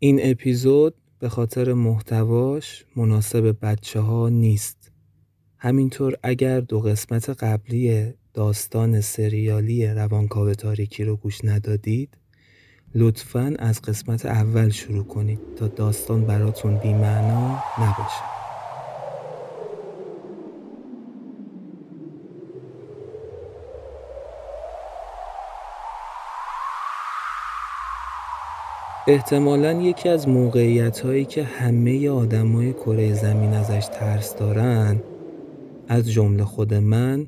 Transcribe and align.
این 0.00 0.20
اپیزود 0.22 0.94
به 1.18 1.28
خاطر 1.28 1.72
محتواش 1.72 2.84
مناسب 2.96 3.56
بچه 3.62 4.00
ها 4.00 4.28
نیست. 4.28 4.92
همینطور 5.58 6.16
اگر 6.22 6.60
دو 6.60 6.80
قسمت 6.80 7.30
قبلی 7.30 8.14
داستان 8.34 9.00
سریالی 9.00 9.86
روانکاو 9.86 10.54
تاریکی 10.54 11.04
رو 11.04 11.16
گوش 11.16 11.44
ندادید 11.44 12.18
لطفا 12.94 13.54
از 13.58 13.82
قسمت 13.82 14.26
اول 14.26 14.68
شروع 14.68 15.04
کنید 15.04 15.40
تا 15.56 15.68
داستان 15.68 16.24
براتون 16.24 16.78
بیمعنا 16.78 17.62
نباشه. 17.78 18.37
احتمالا 29.10 29.72
یکی 29.72 30.08
از 30.08 30.28
موقعیت 30.28 31.00
هایی 31.00 31.24
که 31.24 31.44
همه 31.44 32.08
آدمای 32.08 32.72
کره 32.72 33.12
زمین 33.12 33.52
ازش 33.54 33.86
ترس 33.86 34.36
دارن 34.36 35.02
از 35.88 36.10
جمله 36.12 36.44
خود 36.44 36.74
من 36.74 37.26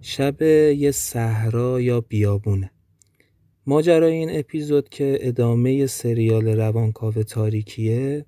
شب 0.00 0.42
یه 0.42 0.90
صحرا 0.90 1.80
یا 1.80 2.00
بیابونه. 2.00 2.70
ماجرای 3.66 4.12
این 4.12 4.38
اپیزود 4.38 4.88
که 4.88 5.18
ادامه 5.20 5.86
سریال 5.86 6.48
روانکاو 6.48 7.12
تاریکیه 7.12 8.26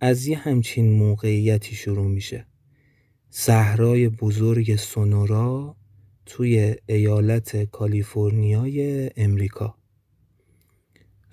از 0.00 0.26
یه 0.26 0.36
همچین 0.36 0.92
موقعیتی 0.92 1.74
شروع 1.74 2.06
میشه. 2.06 2.46
صحرای 3.30 4.08
بزرگ 4.08 4.76
سونورا 4.76 5.76
توی 6.26 6.74
ایالت 6.86 7.64
کالیفرنیای 7.64 9.10
امریکا. 9.16 9.75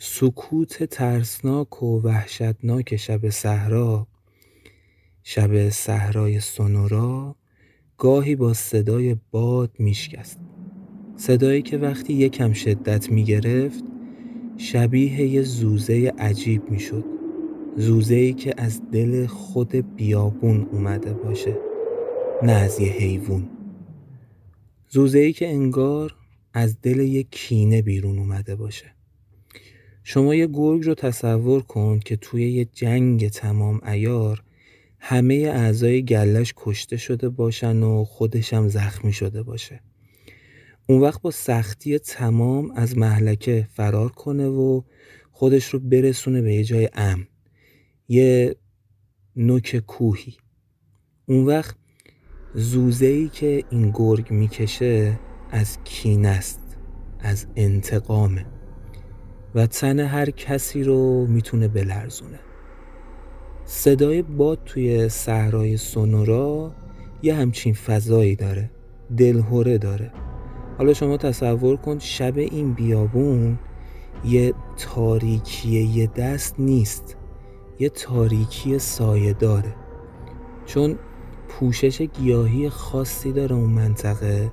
سکوت 0.05 0.83
ترسناک 0.83 1.83
و 1.83 2.01
وحشتناک 2.01 2.95
شب 2.95 3.29
صحرا. 3.29 4.07
شب 5.23 5.69
صحرای 5.69 6.39
سونورا 6.39 7.35
گاهی 7.97 8.35
با 8.35 8.53
صدای 8.53 9.15
باد 9.31 9.71
میشکست. 9.79 10.39
صدایی 11.17 11.61
که 11.61 11.77
وقتی 11.77 12.13
یکم 12.13 12.53
شدت 12.53 13.11
می‌گرفت 13.11 13.83
شبیه 14.57 15.21
یه 15.21 15.41
زوزه 15.41 16.13
عجیب 16.19 16.69
می‌شد. 16.69 17.05
زوزه 17.77 18.15
ای 18.15 18.33
که 18.33 18.53
از 18.57 18.81
دل 18.91 19.25
خود 19.25 19.95
بیابون 19.95 20.67
اومده 20.71 21.13
باشه 21.13 21.57
نه 22.43 22.51
از 22.51 22.79
یه 22.79 22.91
حیوان. 22.91 23.49
زوزه 24.89 25.19
ای 25.19 25.33
که 25.33 25.47
انگار 25.47 26.15
از 26.53 26.81
دل 26.81 26.99
یه 26.99 27.23
کینه 27.23 27.81
بیرون 27.81 28.19
اومده 28.19 28.55
باشه. 28.55 28.92
شما 30.03 30.35
یه 30.35 30.47
گرگ 30.47 30.85
رو 30.85 30.95
تصور 30.95 31.61
کن 31.61 31.99
که 31.99 32.15
توی 32.15 32.51
یه 32.51 32.65
جنگ 32.65 33.29
تمام 33.29 33.81
ایار 33.85 34.43
همه 34.99 35.35
اعضای 35.35 36.05
گلش 36.05 36.53
کشته 36.57 36.97
شده 36.97 37.29
باشن 37.29 37.83
و 37.83 38.03
خودش 38.03 38.53
هم 38.53 38.67
زخمی 38.67 39.13
شده 39.13 39.43
باشه. 39.43 39.79
اون 40.89 41.01
وقت 41.01 41.21
با 41.21 41.31
سختی 41.31 41.99
تمام 41.99 42.71
از 42.71 42.97
محلکه 42.97 43.67
فرار 43.73 44.09
کنه 44.09 44.47
و 44.47 44.81
خودش 45.31 45.65
رو 45.65 45.79
برسونه 45.79 46.41
به 46.41 46.53
یه 46.53 46.63
جای 46.63 46.89
امن. 46.93 47.27
یه 48.07 48.55
نوک 49.35 49.77
کوهی. 49.87 50.33
اون 51.25 51.45
وقت 51.45 51.75
زوزه 52.53 53.05
ای 53.05 53.29
که 53.29 53.63
این 53.69 53.91
گرگ 53.93 54.31
می‌کشه 54.31 55.19
از 55.51 55.77
کین 55.83 56.25
است 56.25 56.77
از 57.19 57.47
انتقامه. 57.55 58.52
و 59.55 59.67
تن 59.67 59.99
هر 59.99 60.29
کسی 60.29 60.83
رو 60.83 61.25
می‌تونه 61.27 61.67
بلرزونه. 61.67 62.39
صدای 63.65 64.21
باد 64.21 64.59
توی 64.65 65.09
صحرای 65.09 65.77
سونورا 65.77 66.71
یه 67.21 67.35
همچین 67.35 67.73
فضایی 67.73 68.35
داره 68.35 68.71
دلهوره 69.17 69.77
داره. 69.77 70.11
حالا 70.77 70.93
شما 70.93 71.17
تصور 71.17 71.77
کن 71.77 71.99
شب 71.99 72.37
این 72.37 72.73
بیابون 72.73 73.59
یه 74.25 74.53
تاریکی 74.77 75.69
یه 75.69 76.07
دست 76.07 76.55
نیست 76.59 77.17
یه 77.79 77.89
تاریکی 77.89 78.79
سایه 78.79 79.33
داره. 79.33 79.75
چون 80.65 80.97
پوشش 81.49 82.01
گیاهی 82.01 82.69
خاصی 82.69 83.31
داره 83.31 83.55
اون 83.55 83.69
منطقه 83.69 84.51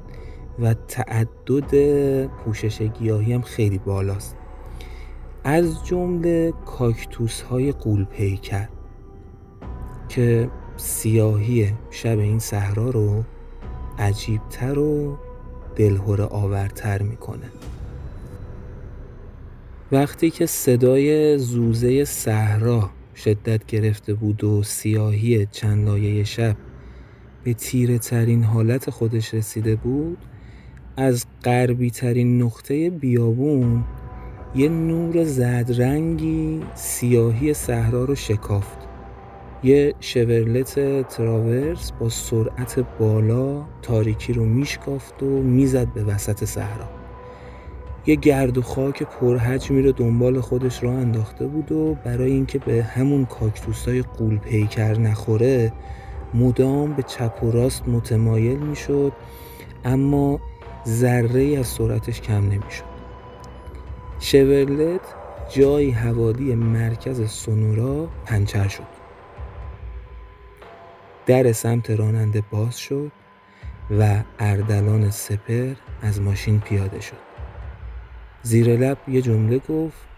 و 0.58 0.74
تعدد 0.74 2.26
پوشش 2.26 2.82
گیاهی 2.82 3.32
هم 3.32 3.42
خیلی 3.42 3.78
بالاست. 3.78 4.36
از 5.44 5.86
جمله 5.86 6.52
کاکتوس 6.66 7.42
های 7.42 7.72
قول 7.72 8.04
پیکر 8.04 8.68
که 10.08 10.50
سیاهی 10.76 11.72
شب 11.90 12.18
این 12.18 12.38
صحرا 12.38 12.90
رو 12.90 13.24
عجیبتر 13.98 14.78
و 14.78 15.18
دلهوره 15.76 16.24
آورتر 16.24 17.02
می‌کنه. 17.02 17.46
وقتی 19.92 20.30
که 20.30 20.46
صدای 20.46 21.38
زوزه 21.38 22.04
صحرا 22.04 22.90
شدت 23.16 23.66
گرفته 23.66 24.14
بود 24.14 24.44
و 24.44 24.62
سیاهی 24.62 25.46
چند 25.46 25.86
لایه 25.86 26.24
شب 26.24 26.56
به 27.44 27.54
تیره 27.54 27.98
ترین 27.98 28.44
حالت 28.44 28.90
خودش 28.90 29.34
رسیده 29.34 29.76
بود 29.76 30.18
از 30.96 31.26
غربی 31.44 31.90
ترین 31.90 32.42
نقطه 32.42 32.90
بیابون 32.90 33.84
یه 34.54 34.68
نور 34.68 35.24
زدرنگی 35.24 36.62
سیاهی 36.74 37.54
صحرا 37.54 38.04
رو 38.04 38.14
شکافت. 38.14 38.78
یه 39.62 39.94
شورلت 40.00 40.74
تراورس 41.08 41.92
با 41.92 42.08
سرعت 42.08 42.84
بالا 42.98 43.64
تاریکی 43.82 44.32
رو 44.32 44.44
میشکافت 44.44 45.22
و 45.22 45.26
می‌زد 45.26 45.86
به 45.94 46.04
وسط 46.04 46.44
صحرا. 46.44 46.88
یه 48.06 48.14
گرد 48.14 48.58
و 48.58 48.62
خاک 48.62 49.02
پرحجمی 49.02 49.82
رو 49.82 49.92
دنبال 49.92 50.40
خودش 50.40 50.82
را 50.82 50.92
انداخته 50.92 51.46
بود 51.46 51.72
و 51.72 51.96
برای 52.04 52.32
اینکه 52.32 52.58
به 52.58 52.82
همون 52.82 53.24
کاکتوسای 53.24 54.02
قول 54.02 54.38
پیکر 54.38 54.98
نخوره 54.98 55.72
مدام 56.34 56.92
به 56.92 57.02
چپ 57.02 57.44
و 57.44 57.50
راست 57.50 57.88
متمایل 57.88 58.58
می‌شد 58.58 59.12
اما 59.84 60.40
ذره 60.86 61.58
از 61.58 61.66
سرعتش 61.66 62.20
کم 62.20 62.44
نمی‌شد. 62.44 62.89
شورلت 64.22 65.14
جایی 65.50 65.90
حوالی 65.90 66.54
مرکز 66.54 67.30
سونورا 67.30 68.08
پنچر 68.26 68.68
شد. 68.68 69.00
در 71.26 71.52
سمت 71.52 71.90
راننده 71.90 72.42
باز 72.50 72.78
شد 72.78 73.12
و 73.98 74.22
اردلان 74.38 75.10
سپر 75.10 75.74
از 76.02 76.20
ماشین 76.20 76.60
پیاده 76.60 77.00
شد. 77.00 77.16
زیر 78.42 78.76
لب 78.76 78.98
یه 79.08 79.22
جمله 79.22 79.58
گفت 79.58 80.08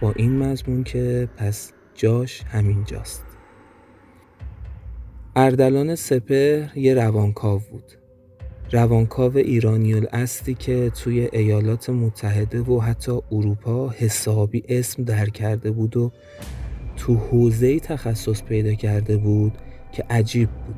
با 0.00 0.12
این 0.12 0.38
مضمون 0.42 0.84
که 0.84 1.28
پس 1.36 1.72
جاش 1.94 2.42
همین 2.42 2.84
جاست 2.84 3.24
اردلان 5.36 5.94
سپر 5.94 6.66
یه 6.76 6.94
روانکاو 6.94 7.58
بود. 7.70 7.97
روانکاو 8.72 9.36
ایرانی 9.36 9.94
الاصلی 9.94 10.54
که 10.54 10.90
توی 10.90 11.28
ایالات 11.32 11.90
متحده 11.90 12.60
و 12.60 12.80
حتی 12.80 13.12
اروپا 13.32 13.88
حسابی 13.88 14.62
اسم 14.68 15.04
در 15.04 15.28
کرده 15.28 15.70
بود 15.70 15.96
و 15.96 16.12
تو 16.96 17.14
حوزه 17.14 17.80
تخصص 17.80 18.42
پیدا 18.42 18.74
کرده 18.74 19.16
بود 19.16 19.52
که 19.92 20.04
عجیب 20.10 20.50
بود. 20.50 20.76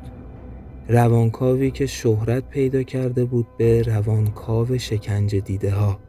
روانکاوی 0.87 1.71
که 1.71 1.85
شهرت 1.85 2.49
پیدا 2.49 2.83
کرده 2.83 3.25
بود 3.25 3.47
به 3.57 3.81
روانکاو 3.81 4.77
شکنجه 4.77 5.39
دیده 5.39 5.71
ها 5.71 5.99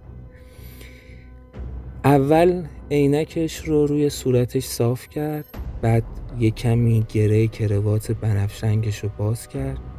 اول 2.05 2.65
عینکش 2.91 3.57
رو 3.57 3.87
روی 3.87 4.11
صورتش 4.11 4.65
صاف 4.65 5.09
کرد 5.09 5.45
بعد 5.83 6.05
یه 6.39 6.51
کمی 6.51 7.05
گره 7.09 7.47
کروات 7.47 8.13
بنفشنگش 8.13 8.99
رو 8.99 9.11
باز 9.19 9.49
کرد. 9.49 9.92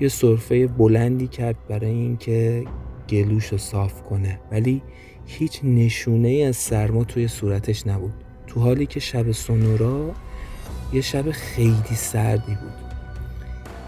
یه 0.00 0.08
صرفه 0.08 0.66
بلندی 0.66 1.26
کرد 1.26 1.56
برای 1.68 1.90
اینکه 1.90 2.64
گلوش 3.08 3.46
رو 3.46 3.58
صاف 3.58 4.02
کنه. 4.02 4.40
ولی 4.52 4.82
هیچ 5.26 5.60
نشونه 5.64 6.44
از 6.48 6.56
سرما 6.56 7.04
توی 7.04 7.28
صورتش 7.28 7.86
نبود. 7.86 8.12
تو 8.46 8.60
حالی 8.60 8.86
که 8.86 9.00
شب 9.00 9.32
سونورا 9.32 10.12
یه 10.92 11.00
شب 11.00 11.30
خیلی 11.30 11.94
سردی 11.94 12.54
بود. 12.54 12.72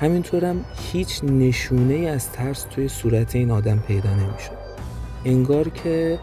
همینطورم 0.00 0.64
هیچ 0.92 1.24
نشونه 1.24 1.94
از 1.94 2.32
ترس 2.32 2.62
توی 2.62 2.88
صورت 2.88 3.36
این 3.36 3.50
آدم 3.50 3.78
پیدا 3.78 4.14
نمی‌شد. 4.14 4.56
انگار 5.24 5.68
که 5.68 6.18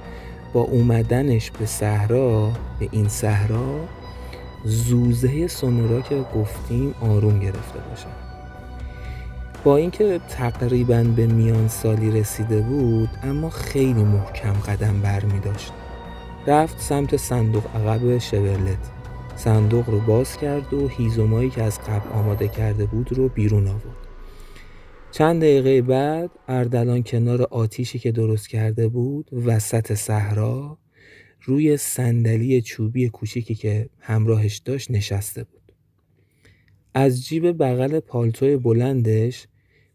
با 0.53 0.61
اومدنش 0.61 1.51
به 1.51 1.65
صحرا 1.65 2.51
به 2.79 2.89
این 2.91 3.07
صحرا 3.07 3.85
زوزه 4.65 5.47
سونورا 5.47 6.01
که 6.01 6.25
گفتیم 6.35 6.95
آروم 7.01 7.39
گرفته 7.39 7.79
باشه. 7.89 8.32
با 9.63 9.77
اینکه 9.77 10.19
تقریبا 10.29 11.03
به 11.03 11.27
میان 11.27 11.67
سالی 11.67 12.11
رسیده 12.11 12.61
بود 12.61 13.09
اما 13.23 13.49
خیلی 13.49 14.03
محکم 14.03 14.53
قدم 14.53 15.01
بر 15.01 15.25
می 15.25 15.39
داشت. 15.39 15.71
رفت 16.47 16.79
سمت 16.79 17.17
صندوق 17.17 17.75
عقب 17.75 18.17
شورلت. 18.17 18.91
صندوق 19.35 19.89
رو 19.89 19.99
باز 19.99 20.37
کرد 20.37 20.73
و 20.73 20.87
هیزومایی 20.87 21.49
که 21.49 21.63
از 21.63 21.79
قبل 21.79 22.09
آماده 22.09 22.47
کرده 22.47 22.85
بود 22.85 23.13
رو 23.13 23.29
بیرون 23.29 23.67
آورد. 23.67 24.07
چند 25.11 25.41
دقیقه 25.41 25.81
بعد 25.81 26.31
اردلان 26.47 27.03
کنار 27.03 27.41
آتیشی 27.41 27.99
که 27.99 28.11
درست 28.11 28.49
کرده 28.49 28.87
بود 28.87 29.29
وسط 29.45 29.93
صحرا 29.93 30.77
روی 31.41 31.77
صندلی 31.77 32.61
چوبی 32.61 33.09
کوچیکی 33.09 33.55
که 33.55 33.89
همراهش 33.99 34.57
داشت 34.57 34.91
نشسته 34.91 35.43
بود. 35.43 35.73
از 36.93 37.25
جیب 37.25 37.51
بغل 37.51 37.99
پالتوی 37.99 38.57
بلندش 38.57 39.47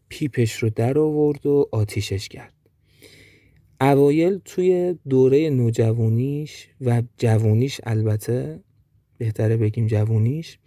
پیپش 0.09 0.63
رو 0.63 0.69
در 0.69 0.99
آورد 0.99 1.45
و 1.45 1.69
آتیشش 1.71 2.27
کرد. 2.27 2.53
اوایل 3.81 4.39
توی 4.45 4.95
دوره 5.09 5.49
نوجوانیش 5.49 6.67
و 6.81 7.03
جوونیش 7.17 7.81
البته 7.83 8.63
بهتره 9.17 9.57
بگیم 9.57 9.87
جوونیش 9.87 10.59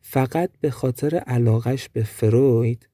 فقط 0.00 0.50
به 0.60 0.70
خاطر 0.70 1.16
علاقش 1.16 1.88
به 1.88 2.02
فروید 2.02 2.88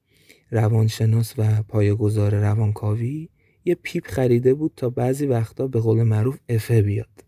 روانشناس 0.50 1.34
و 1.38 1.62
پایه‌گذار 1.62 2.34
روانکاوی 2.34 3.28
یه 3.64 3.75
پیپ 3.75 4.06
خریده 4.06 4.54
بود 4.54 4.72
تا 4.76 4.90
بعضی 4.90 5.26
وقتا 5.26 5.66
به 5.66 5.81
قول 5.81 6.02
معروف 6.02 6.38
افه 6.48 6.82
بیاد. 6.82 7.25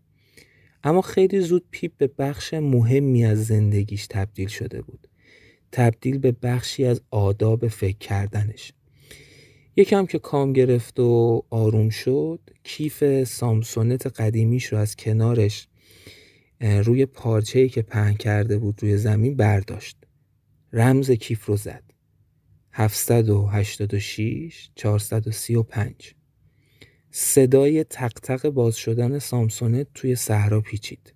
اما 0.83 1.01
خیلی 1.01 1.39
زود 1.39 1.65
پیپ 1.71 1.91
به 1.97 2.07
بخش 2.07 2.53
مهمی 2.53 3.25
از 3.25 3.45
زندگیش 3.45 4.07
تبدیل 4.07 4.47
شده 4.47 4.81
بود. 4.81 5.07
تبدیل 5.75 6.17
به 6.17 6.31
بخشی 6.31 6.85
از 6.85 7.01
آداب 7.11 7.67
فکر 7.67 7.97
کردنش. 7.97 8.73
یکم 9.75 10.05
که 10.05 10.19
کام 10.19 10.53
گرفت 10.53 10.99
و 10.99 11.43
آروم 11.49 11.89
شد 11.89 12.39
کیف 12.63 13.23
سامسونت 13.23 14.07
قدیمیش 14.07 14.65
رو 14.65 14.77
از 14.77 14.95
کنارش 14.95 15.67
روی 16.59 17.05
پارچه‌ای 17.05 17.69
که 17.69 17.81
پهن 17.81 18.13
کرده 18.13 18.57
بود 18.57 18.83
روی 18.83 18.97
زمین 18.97 19.35
برداشت. 19.35 19.97
رمز 20.73 21.11
کیف 21.11 21.45
رو 21.45 21.57
زد. 21.57 21.83
786 22.71 24.69
435 24.75 26.13
صدای 27.11 27.83
تق 27.83 28.49
باز 28.49 28.75
شدن 28.75 29.19
سامسونت 29.19 29.87
توی 29.93 30.15
صحرا 30.15 30.61
پیچید. 30.61 31.13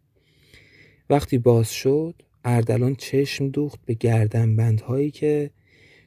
وقتی 1.10 1.38
باز 1.38 1.72
شد 1.72 2.22
اردلان 2.44 2.96
چشم 2.96 3.50
دوخت 3.50 3.80
به 3.86 3.94
گردنبندهایی 3.94 5.12
که 5.12 5.52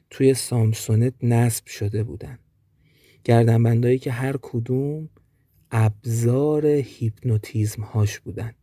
توی 0.09 0.33
سامسونت 0.33 1.13
نصب 1.23 1.67
شده 1.67 2.03
بودن. 2.03 2.39
گردنبندهایی 3.23 3.99
که 3.99 4.11
هر 4.11 4.35
کدوم 4.41 5.09
ابزار 5.71 6.65
هیپنوتیزم 6.65 7.83
هاش 7.83 8.19
بودن. 8.19 8.53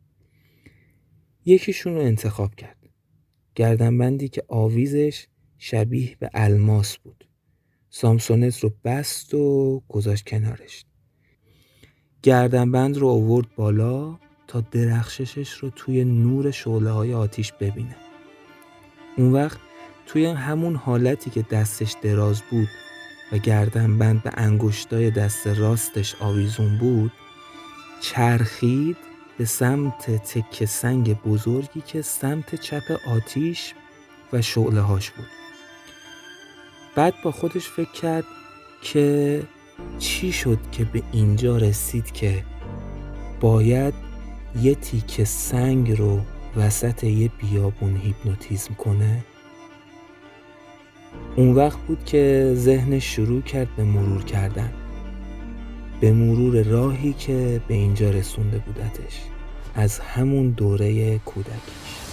یکیشون 1.45 1.95
رو 1.95 2.01
انتخاب 2.01 2.55
کرد. 2.55 2.77
گردنبندی 3.55 4.29
که 4.29 4.43
آویزش 4.49 5.27
شبیه 5.59 6.17
به 6.19 6.31
الماس 6.35 6.99
بود. 6.99 7.29
سامسونت 7.91 8.59
رو 8.61 8.73
بست 8.85 9.35
و 9.35 9.83
گذاشت 9.89 10.27
کنارش. 10.27 10.85
گردنبند 12.23 12.97
رو 12.97 13.09
آورد 13.09 13.55
بالا. 13.57 14.19
تا 14.49 14.61
درخششش 14.61 15.53
رو 15.53 15.71
توی 15.71 16.05
نور 16.05 16.51
شعله 16.51 16.91
های 16.91 17.15
آتیش 17.15 17.53
ببینه. 17.53 17.97
اون 19.17 19.33
وقت 19.33 19.59
توی 20.07 20.27
همون 20.27 20.77
حالتی 20.77 21.31
که 21.31 21.43
دستش 21.43 21.95
دراز 22.03 22.43
بود 22.51 22.69
و 23.33 23.39
گردنبند 23.39 24.23
به 24.23 24.31
انگشتای 24.35 25.11
دست 25.11 25.47
راستش 25.47 26.15
آویزون 26.21 26.79
بود 26.79 27.13
چرخید 28.01 28.97
به 29.39 29.45
سمت 29.45 30.11
تکه 30.11 30.67
سنگ 30.67 31.23
بزرگی 31.23 31.81
که 31.81 32.03
سمت 32.03 32.55
چپ 32.55 32.99
آتیش 33.09 33.75
و 34.33 34.43
شعله 34.43 34.81
هاش 34.81 35.11
بود. 35.11 35.27
بعد 36.95 37.15
با 37.25 37.33
خودش 37.33 37.69
فکر 37.69 37.93
کرد 37.93 38.25
که 38.83 39.43
چی 39.99 40.33
شد 40.33 40.59
که 40.73 40.85
به 40.85 41.03
اینجا 41.13 41.57
رسید 41.57 42.13
که 42.13 42.45
باید 43.41 44.08
یه 44.63 44.75
تیکه 44.75 45.25
سنگ 45.25 45.99
رو 45.99 46.21
وسط 46.57 47.05
یه 47.05 47.31
بیابون 47.39 47.97
هیپنوتیزم 47.97 48.75
کنه؟ 48.75 49.25
اون 51.37 51.55
وقت 51.55 51.79
بود 51.79 52.05
که 52.05 52.53
ذهنش 52.55 53.05
شروع 53.17 53.43
کرد 53.43 53.69
به 53.77 53.85
مرور 53.85 54.25
کردن. 54.25 54.73
به 56.01 56.13
مرور 56.13 56.63
راهی 56.63 57.13
که 57.13 57.61
به 57.69 57.75
اینجا 57.75 58.11
رسونده 58.11 58.59
بودتش. 58.59 59.23
از 59.75 59.99
همون 59.99 60.51
دوره 60.51 61.19
کودکیش. 61.19 62.08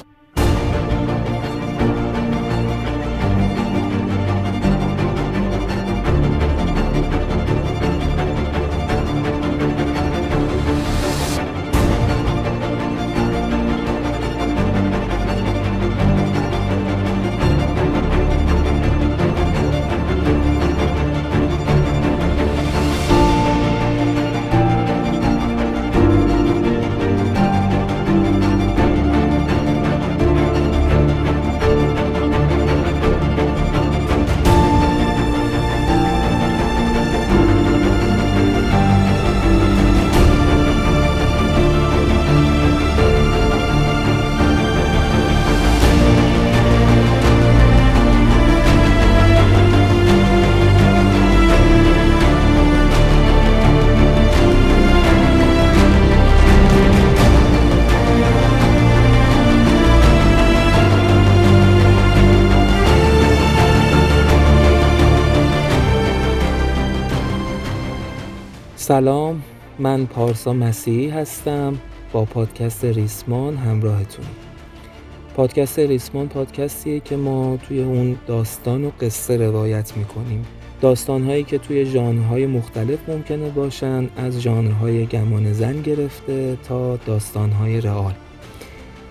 پارسا 70.05 70.53
مسیحی 70.53 71.09
هستم. 71.09 71.77
با 72.11 72.25
پادکست 72.25 72.85
ریسمان 72.85 73.57
همراهتون 73.57 74.25
پادکست 75.35 75.79
ریسمان 75.79 76.27
پادکستیه 76.27 76.99
که 76.99 77.15
ما 77.15 77.57
توی 77.57 77.83
اون 77.83 78.15
داستان 78.27 78.85
و 78.85 78.91
قصه 79.01 79.37
روایت 79.37 79.97
می‌کنیم. 79.97 80.45
داستانهایی 80.81 81.43
که 81.43 81.57
توی 81.57 81.85
ژانرهای 81.85 82.45
مختلف 82.45 83.09
ممکنه 83.09 83.49
باشن 83.49 84.09
از 84.17 84.41
ژانرهای 84.41 85.05
گمان 85.05 85.53
زن 85.53 85.81
گرفته 85.81 86.57
تا 86.63 86.97
داستانهای 86.97 87.81
رئال. 87.81 88.13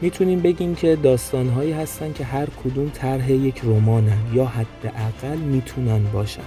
می‌تونیم 0.01 0.41
بگیم 0.41 0.75
که 0.75 0.97
داستانهایی 0.97 1.73
هستن 1.73 2.13
که 2.13 2.25
هر 2.25 2.47
کدوم 2.65 2.91
طرح 2.95 3.33
یک 3.33 3.61
رمانن 3.65 4.19
یا 4.35 4.45
حداقل 4.45 5.37
می‌تونن 5.37 6.03
باشن. 6.13 6.43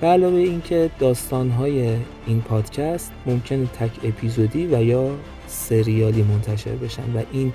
به 0.00 0.06
علاوه 0.06 0.36
اینکه 0.36 0.90
داستانهای 0.98 1.96
این 2.26 2.40
پادکست 2.40 3.12
ممکنه 3.26 3.66
تک 3.66 3.90
اپیزودی 4.04 4.66
و 4.66 4.82
یا 4.82 5.10
سریالی 5.46 6.22
منتشر 6.22 6.74
بشن 6.74 7.16
و 7.16 7.22
این 7.32 7.52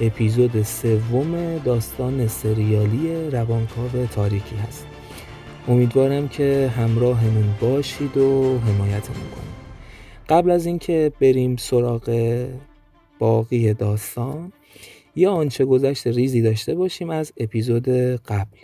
اپیزود 0.00 0.62
سوم 0.62 1.58
داستان 1.58 2.26
سریالی 2.26 3.30
روانکاو 3.30 4.06
تاریکی 4.14 4.56
هست. 4.56 4.86
امیدوارم 5.68 6.28
که 6.28 6.72
همراهمون 6.76 7.54
باشید 7.60 8.16
و 8.16 8.58
حمایتمون 8.58 9.30
کنید. 9.34 9.54
قبل 10.28 10.50
از 10.50 10.66
اینکه 10.66 11.12
بریم 11.20 11.56
سراغ 11.56 12.46
باقی 13.18 13.74
داستان 13.74 14.52
یا 15.16 15.32
آنچه 15.32 15.64
گذشته 15.64 16.10
ریزی 16.10 16.42
داشته 16.42 16.74
باشیم 16.74 17.10
از 17.10 17.32
اپیزود 17.36 17.88
قبل. 18.16 18.56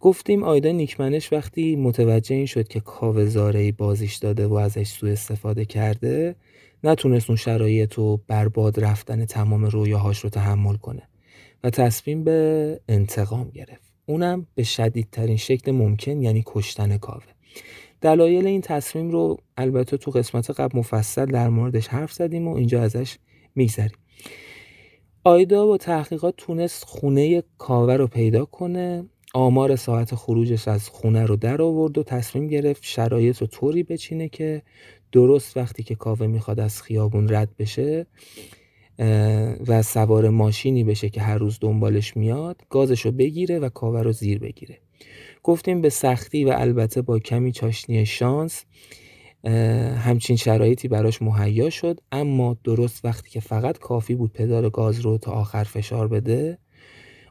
گفتیم 0.00 0.42
آیدا 0.42 0.72
نیکمنش 0.72 1.32
وقتی 1.32 1.76
متوجه 1.76 2.36
این 2.36 2.46
شد 2.46 2.68
که 2.68 2.80
کاوه 2.80 3.72
بازیش 3.72 4.16
داده 4.16 4.46
و 4.46 4.54
ازش 4.54 4.88
سوء 4.88 5.12
استفاده 5.12 5.64
کرده 5.64 6.36
نتونست 6.84 7.30
اون 7.30 7.36
شرایط 7.36 7.98
و 7.98 8.16
برباد 8.26 8.80
رفتن 8.80 9.24
تمام 9.24 9.64
رویاهاش 9.64 10.18
رو 10.18 10.30
تحمل 10.30 10.76
کنه 10.76 11.02
و 11.64 11.70
تصمیم 11.70 12.24
به 12.24 12.80
انتقام 12.88 13.50
گرفت. 13.50 13.92
اونم 14.06 14.46
به 14.54 14.62
شدیدترین 14.62 15.36
شکل 15.36 15.72
ممکن 15.72 16.22
یعنی 16.22 16.42
کشتن 16.46 16.98
کاوه. 16.98 17.22
دلایل 18.00 18.46
این 18.46 18.60
تصمیم 18.60 19.10
رو 19.10 19.36
البته 19.56 19.96
تو 19.96 20.10
قسمت 20.10 20.50
قبل 20.50 20.78
مفصل 20.78 21.26
در 21.26 21.48
موردش 21.48 21.88
حرف 21.88 22.12
زدیم 22.12 22.48
و 22.48 22.56
اینجا 22.56 22.82
ازش 22.82 23.18
میگذریم. 23.54 23.98
آیدا 25.24 25.66
با 25.66 25.76
تحقیقات 25.76 26.34
تونست 26.36 26.84
خونه 26.84 27.42
کاوه 27.58 27.94
رو 27.94 28.06
پیدا 28.06 28.44
کنه 28.44 29.04
آمار 29.38 29.76
ساعت 29.76 30.14
خروجش 30.14 30.68
از 30.68 30.88
خونه 30.88 31.26
رو 31.26 31.36
در 31.36 31.62
آورد 31.62 31.98
و 31.98 32.02
تصمیم 32.02 32.46
گرفت 32.46 32.82
شرایط 32.84 33.38
رو 33.38 33.46
طوری 33.46 33.82
بچینه 33.82 34.28
که 34.28 34.62
درست 35.12 35.56
وقتی 35.56 35.82
که 35.82 35.94
کاوه 35.94 36.26
می‌خواد 36.26 36.60
از 36.60 36.82
خیابون 36.82 37.28
رد 37.28 37.56
بشه 37.58 38.06
و 39.66 39.82
سوار 39.82 40.28
ماشینی 40.28 40.84
بشه 40.84 41.08
که 41.08 41.20
هر 41.20 41.38
روز 41.38 41.58
دنبالش 41.60 42.16
میاد 42.16 42.62
گازش 42.70 43.00
رو 43.00 43.12
بگیره 43.12 43.58
و 43.58 43.68
کاوه 43.68 44.02
رو 44.02 44.12
زیر 44.12 44.38
بگیره. 44.38 44.78
گفتیم 45.42 45.80
به 45.80 45.88
سختی 45.88 46.44
و 46.44 46.48
البته 46.56 47.02
با 47.02 47.18
کمی 47.18 47.52
چاشنی 47.52 48.06
شانس 48.06 48.64
همچین 49.98 50.36
شرایطی 50.36 50.88
براش 50.88 51.22
مهیا 51.22 51.70
شد 51.70 52.00
اما 52.12 52.56
درست 52.64 53.04
وقتی 53.04 53.30
که 53.30 53.40
فقط 53.40 53.78
کافی 53.78 54.14
بود 54.14 54.32
پدال 54.32 54.68
گاز 54.68 55.00
رو 55.00 55.18
تا 55.18 55.32
آخر 55.32 55.64
فشار 55.64 56.08
بده 56.08 56.58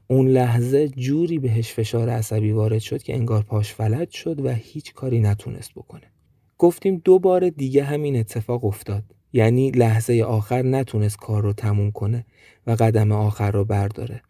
اون 0.07 0.27
لحظه 0.27 0.89
جوری 0.89 1.39
بهش 1.39 1.73
فشار 1.73 2.09
عصبی 2.09 2.51
وارد 2.51 2.79
شد 2.79 3.03
که 3.03 3.15
انگار 3.15 3.43
پاش 3.43 3.73
فلج 3.73 4.09
شد 4.09 4.45
و 4.45 4.49
هیچ 4.49 4.93
کاری 4.93 5.19
نتونست 5.19 5.71
بکنه. 5.75 6.11
گفتیم 6.57 7.01
دو 7.05 7.19
بار 7.19 7.49
دیگه 7.49 7.83
همین 7.83 8.15
اتفاق 8.15 8.65
افتاد. 8.65 9.03
یعنی 9.33 9.71
لحظه 9.71 10.23
آخر 10.27 10.61
نتونست 10.61 11.17
کار 11.17 11.43
رو 11.43 11.53
تموم 11.53 11.91
کنه 11.91 12.25
و 12.67 12.71
قدم 12.71 13.11
آخر 13.11 13.51
رو 13.51 13.65
برداره. 13.65 14.21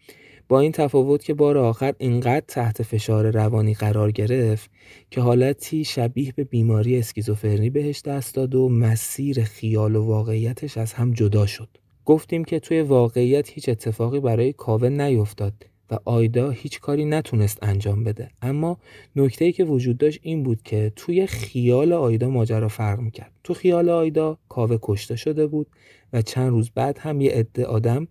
با 0.49 0.59
این 0.59 0.71
تفاوت 0.71 1.23
که 1.23 1.33
بار 1.33 1.57
آخر 1.57 1.93
اینقدر 1.97 2.45
تحت 2.47 2.83
فشار 2.83 3.31
روانی 3.31 3.73
قرار 3.73 4.11
گرفت 4.11 4.71
که 5.11 5.21
حالتی 5.21 5.83
شبیه 5.83 6.33
به 6.35 6.43
بیماری 6.43 6.99
اسکیزوفرنی 6.99 7.69
بهش 7.69 8.01
دست 8.01 8.35
داد 8.35 8.55
و 8.55 8.69
مسیر 8.69 9.43
خیال 9.43 9.95
و 9.95 10.05
واقعیتش 10.05 10.77
از 10.77 10.93
هم 10.93 11.11
جدا 11.11 11.45
شد. 11.45 11.69
گفتیم 12.07 12.43
که 12.43 12.59
توی 12.59 12.81
واقعیت 12.81 13.49
هیچ 13.49 13.69
اتفاقی 13.69 14.19
برای 14.19 14.53
کاوه 14.53 14.89
نیفتاد 14.89 15.53
و 15.91 15.97
آیدا 16.05 16.49
هیچ 16.49 16.79
کاری 16.79 17.05
نتونست 17.05 17.57
انجام 17.61 18.03
بده. 18.03 18.29
اما 18.41 18.77
نکته 19.15 19.45
ای 19.45 19.51
که 19.51 19.63
وجود 19.63 19.97
داشت 19.97 20.19
این 20.21 20.43
بود 20.43 20.61
که 20.63 20.91
توی 20.95 21.27
خیال 21.27 21.93
آیدا 21.93 22.29
ماجرا 22.29 22.67
فرق 22.67 22.99
می‌کرد. 22.99 23.31
تو 23.43 23.53
خیال 23.53 23.89
آیدا 23.89 24.37
کاوه 24.49 24.77
کشته 24.81 25.15
شده 25.15 25.47
بود 25.47 25.67
و 26.13 26.21
چند 26.21 26.49
روز 26.49 26.69
بعد 26.75 26.97
هم 26.97 27.21
یه 27.21 27.31
عده 27.31 27.65
آدم 27.65 28.07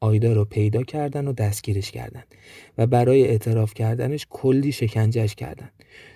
آیدا 0.00 0.32
رو 0.32 0.44
پیدا 0.44 0.82
کردن 0.82 1.28
و 1.28 1.32
دستگیرش 1.32 1.90
کردن 1.90 2.24
و 2.78 2.86
برای 2.86 3.26
اعتراف 3.28 3.74
کردنش 3.74 4.26
کلی 4.30 4.72
شکنجهش 4.72 5.34
کردن. 5.34 5.70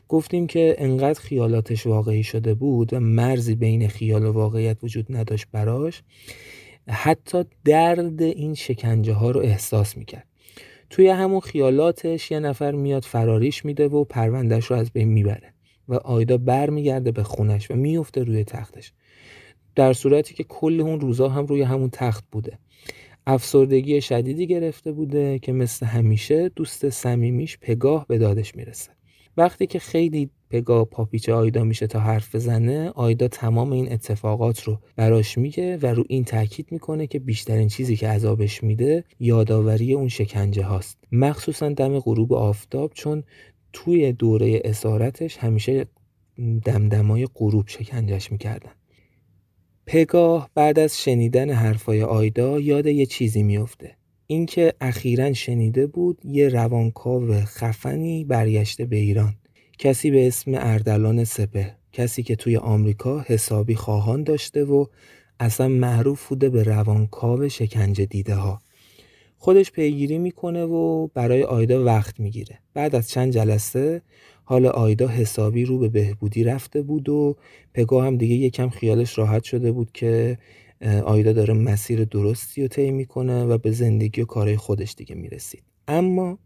گفتیم 0.08 0.46
که 0.46 0.74
انقدر 0.78 1.20
خیالاتش 1.20 1.86
واقعی 1.86 2.22
شده 2.22 2.54
بود 2.54 2.92
و 2.94 3.00
مرزی 3.00 3.54
بین 3.54 3.88
خیال 3.88 4.24
و 4.24 4.32
واقعیت 4.32 4.76
وجود 4.82 5.06
نداشت 5.10 5.46
براش 5.52 6.02
حتی 6.88 7.44
درد 7.64 8.22
این 8.22 8.54
شکنجه 8.54 9.12
ها 9.12 9.30
رو 9.30 9.40
احساس 9.40 9.96
می‌کرد. 9.96 10.26
توی 10.90 11.08
همون 11.08 11.40
خیالاتش 11.40 12.30
یه 12.30 12.40
نفر 12.40 12.72
میاد 12.72 13.02
فراریش 13.02 13.64
میده 13.64 13.88
و 13.88 14.04
پروندهش 14.04 14.66
رو 14.66 14.76
از 14.76 14.90
بین 14.90 15.08
می‌بره 15.08 15.54
و 15.88 15.94
آیدا 15.94 16.38
بر 16.38 16.70
میگرده 16.70 17.12
به 17.12 17.22
خونش 17.22 17.70
و 17.70 17.74
میفته 17.74 18.22
روی 18.22 18.44
تختش. 18.44 18.92
در 19.74 19.92
صورتی 19.92 20.34
که 20.34 20.44
کل 20.44 20.80
اون 20.80 21.00
روزا 21.00 21.28
هم 21.28 21.46
روی 21.46 21.62
همون 21.62 21.90
تخت 21.90 22.24
بوده. 22.32 22.58
افسردگی 23.26 24.00
شدیدی 24.00 24.46
گرفته 24.46 24.92
بوده 24.92 25.38
که 25.38 25.52
مثل 25.52 25.86
همیشه 25.86 26.48
دوست 26.48 26.88
صمیمیش 26.88 27.58
پگاه 27.58 28.06
به 28.08 28.18
دادش 28.18 28.54
می‌رسه. 28.56 28.90
وقتی 29.36 29.66
که 29.66 29.78
خیلی 29.78 30.30
پگاه 30.50 30.84
پاپیچ 30.84 31.28
آیدا 31.28 31.64
میشه 31.64 31.86
تا 31.86 32.00
حرف 32.00 32.34
بزنه 32.34 32.88
آیدا 32.88 33.28
تمام 33.28 33.72
این 33.72 33.92
اتفاقات 33.92 34.62
رو 34.62 34.78
براش 34.96 35.38
میگه 35.38 35.76
و 35.76 35.86
رو 35.86 36.04
این 36.08 36.24
تاکید 36.24 36.72
می‌کنه 36.72 37.06
که 37.06 37.18
بیشترین 37.18 37.68
چیزی 37.68 37.96
که 37.96 38.08
عذابش 38.08 38.62
میده 38.62 39.04
یادآوری 39.20 39.94
اون 39.94 40.08
شکنجه 40.08 40.64
هاست. 40.64 40.98
مخصوصا 41.12 41.68
دم 41.68 41.98
غروب 41.98 42.32
آفتاب 42.32 42.92
چون 42.94 43.22
توی 43.72 44.12
دوره 44.12 44.62
اسارتش 44.64 45.36
همیشه 45.36 45.86
دمدمای 46.64 47.28
غروب 47.34 47.68
شکنجش 47.68 48.32
می‌کردن. 48.32 48.72
پگاه 49.86 50.50
بعد 50.54 50.78
از 50.78 51.02
شنیدن 51.02 51.50
حرفای 51.50 52.02
آیدا 52.02 52.60
یاد 52.60 52.86
یه 52.86 53.06
چیزی 53.06 53.42
میفته 53.42 53.96
اینکه 54.26 54.74
اخیرا 54.80 55.32
شنیده 55.32 55.86
بود 55.86 56.18
یه 56.24 56.48
روانکاو 56.48 57.32
خفنی 57.32 58.24
برگشته 58.24 58.84
به 58.84 58.96
ایران. 58.96 59.34
کسی 59.78 60.10
به 60.10 60.26
اسم 60.26 60.52
اردلان 60.54 61.24
سپه 61.24 61.76
کسی 61.92 62.22
که 62.22 62.36
توی 62.36 62.56
آمریکا 62.56 63.24
حسابی 63.26 63.74
خواهان 63.74 64.22
داشته 64.22 64.64
و 64.64 64.86
اصلا 65.40 65.68
معروف 65.68 66.28
بوده 66.28 66.48
به 66.48 66.62
روانکاو 66.62 67.48
شکنجه 67.48 68.06
دیده 68.06 68.34
ها 68.34 68.60
خودش 69.38 69.72
پیگیری 69.72 70.18
می‌کنه 70.18 70.64
و 70.64 71.06
برای 71.06 71.42
آیدا 71.42 71.84
وقت 71.84 72.20
می‌گیره. 72.20 72.58
بعد 72.74 72.94
از 72.94 73.10
چند 73.10 73.32
جلسه 73.32 74.02
حال 74.44 74.66
آیدا 74.66 75.08
حسابی 75.08 75.64
رو 75.64 75.78
به 75.78 75.88
بهبودی 75.88 76.44
رفته 76.44 76.82
بود 76.82 77.08
و 77.08 77.36
پگاه 77.74 78.06
هم 78.06 78.16
دیگه 78.16 78.34
یکم 78.34 78.68
خیالش 78.68 79.18
راحت 79.18 79.44
شده 79.44 79.72
بود 79.72 79.92
که 79.92 80.38
آیدا 81.04 81.32
داره 81.32 81.54
مسیر 81.54 82.04
درستی 82.04 82.62
رو 82.62 82.68
طی 82.68 82.90
می‌کنه 82.90 83.44
و 83.44 83.58
به 83.58 83.70
زندگی 83.70 84.22
و 84.22 84.24
کارهای 84.24 84.56
خودش 84.56 84.94
دیگه 84.94 85.14
می‌رسید. 85.14 85.62
اما 85.88 86.38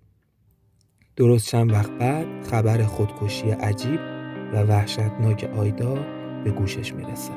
درست 1.16 1.46
چند 1.48 1.72
وقت 1.72 1.90
بعد 1.90 2.26
خبر 2.50 2.84
خودکشی 2.84 3.50
عجیب 3.50 4.00
و 4.52 4.62
وحشتناک 4.62 5.44
آیدا 5.44 5.94
به 6.44 6.50
گوشش 6.50 6.94
می‌رسه. 6.94 7.32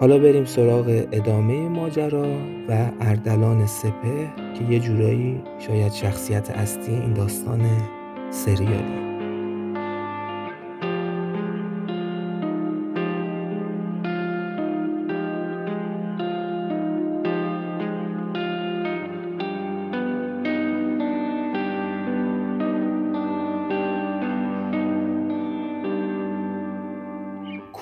حالا 0.00 0.18
بریم 0.18 0.44
سراغ 0.44 1.06
ادامه 1.12 1.68
ماجرا 1.68 2.26
و 2.68 2.92
اردلان 3.00 3.66
سپه 3.66 4.32
که 4.58 4.64
یه 4.72 4.80
جورایی 4.80 5.42
شاید 5.58 5.92
شخصیت 5.92 6.50
اصلی 6.50 6.94
این 6.94 7.12
داستان 7.12 7.60
سریالی. 8.30 9.15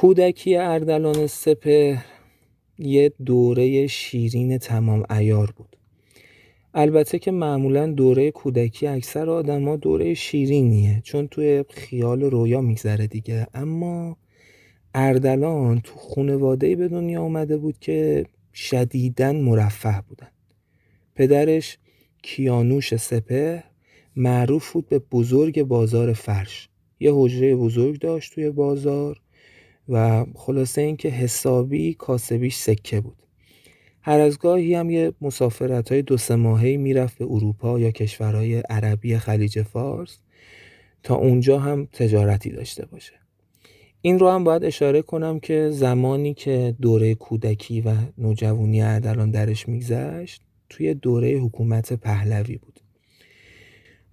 کودکی 0.04 0.56
اردلان 0.56 1.26
سپه 1.26 2.04
یه 2.78 3.12
دوره 3.26 3.86
شیرین 3.86 4.58
تمام 4.58 5.04
ایار 5.10 5.50
بود. 5.56 5.76
البته 6.74 7.18
که 7.18 7.30
معمولا 7.30 7.86
دوره 7.86 8.30
کودکی 8.30 8.86
اکثر 8.86 9.30
آدما 9.30 9.76
دوره 9.76 10.14
شیرینیه 10.14 11.00
چون 11.04 11.28
توی 11.28 11.64
خیال 11.70 12.22
و 12.22 12.30
رویا 12.30 12.60
میگذره 12.60 13.06
دیگه. 13.06 13.46
اما 13.54 14.16
اردلان 14.94 15.80
تو 15.80 15.94
خونواده 15.94 16.76
به 16.76 16.88
دنیا 16.88 17.22
آمده 17.22 17.56
بود 17.56 17.78
که 17.78 18.26
شدیدن 18.54 19.36
مرفه 19.36 20.02
بودن. 20.08 20.30
پدرش 21.14 21.78
کیانوش 22.22 22.96
سپه 22.96 23.64
معروف 24.16 24.72
بود 24.72 24.88
به 24.88 24.98
بزرگ 24.98 25.62
بازار 25.62 26.12
فرش. 26.12 26.68
یه 27.00 27.12
حجره 27.14 27.56
بزرگ 27.56 27.98
داشت 27.98 28.34
توی 28.34 28.50
بازار. 28.50 29.23
و 29.88 30.26
خلاصه 30.34 30.80
اینکه 30.80 31.08
حسابی 31.08 31.94
کاسبیش 31.94 32.56
سکه 32.56 33.00
بود. 33.00 33.16
هر 34.02 34.20
از 34.20 34.38
گاهی 34.38 34.74
هم 34.74 34.90
یه 34.90 35.12
مسافرت 35.20 35.92
های 35.92 36.02
دو 36.02 36.16
سه 36.16 36.36
ماهی 36.36 36.76
می‌رفت 36.76 37.18
به 37.18 37.24
اروپا 37.24 37.80
یا 37.80 37.90
کشورهای 37.90 38.56
عربی 38.56 39.18
خلیج 39.18 39.62
فارس 39.62 40.18
تا 41.02 41.14
اونجا 41.14 41.58
هم 41.58 41.88
تجارتی 41.92 42.50
داشته 42.50 42.86
باشه. 42.86 43.12
این 44.00 44.18
رو 44.18 44.30
هم 44.30 44.44
باید 44.44 44.64
اشاره 44.64 45.02
کنم 45.02 45.40
که 45.40 45.70
زمانی 45.70 46.34
که 46.34 46.74
دوره 46.80 47.14
کودکی 47.14 47.80
و 47.80 47.94
نوجوانی 48.18 48.82
اردلان 48.82 49.30
درش 49.30 49.68
میگذشت 49.68 50.42
توی 50.68 50.94
دوره 50.94 51.30
حکومت 51.30 51.92
پهلوی 51.92 52.56
بود. 52.56 52.80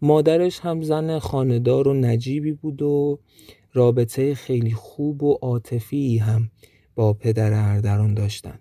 مادرش 0.02 0.60
هم 0.60 0.82
زن 0.82 1.20
خاندار 1.20 1.88
و 1.88 1.94
نجیبی 1.94 2.52
بود 2.52 2.82
و 2.82 3.20
رابطه 3.74 4.36
خیلی 4.36 4.72
خوب 4.72 5.24
و 5.24 5.34
عاطفی 5.42 6.18
هم 6.18 6.52
با 6.96 7.14
پدر 7.14 7.54
اردلان 7.54 8.14
داشتن. 8.14 8.60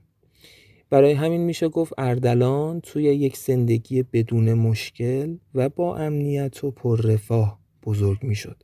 برای 0.90 1.12
همین 1.12 1.40
میشه 1.40 1.68
گفت 1.68 1.92
اردلان 1.98 2.80
توی 2.80 3.02
یک 3.02 3.36
زندگی 3.36 4.02
بدون 4.02 4.54
مشکل 4.54 5.36
و 5.54 5.68
با 5.68 5.96
امنیت 5.96 6.64
و 6.64 6.70
پررفاه 6.70 7.60
بزرگ 7.84 8.18
می‌شد. 8.22 8.62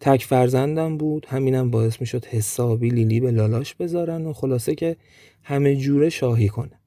تک 0.00 0.24
فرزندم 0.24 0.96
بود 0.96 1.26
همینم 1.28 1.70
باعث 1.70 2.00
می‌شد 2.00 2.24
حسابی 2.24 2.88
لیلی 2.88 3.20
به 3.20 3.30
لالاش 3.30 3.74
بذارن 3.74 4.26
و 4.26 4.32
خلاصه 4.32 4.74
که 4.74 4.96
همه 5.42 5.76
جوره 5.76 6.08
شاهی 6.08 6.48
کنه. 6.48 6.78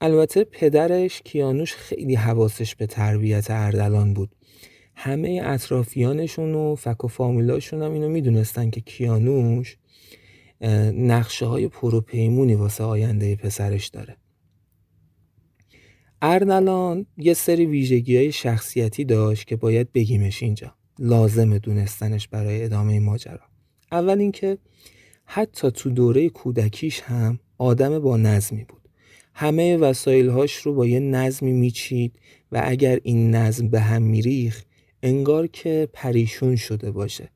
البته 0.00 0.44
پدرش 0.44 1.22
کیانوش 1.22 1.74
خیلی 1.74 2.14
حواسش 2.14 2.74
به 2.74 2.86
تربیت 2.86 3.46
اردلان 3.50 4.14
بود. 4.14 4.30
همه 5.02 5.40
اطرافیانشون 5.44 6.54
و 6.54 6.74
فک 6.74 7.04
و 7.04 7.08
فامیلاشون 7.08 7.82
هم 7.82 7.92
اینو 7.92 8.08
می‌دونستن 8.08 8.70
که 8.70 8.80
کیانوش 8.80 9.76
نقشه 10.92 11.46
های 11.46 11.68
پروپیمونی 11.68 12.54
واسه 12.54 12.84
آینده 12.84 13.36
پسرش 13.36 13.88
داره. 13.88 14.16
اردلان 16.22 17.06
یه 17.16 17.34
سری 17.34 17.66
ویژگی 17.66 18.16
های 18.16 18.32
شخصیتی 18.32 19.04
داشت 19.04 19.46
که 19.46 19.56
باید 19.56 19.92
بگیمش 19.92 20.42
اینجا. 20.42 20.74
لازم 20.98 21.58
دونستنش 21.58 22.28
برای 22.28 22.64
ادامه 22.64 23.00
ماجرا. 23.00 23.40
اول 23.92 24.18
اینکه 24.18 24.58
حتی 25.24 25.70
تو 25.70 25.90
دوره 25.90 26.28
کودکیش 26.28 27.00
هم 27.00 27.38
آدم 27.58 27.98
با 27.98 28.16
نظمی 28.16 28.64
بود. 28.64 28.88
همه 29.34 29.76
وسایلهاش 29.76 30.56
رو 30.56 30.74
با 30.74 30.86
یه 30.86 31.00
نظمی 31.00 31.52
میچید 31.52 32.18
و 32.52 32.62
اگر 32.64 33.00
این 33.02 33.34
نظم 33.34 33.68
به 33.68 33.80
هم 33.80 34.02
میریخ 34.02 34.64
انگار 35.02 35.46
که 35.46 35.88
پریشون 35.92 36.56
شده 36.56 36.90
باشه 36.90 37.30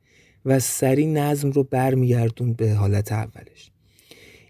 و 0.45 0.59
سری 0.59 1.07
نظم 1.07 1.51
رو 1.51 1.63
برمیگردون 1.63 2.53
به 2.53 2.73
حالت 2.73 3.13
اولش. 3.13 3.71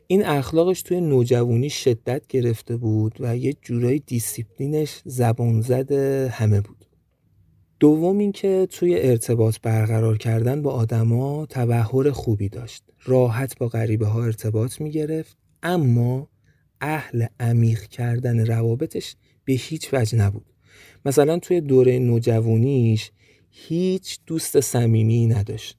این 0.07 0.25
اخلاقش 0.25 0.83
توی 0.83 1.01
نوجوانی 1.01 1.71
شدت 1.71 2.27
گرفته 2.27 2.77
بود 2.77 3.17
و 3.21 3.37
یه 3.37 3.53
جورایی 3.63 3.99
دیسیپلینش 3.99 5.01
زبان 5.05 5.61
زده 5.61 6.33
همه 6.33 6.61
بود. 6.61 6.87
دوم 7.81 8.19
اینکه 8.19 8.69
توی 8.71 9.01
ارتباط 9.01 9.57
برقرار 9.63 10.19
کردن 10.19 10.63
با 10.63 10.73
آدما 10.73 11.47
تبهر 11.47 12.11
خوبی 12.11 12.49
داشت. 12.49 12.85
راحت 13.05 13.59
با 13.59 13.69
غریبه 13.69 14.07
ها 14.07 14.25
ارتباط 14.25 14.81
می 14.81 14.91
گرفت 14.91 15.37
اما 15.63 16.29
اهل 16.81 17.27
عمیق 17.41 17.83
کردن 17.83 18.47
روابطش 18.47 19.17
به 19.45 19.53
هیچ 19.53 19.89
وجه 19.93 20.19
نبود. 20.19 20.54
مثلا 21.05 21.39
توی 21.39 21.61
دوره 21.61 21.99
نوجوانیش 21.99 23.11
هیچ 23.51 24.19
دوست 24.27 24.61
صمیمی 24.61 25.27
نداشت. 25.27 25.77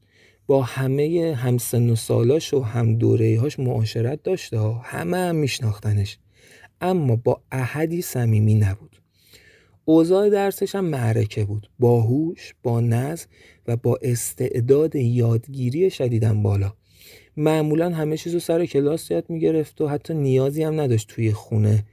با 0.47 0.61
همه 0.61 1.35
همسن 1.37 1.89
و 1.89 1.95
سالاش 1.95 2.53
و 2.53 2.61
هم 2.61 2.95
دوره 2.95 3.39
هاش 3.39 3.59
معاشرت 3.59 4.23
داشته 4.23 4.59
همه 4.83 5.17
هم 5.17 5.35
میشناختنش. 5.35 6.17
اما 6.81 7.15
با 7.15 7.41
احدی 7.51 8.01
صمیمی 8.01 8.55
نبود. 8.55 9.01
اوضاع 9.85 10.29
درسش 10.29 10.75
هم 10.75 10.85
معرکه 10.85 11.45
بود. 11.45 11.69
باهوش 11.79 12.53
با 12.63 12.81
نظم 12.81 13.27
و 13.67 13.77
با 13.77 13.99
استعداد 14.01 14.95
یادگیری 14.95 15.89
شدیدن 15.89 16.43
بالا. 16.43 16.73
معمولا 17.37 17.89
همه 17.89 18.17
چیز 18.17 18.33
رو 18.33 18.39
سر 18.39 18.65
کلاس 18.65 19.11
یاد 19.11 19.29
می‌گرفت 19.29 19.81
و 19.81 19.87
حتی 19.87 20.13
نیازی 20.13 20.63
هم 20.63 20.81
نداشت 20.81 21.07
توی 21.07 21.33
خونه 21.33 21.85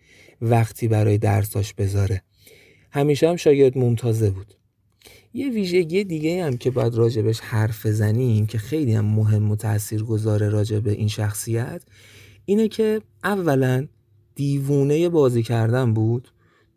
وقتی 0.43 0.89
برای 0.89 1.19
درساش 1.19 1.75
بذاره. 1.75 2.23
همیشه 2.93 3.29
هم 3.29 3.37
شاگرد 3.37 3.79
ممتازه 3.79 4.31
بود. 4.31 4.55
یه 5.35 5.51
ویژگی 5.51 6.05
دیگه 6.05 6.45
هم 6.45 6.57
که 6.57 6.71
باید 6.71 6.95
راجبش 6.95 7.41
حرف 7.41 7.87
بزنیم 7.87 8.47
که 8.47 8.59
خیلی 8.59 8.95
هم 8.95 9.05
مهم 9.05 9.51
و 9.51 9.57
تأثیر 9.57 10.03
گذاره 10.03 10.49
راجب 10.49 10.89
این 10.89 11.09
شخصیت 11.09 11.83
اینه 12.45 12.69
که 12.69 13.01
اولا 13.25 13.87
دیوونه 14.35 15.09
بازی 15.09 15.43
کردن 15.43 15.95
بود 15.95 16.29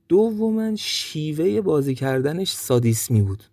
دوما 0.08 0.76
شیوه 0.76 1.62
بازی 1.62 1.96
کردنش 1.96 2.52
سادیسمی 2.52 3.22
بود. 3.22 3.44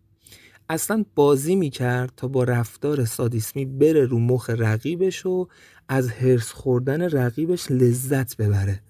اصلا 0.69 1.05
بازی 1.15 1.57
می‌کرد 1.57 2.13
تا 2.17 2.29
با 2.29 2.45
رفتار 2.45 3.05
سادیسمی 3.05 3.65
بره 3.65 4.05
رو 4.05 4.19
مخ 4.19 4.51
رقیبش 4.51 5.27
و 5.27 5.49
از 5.89 6.09
هرس 6.11 6.53
خوردن 6.53 7.03
رقیبش 7.03 7.71
لذت 7.71 8.37
ببره. 8.37 8.81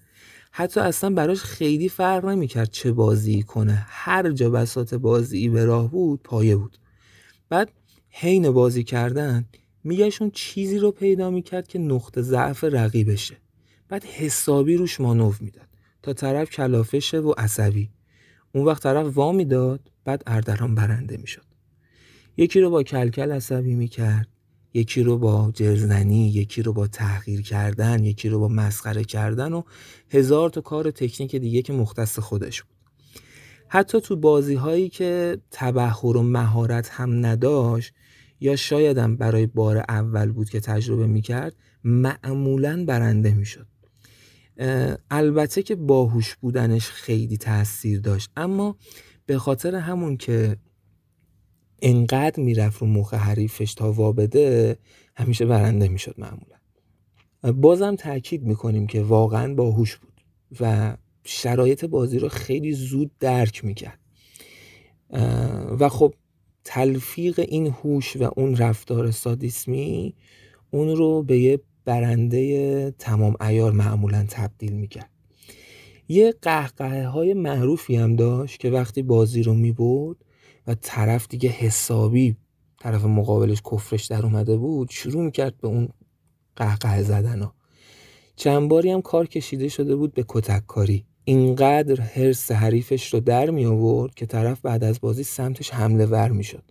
حتی 0.55 0.79
اصلا 0.79 1.09
براش 1.09 1.41
خیلی 1.41 1.89
فرق 1.89 2.25
نمی‌کرد 2.25 2.69
چه 2.71 2.91
بازی 2.91 3.43
کنه. 3.43 3.85
هر 3.87 4.31
جا 4.31 4.49
بسات 4.49 4.95
بازی 4.95 5.49
به 5.49 5.65
راه 5.65 5.91
بود 5.91 6.23
پایه 6.23 6.55
بود. 6.55 6.77
بعد 7.49 7.71
حین 8.09 8.51
بازی 8.51 8.83
کردن 8.83 9.45
میگشون 9.83 10.31
چیزی 10.33 10.79
رو 10.79 10.91
پیدا 10.91 11.29
می‌کرد 11.29 11.67
که 11.67 11.79
نقطه 11.79 12.21
ضعف 12.21 12.63
رقیبشه. 12.63 13.37
بعد 13.89 14.03
حسابی 14.03 14.75
روش 14.75 15.01
مانو 15.01 15.33
می‌داد. 15.39 15.67
تا 16.03 16.13
طرف 16.13 16.49
کلافشه 16.49 17.19
و 17.19 17.33
عصبی. 17.37 17.89
اون 18.51 18.65
وقت 18.65 18.83
طرف 18.83 19.17
وا 19.17 19.31
می‌داد 19.31 19.91
بعد 20.05 20.23
اردران 20.27 20.75
برنده 20.75 21.17
می‌شد. 21.17 21.45
یکی 22.37 22.59
رو 22.59 22.69
با 22.69 22.83
کلکل 22.83 23.31
عصبی 23.31 23.75
می‌کرد. 23.75 24.27
یکی 24.73 25.03
رو 25.03 25.17
با 25.17 25.51
جرزنی 25.53 26.29
یکی 26.29 26.61
رو 26.61 26.73
با 26.73 26.87
تحقیر 26.87 27.41
کردن 27.41 28.03
یکی 28.03 28.29
رو 28.29 28.39
با 28.39 28.47
مسخره 28.47 29.03
کردن 29.03 29.53
و 29.53 29.63
هزار 30.09 30.49
تا 30.49 30.61
کار 30.61 30.91
تکنیک 30.91 31.35
دیگه 31.35 31.61
که 31.61 31.73
مختص 31.73 32.19
خودش 32.19 32.63
بود. 32.63 32.73
حتی 33.67 34.01
تو 34.01 34.15
بازی 34.15 34.55
هایی 34.55 34.89
که 34.89 35.37
تبهر 35.51 36.17
و 36.17 36.23
مهارت 36.23 36.89
هم 36.89 37.25
نداشت 37.25 37.93
یا 38.39 38.55
شایدم 38.55 39.15
برای 39.15 39.45
بار 39.45 39.77
اول 39.77 40.31
بود 40.31 40.49
که 40.49 40.59
تجربه 40.59 41.07
می‌کرد 41.07 41.55
معمولا 41.83 42.85
برنده 42.87 43.33
می‌شد. 43.33 43.67
البته 45.11 45.63
که 45.63 45.75
باهوش 45.75 46.35
بودنش 46.35 46.89
خیلی 46.89 47.37
تاثیر 47.37 47.99
داشت 47.99 48.29
اما 48.37 48.77
به 49.25 49.37
خاطر 49.37 49.75
همون 49.75 50.17
که 50.17 50.57
انقدر 51.85 52.43
می‌رفت 52.43 52.81
رو 52.81 52.87
مخ 52.87 53.13
حریفش 53.13 53.73
تا 53.73 53.91
وابده 53.91 54.77
همیشه 55.15 55.45
برنده 55.45 55.87
می‌شد 55.87 56.15
معمولا. 56.17 57.61
بازم 57.61 57.95
تاکید 57.95 58.43
می‌کنیم 58.43 58.87
که 58.87 59.01
واقعا 59.01 59.53
باهوش 59.53 59.95
بود 59.95 60.13
و 60.59 60.97
شرایط 61.25 61.85
بازی 61.85 62.19
رو 62.19 62.29
خیلی 62.29 62.73
زود 62.73 63.11
درک 63.19 63.65
می‌کرد. 63.65 63.99
و 65.79 65.89
خب 65.89 66.13
تلفیق 66.63 67.45
این 67.47 67.67
هوش 67.67 68.15
و 68.15 68.29
اون 68.35 68.57
رفتار 68.57 69.11
سادیسمی 69.11 70.13
اون 70.71 70.95
رو 70.95 71.23
به 71.23 71.39
یه 71.39 71.59
برنده 71.85 72.91
تمام 72.99 73.35
ایار 73.41 73.71
معمولا 73.71 74.25
تبدیل 74.29 74.73
می‌کرد. 74.73 75.09
یه 76.07 76.33
قهقه 76.41 77.07
های 77.07 77.33
معروفی 77.33 77.95
هم 77.95 78.15
داشت 78.15 78.59
که 78.59 78.69
وقتی 78.69 79.01
بازی 79.01 79.43
رو 79.43 79.53
می‌برد 79.53 80.17
و 80.67 80.75
طرف 80.75 81.27
دیگه 81.29 81.49
حسابی 81.49 82.35
طرف 82.79 83.05
مقابلش 83.05 83.61
کفرش 83.71 84.05
در 84.05 84.25
اومده 84.25 84.57
بود 84.57 84.89
شروع 84.89 85.23
می‌کرد 85.23 85.57
به 85.57 85.67
اون 85.67 85.89
قهقه 86.55 87.03
زدن 87.03 87.41
ها 87.41 87.53
چند 88.35 88.69
باری 88.69 88.91
هم 88.91 89.01
کار 89.01 89.27
کشیده 89.27 89.67
شده 89.67 89.95
بود 89.95 90.13
به 90.13 90.25
کتک 90.27 90.65
کاری 90.67 91.05
اینقدر 91.23 92.01
حرس 92.01 92.51
حریفش 92.51 93.13
رو 93.13 93.19
در 93.19 93.49
می 93.49 93.65
آورد 93.65 94.15
که 94.15 94.25
طرف 94.25 94.61
بعد 94.61 94.83
از 94.83 95.01
بازی 95.01 95.23
سمتش 95.23 95.73
حمله 95.73 96.05
ور 96.05 96.31
می 96.31 96.43
شد. 96.43 96.63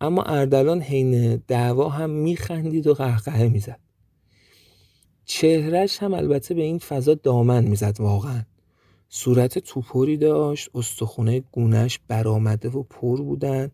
اما 0.00 0.22
اردلان 0.22 0.82
حین 0.82 1.36
دعوا 1.36 1.88
هم 1.88 2.10
میخندید 2.10 2.86
و 2.86 2.94
قهقه 2.94 3.48
می‌زد. 3.48 3.80
چهرش 5.24 6.02
هم 6.02 6.14
البته 6.14 6.54
به 6.54 6.62
این 6.62 6.78
فضا 6.78 7.14
دامن 7.14 7.64
می‌زد 7.64 8.00
واقعا. 8.00 8.42
صورت 9.12 9.58
توپوری 9.58 10.16
داشت 10.16 10.70
استخونه 10.74 11.40
گونش 11.52 12.00
برآمده 12.08 12.68
و 12.68 12.82
پر 12.82 13.16
بودن 13.22 13.70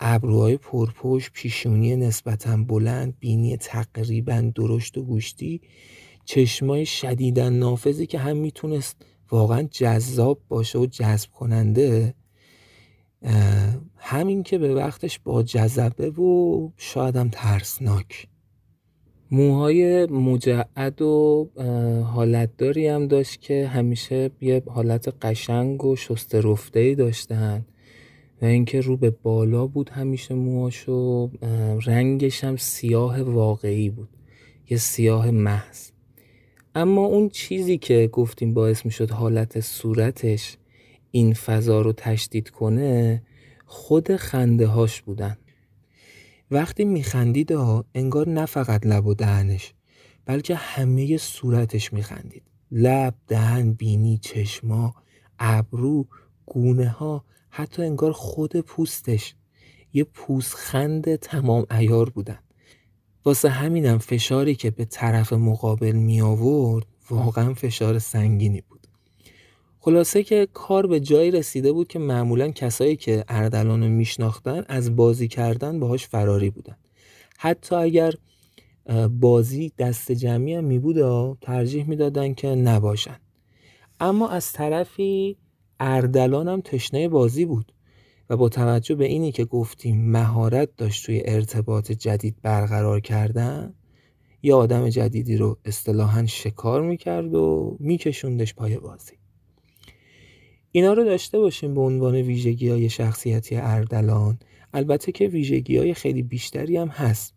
ابروهای 0.00 0.56
پرپشت 0.56 1.30
پیشونی 1.32 1.96
نسبتا 1.96 2.56
بلند 2.56 3.14
بینی 3.20 3.56
تقریبا 3.56 4.52
درشت 4.54 4.98
و 4.98 5.02
گوشتی 5.02 5.60
چشمای 6.24 6.86
شدیدن 6.86 7.52
نافذی 7.52 8.06
که 8.06 8.18
هم 8.18 8.36
می‌تونست 8.36 8.96
واقعا 9.30 9.62
جذاب 9.62 10.40
باشه 10.48 10.78
و 10.78 10.86
جذب 10.86 11.30
کننده 11.30 12.14
همین 13.96 14.42
که 14.42 14.58
به 14.58 14.74
وقتش 14.74 15.18
با 15.18 15.42
جذبه 15.42 16.10
و 16.10 16.70
شاید 16.76 17.16
هم 17.16 17.28
ترسناک. 17.32 18.28
موهای 19.30 20.06
مجعد 20.06 21.02
و 21.02 21.48
حالتداری 22.14 22.86
هم 22.88 23.06
داشت 23.06 23.40
که 23.40 23.66
همیشه 23.66 24.30
یه 24.40 24.62
حالت 24.66 25.14
قشنگ 25.22 25.84
و 25.84 25.96
شسته 25.96 26.40
رفته 26.40 26.94
داشتن 26.94 27.64
و 28.42 28.44
اینکه 28.44 28.80
رو 28.80 28.96
به 28.96 29.10
بالا 29.10 29.66
بود 29.66 29.90
همیشه 29.90 30.34
موهاش 30.34 30.88
و 30.88 31.30
رنگش 31.86 32.44
هم 32.44 32.56
سیاه 32.56 33.22
واقعی 33.22 33.90
بود 33.90 34.08
یه 34.70 34.76
سیاه 34.76 35.30
محض. 35.30 35.90
اما 36.74 37.04
اون 37.04 37.28
چیزی 37.28 37.78
که 37.78 38.08
گفتیم 38.12 38.54
باعث 38.54 38.84
می‌شد 38.84 39.10
حالت 39.10 39.60
صورتش 39.60 40.56
این 41.10 41.34
فضا 41.34 41.80
رو 41.80 41.92
تشدید 41.92 42.50
کنه 42.50 43.22
خود 43.66 44.16
خنده 44.16 44.66
هاش 44.66 45.02
بودن. 45.02 45.36
وقتی 46.50 46.84
میخندید 46.84 47.52
ها 47.52 47.84
انگار 47.94 48.28
نه 48.28 48.46
فقط 48.46 48.86
لب 48.86 49.06
و 49.06 49.14
دهنش 49.14 49.74
بلکه 50.26 50.54
همه 50.54 51.16
صورتش 51.16 51.92
میخندید. 51.92 52.42
لب 52.70 53.14
دهن 53.28 53.72
بینی 53.72 54.18
چشما 54.18 54.94
ابرو 55.38 56.06
گونه 56.46 56.88
ها 56.88 57.24
حتی 57.50 57.82
انگار 57.82 58.12
خود 58.12 58.60
پوستش. 58.60 59.34
یه 59.92 60.04
پوستخند 60.04 61.16
تمام 61.16 61.66
ایار 61.70 62.10
بودن. 62.10 62.38
واسه 63.24 63.48
همینم 63.48 63.98
فشاری 63.98 64.54
که 64.54 64.70
به 64.70 64.84
طرف 64.84 65.32
مقابل 65.32 65.92
می 65.92 66.20
آورد 66.20 66.86
واقعا 67.10 67.54
فشار 67.54 67.98
سنگینی 67.98 68.60
بود. 68.60 68.73
خلاصه 69.84 70.22
که 70.22 70.48
کار 70.52 70.86
به 70.86 71.00
جایی 71.00 71.30
رسیده 71.30 71.72
بود 71.72 71.88
که 71.88 71.98
معمولا 71.98 72.48
کسایی 72.48 72.96
که 72.96 73.24
اردلان 73.28 73.82
رو 73.82 73.88
میشناختن 73.88 74.64
از 74.68 74.96
بازی 74.96 75.28
کردن 75.28 75.80
باهاش 75.80 76.06
فراری 76.06 76.50
بودن. 76.50 76.76
حتی 77.38 77.74
اگر 77.74 78.12
بازی 79.10 79.72
دست 79.78 80.12
جمعی 80.12 80.54
هم 80.54 80.64
می 80.64 80.78
بود 80.78 80.96
ترجیح 81.40 81.88
می‌دادن 81.88 82.34
که 82.34 82.48
نباشن. 82.48 83.16
اما 84.00 84.28
از 84.28 84.52
طرفی 84.52 85.36
اردلان 85.80 86.48
هم 86.48 86.60
تشنه 86.60 87.08
بازی 87.08 87.44
بود 87.44 87.72
و 88.30 88.36
با 88.36 88.48
توجه 88.48 88.94
به 88.94 89.04
اینی 89.04 89.32
که 89.32 89.44
گفتیم 89.44 90.10
مهارت 90.10 90.68
داشت 90.76 91.06
توی 91.06 91.22
ارتباط 91.24 91.92
جدید 91.92 92.36
برقرار 92.42 93.00
کردن 93.00 93.74
یه 94.42 94.54
آدم 94.54 94.88
جدیدی 94.88 95.36
رو 95.36 95.58
اصطلاحا 95.64 96.26
شکار 96.26 96.82
می‌کرد 96.82 97.34
و 97.34 97.76
میکشوندش 97.80 98.54
پای 98.54 98.78
بازی. 98.78 99.23
اینا 100.76 100.92
رو 100.92 101.04
داشته 101.04 101.38
باشیم 101.38 101.74
به 101.74 101.80
عنوان 101.80 102.14
ویژگی 102.14 102.68
های 102.68 102.88
شخصیتی 102.88 103.56
اردلان. 103.56 104.38
البته 104.72 105.12
که 105.12 105.28
ویژگی 105.28 105.78
های 105.78 105.94
خیلی 105.94 106.22
بیشتری 106.22 106.76
هم 106.76 106.88
هست. 106.88 107.34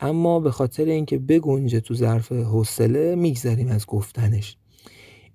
اما 0.00 0.40
به 0.40 0.50
خاطر 0.50 0.84
اینکه 0.84 1.18
بگنجه 1.18 1.80
تو 1.80 1.94
ظرف 1.94 2.32
حوصله 2.32 3.14
میگذریم 3.14 3.68
از 3.68 3.86
گفتنش. 3.86 4.56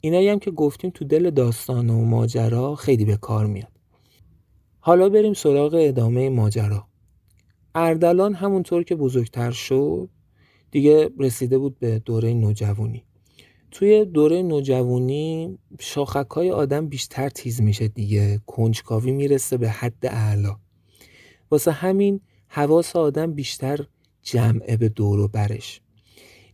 اینایی 0.02 0.30
هم 0.30 0.40
که 0.40 0.52
گفتیم 0.52 0.92
تو 0.94 1.06
دل 1.06 1.30
داستان 1.30 1.90
و 1.90 2.06
ماجرا 2.06 2.76
خیلی 2.76 3.06
به 3.06 3.18
کار 3.18 3.46
میاد. 3.46 3.72
حالا 4.80 5.10
بریم 5.10 5.34
سراغ 5.34 5.74
ادامه 5.74 6.30
ماجرا. 6.30 6.88
اردلان 7.76 8.34
همونطور 8.34 8.84
که 8.84 8.96
بزرگتر 8.96 9.52
شد 9.52 10.10
دیگه 10.72 11.10
رسیده 11.20 11.58
بود 11.58 11.80
به 11.80 12.00
دوره 12.00 12.34
نوجوانی. 12.34 13.04
توی 13.72 14.06
دوره 14.06 14.42
نوجوانی 14.42 15.58
شاخک 15.80 16.30
های 16.30 16.52
آدم 16.52 16.88
بیشتر 16.88 17.30
تیز 17.30 17.62
میشه 17.62 17.88
دیگه. 17.88 18.40
کنجکاوی 18.48 19.12
می‌رسه 19.12 19.58
به 19.58 19.70
حد 19.70 20.06
اعلا 20.06 20.56
واسه 21.52 21.72
همین 21.72 22.22
حواس 22.48 22.96
آدم 22.96 23.34
بیشتر 23.34 23.88
جمعه 24.24 24.78
به 24.78 24.90
دور 24.90 25.20
و 25.20 25.28
برش. 25.28 25.82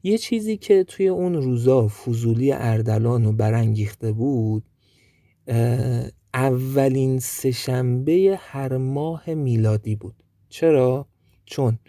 یه 0.04 0.18
چیزی 0.18 0.58
که 0.58 0.84
توی 0.84 1.08
اون 1.08 1.36
روزا 1.36 1.88
فضولی 1.88 2.52
اردلان 2.52 3.24
رو 3.24 3.32
برانگیخته 3.32 4.12
بود 4.12 4.64
اولین 6.34 7.20
سهشنبه 7.20 8.40
هر 8.40 8.78
ماه 8.78 9.34
میلادی 9.34 9.96
بود. 9.96 10.16
چرا؟ 10.50 11.08
چون 11.46 11.80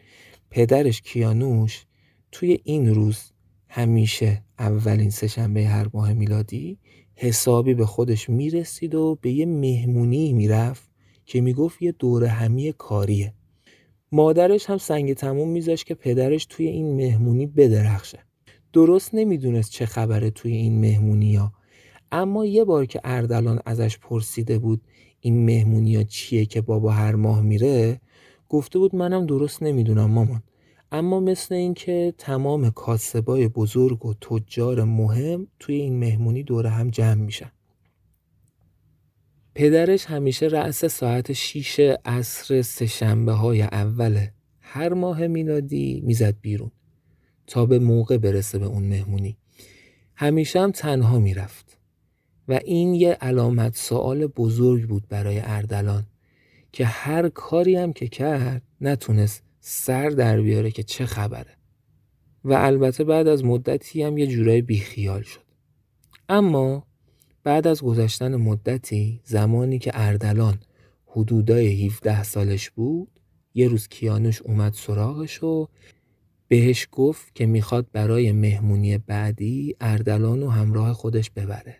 پدرش 0.50 1.02
کیانوش 1.02 1.84
توی 2.32 2.58
این 2.64 2.94
روز 2.94 3.32
همیشه 3.68 4.42
اولین 4.58 5.10
سهشنبه 5.10 5.66
هر 5.66 5.86
ماه 5.94 6.12
میلادی 6.12 6.78
حسابی 7.14 7.74
به 7.74 7.86
خودش 7.86 8.30
می‌رسید 8.30 8.94
و 8.94 9.18
به 9.20 9.30
یه 9.30 9.46
مهمونی 9.46 10.32
می‌رفت 10.32 10.90
که 11.24 11.40
می‌گفت 11.40 11.82
یه 11.82 11.92
دوره 11.92 12.28
همی 12.28 12.72
کاریه. 12.78 13.34
مادرش 14.12 14.70
هم 14.70 14.78
سنگ 14.78 15.14
تموم 15.14 15.48
میذاشت 15.48 15.86
که 15.86 15.94
پدرش 15.94 16.46
توی 16.46 16.66
این 16.66 16.96
مهمونی 16.96 17.46
بدرخشه. 17.46 18.18
درست 18.72 19.14
نمی‌دونست 19.14 19.70
چه 19.70 19.86
خبره 19.86 20.30
توی 20.30 20.52
این 20.52 20.80
مهمونی 20.80 21.36
ها 21.36 21.52
اما 22.12 22.46
یه 22.46 22.64
بار 22.64 22.86
که 22.86 23.00
اردلان 23.04 23.60
ازش 23.66 23.98
پرسیده 23.98 24.58
بود 24.58 24.80
این 25.20 25.44
مهمونی 25.44 26.04
چیه 26.04 26.46
که 26.46 26.60
بابا 26.60 26.90
هر 26.90 27.14
ماه 27.14 27.42
میره 27.42 28.00
گفته 28.48 28.78
بود 28.78 28.94
منم 28.94 29.26
درست 29.26 29.62
نمی‌دونم 29.62 30.10
مامان. 30.10 30.42
اما 30.92 31.20
مثل 31.20 31.54
اینکه 31.54 32.14
تمام 32.18 32.70
کاسبای 32.70 33.48
بزرگ 33.48 34.06
و 34.06 34.14
تجار 34.14 34.84
مهم 34.84 35.46
توی 35.58 35.74
این 35.74 35.98
مهمونی 35.98 36.42
دور 36.42 36.66
هم 36.66 36.90
جمع 36.90 37.14
میشن. 37.14 37.52
پدرش 39.54 40.06
همیشه 40.06 40.46
رأس 40.46 40.84
ساعت 40.84 41.32
6 41.32 41.80
عصر 42.04 42.62
سهشنبه 42.62 43.32
های 43.32 43.62
اول 43.62 44.26
هر 44.60 44.94
ماه 44.94 45.26
میلادی 45.26 46.02
می‌زد 46.04 46.34
بیرون 46.40 46.70
تا 47.46 47.66
به 47.66 47.78
موقع 47.78 48.16
برسه 48.16 48.58
به 48.58 48.66
اون 48.66 48.82
مهمونی. 48.82 49.38
همیشه 50.14 50.60
هم 50.60 50.70
تنها 50.70 51.18
می‌رفت 51.18 51.78
و 52.48 52.60
این 52.64 52.94
یه 52.94 53.12
علامت 53.12 53.76
سوال 53.76 54.26
بزرگ 54.26 54.88
بود 54.88 55.08
برای 55.08 55.40
اردلان 55.40 56.06
که 56.72 56.84
هر 56.84 57.28
کاری 57.28 57.76
هم 57.76 57.92
که 57.92 58.08
کرد 58.08 58.62
نتونست 58.80 59.45
سر 59.68 60.08
در 60.08 60.40
بیاره 60.40 60.70
که 60.70 60.82
چه 60.82 61.06
خبره. 61.06 61.56
و 62.44 62.52
البته 62.52 63.04
بعد 63.04 63.28
از 63.28 63.44
مدتی 63.44 64.02
هم 64.02 64.18
یه 64.18 64.26
جورای 64.26 64.62
بیخیال 64.62 65.22
شد. 65.22 65.44
اما 66.28 66.86
بعد 67.44 67.66
از 67.66 67.82
گذشتن 67.82 68.36
مدتی 68.36 69.20
زمانی 69.24 69.78
که 69.78 69.90
اردلان 69.94 70.58
حدودای 71.06 71.86
17 71.86 72.22
سالش 72.22 72.70
بود 72.70 73.08
یه 73.54 73.68
روز 73.68 73.88
کیانوش 73.88 74.42
اومد 74.42 74.72
سراغش 74.72 75.42
و 75.42 75.68
بهش 76.48 76.88
گفت 76.92 77.34
که 77.34 77.46
می‌خواد 77.46 77.86
برای 77.92 78.32
مهمونی 78.32 78.98
بعدی 78.98 79.76
اردلان 79.80 80.40
رو 80.40 80.50
همراه 80.50 80.92
خودش 80.92 81.30
ببره. 81.30 81.76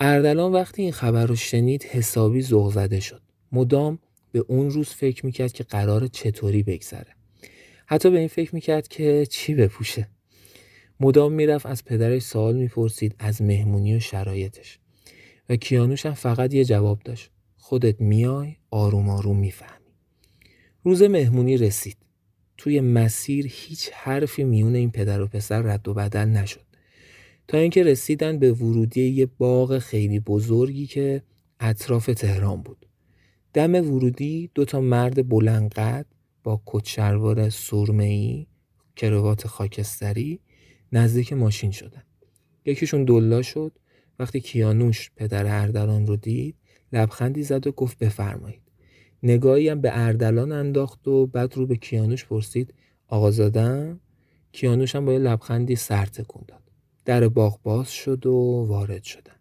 اردلان 0.00 0.52
وقتی 0.52 0.82
این 0.82 0.92
خبر 0.92 1.26
رو 1.26 1.36
شنید 1.36 1.82
حسابی 1.82 2.42
زده 2.42 3.00
شد. 3.00 3.22
مدام 3.52 3.98
به 4.34 4.44
اون 4.48 4.70
روز 4.70 4.88
فکر 4.88 5.26
می‌کرد 5.26 5.52
که 5.52 5.64
قرار 5.64 6.06
چطوری 6.06 6.62
بگذره. 6.62 7.16
حتی 7.86 8.10
به 8.10 8.18
این 8.18 8.28
فکر 8.28 8.54
می‌کرد 8.54 8.88
که 8.88 9.26
چی 9.30 9.54
بپوشه. 9.54 10.08
مدام 11.00 11.32
می‌رفت 11.32 11.66
از 11.66 11.84
پدرش 11.84 12.22
سوال 12.22 12.56
می‌پرسید 12.56 13.14
از 13.18 13.42
مهمونی 13.42 13.96
و 13.96 14.00
شرایطش. 14.00 14.78
و 15.48 15.56
کیانوش 15.56 16.06
هم 16.06 16.14
فقط 16.14 16.54
یه 16.54 16.64
جواب 16.64 17.00
داشت. 17.04 17.30
خودت 17.56 18.00
میای 18.00 18.56
آروم 18.70 19.08
آروم 19.08 19.38
می‌فهمی. 19.38 19.94
روز 20.84 21.02
مهمونی 21.02 21.56
رسید. 21.56 21.96
توی 22.56 22.80
مسیر 22.80 23.46
هیچ 23.50 23.90
حرفی 23.92 24.44
میون 24.44 24.74
این 24.74 24.90
پدر 24.90 25.22
و 25.22 25.26
پسر 25.26 25.62
رد 25.62 25.88
و 25.88 25.94
بدل 25.94 26.24
نشد. 26.24 26.66
تا 27.48 27.58
اینکه 27.58 27.82
رسیدن 27.82 28.38
به 28.38 28.52
ورودی 28.52 29.08
یه 29.08 29.26
باغ 29.26 29.78
خیلی 29.78 30.20
بزرگی 30.20 30.86
که 30.86 31.22
اطراف 31.60 32.06
تهران 32.06 32.62
بود. 32.62 32.83
دم 33.54 33.74
ورودی 33.74 34.50
دو 34.54 34.64
تا 34.64 34.80
مرد 34.80 35.28
بلندقد 35.28 36.06
با 36.42 36.62
کچروار 36.66 37.50
سرمه‌ای 37.50 38.46
کروات 38.96 39.46
خاکستری 39.46 40.40
نزدیک 40.92 41.32
ماشین 41.32 41.70
شدن. 41.70 42.02
یکیشون 42.64 43.04
دلا 43.04 43.42
شد. 43.42 43.72
وقتی 44.18 44.40
کیانوش 44.40 45.10
پدر 45.16 45.62
اردلان 45.62 46.06
رو 46.06 46.16
دید 46.16 46.56
لبخندی 46.92 47.42
زد 47.42 47.66
و 47.66 47.72
گفت 47.72 47.98
بفرمایید. 47.98 48.62
نگاهی 49.22 49.68
هم 49.68 49.80
به 49.80 49.90
اردلان 49.92 50.52
انداخت 50.52 51.08
و 51.08 51.26
بعد 51.26 51.56
رو 51.56 51.66
به 51.66 51.76
کیانوش 51.76 52.24
پرسید 52.24 52.74
آقا 53.08 53.30
کیانوش 54.52 54.96
هم 54.96 55.04
با 55.04 55.12
یه 55.12 55.18
لبخندی 55.18 55.76
سر 55.76 56.06
تکون 56.06 56.44
داد. 56.48 56.62
در 57.04 57.28
باغ 57.28 57.62
باز 57.62 57.90
شد 57.90 58.26
و 58.26 58.66
وارد 58.68 59.02
شدن. 59.02 59.33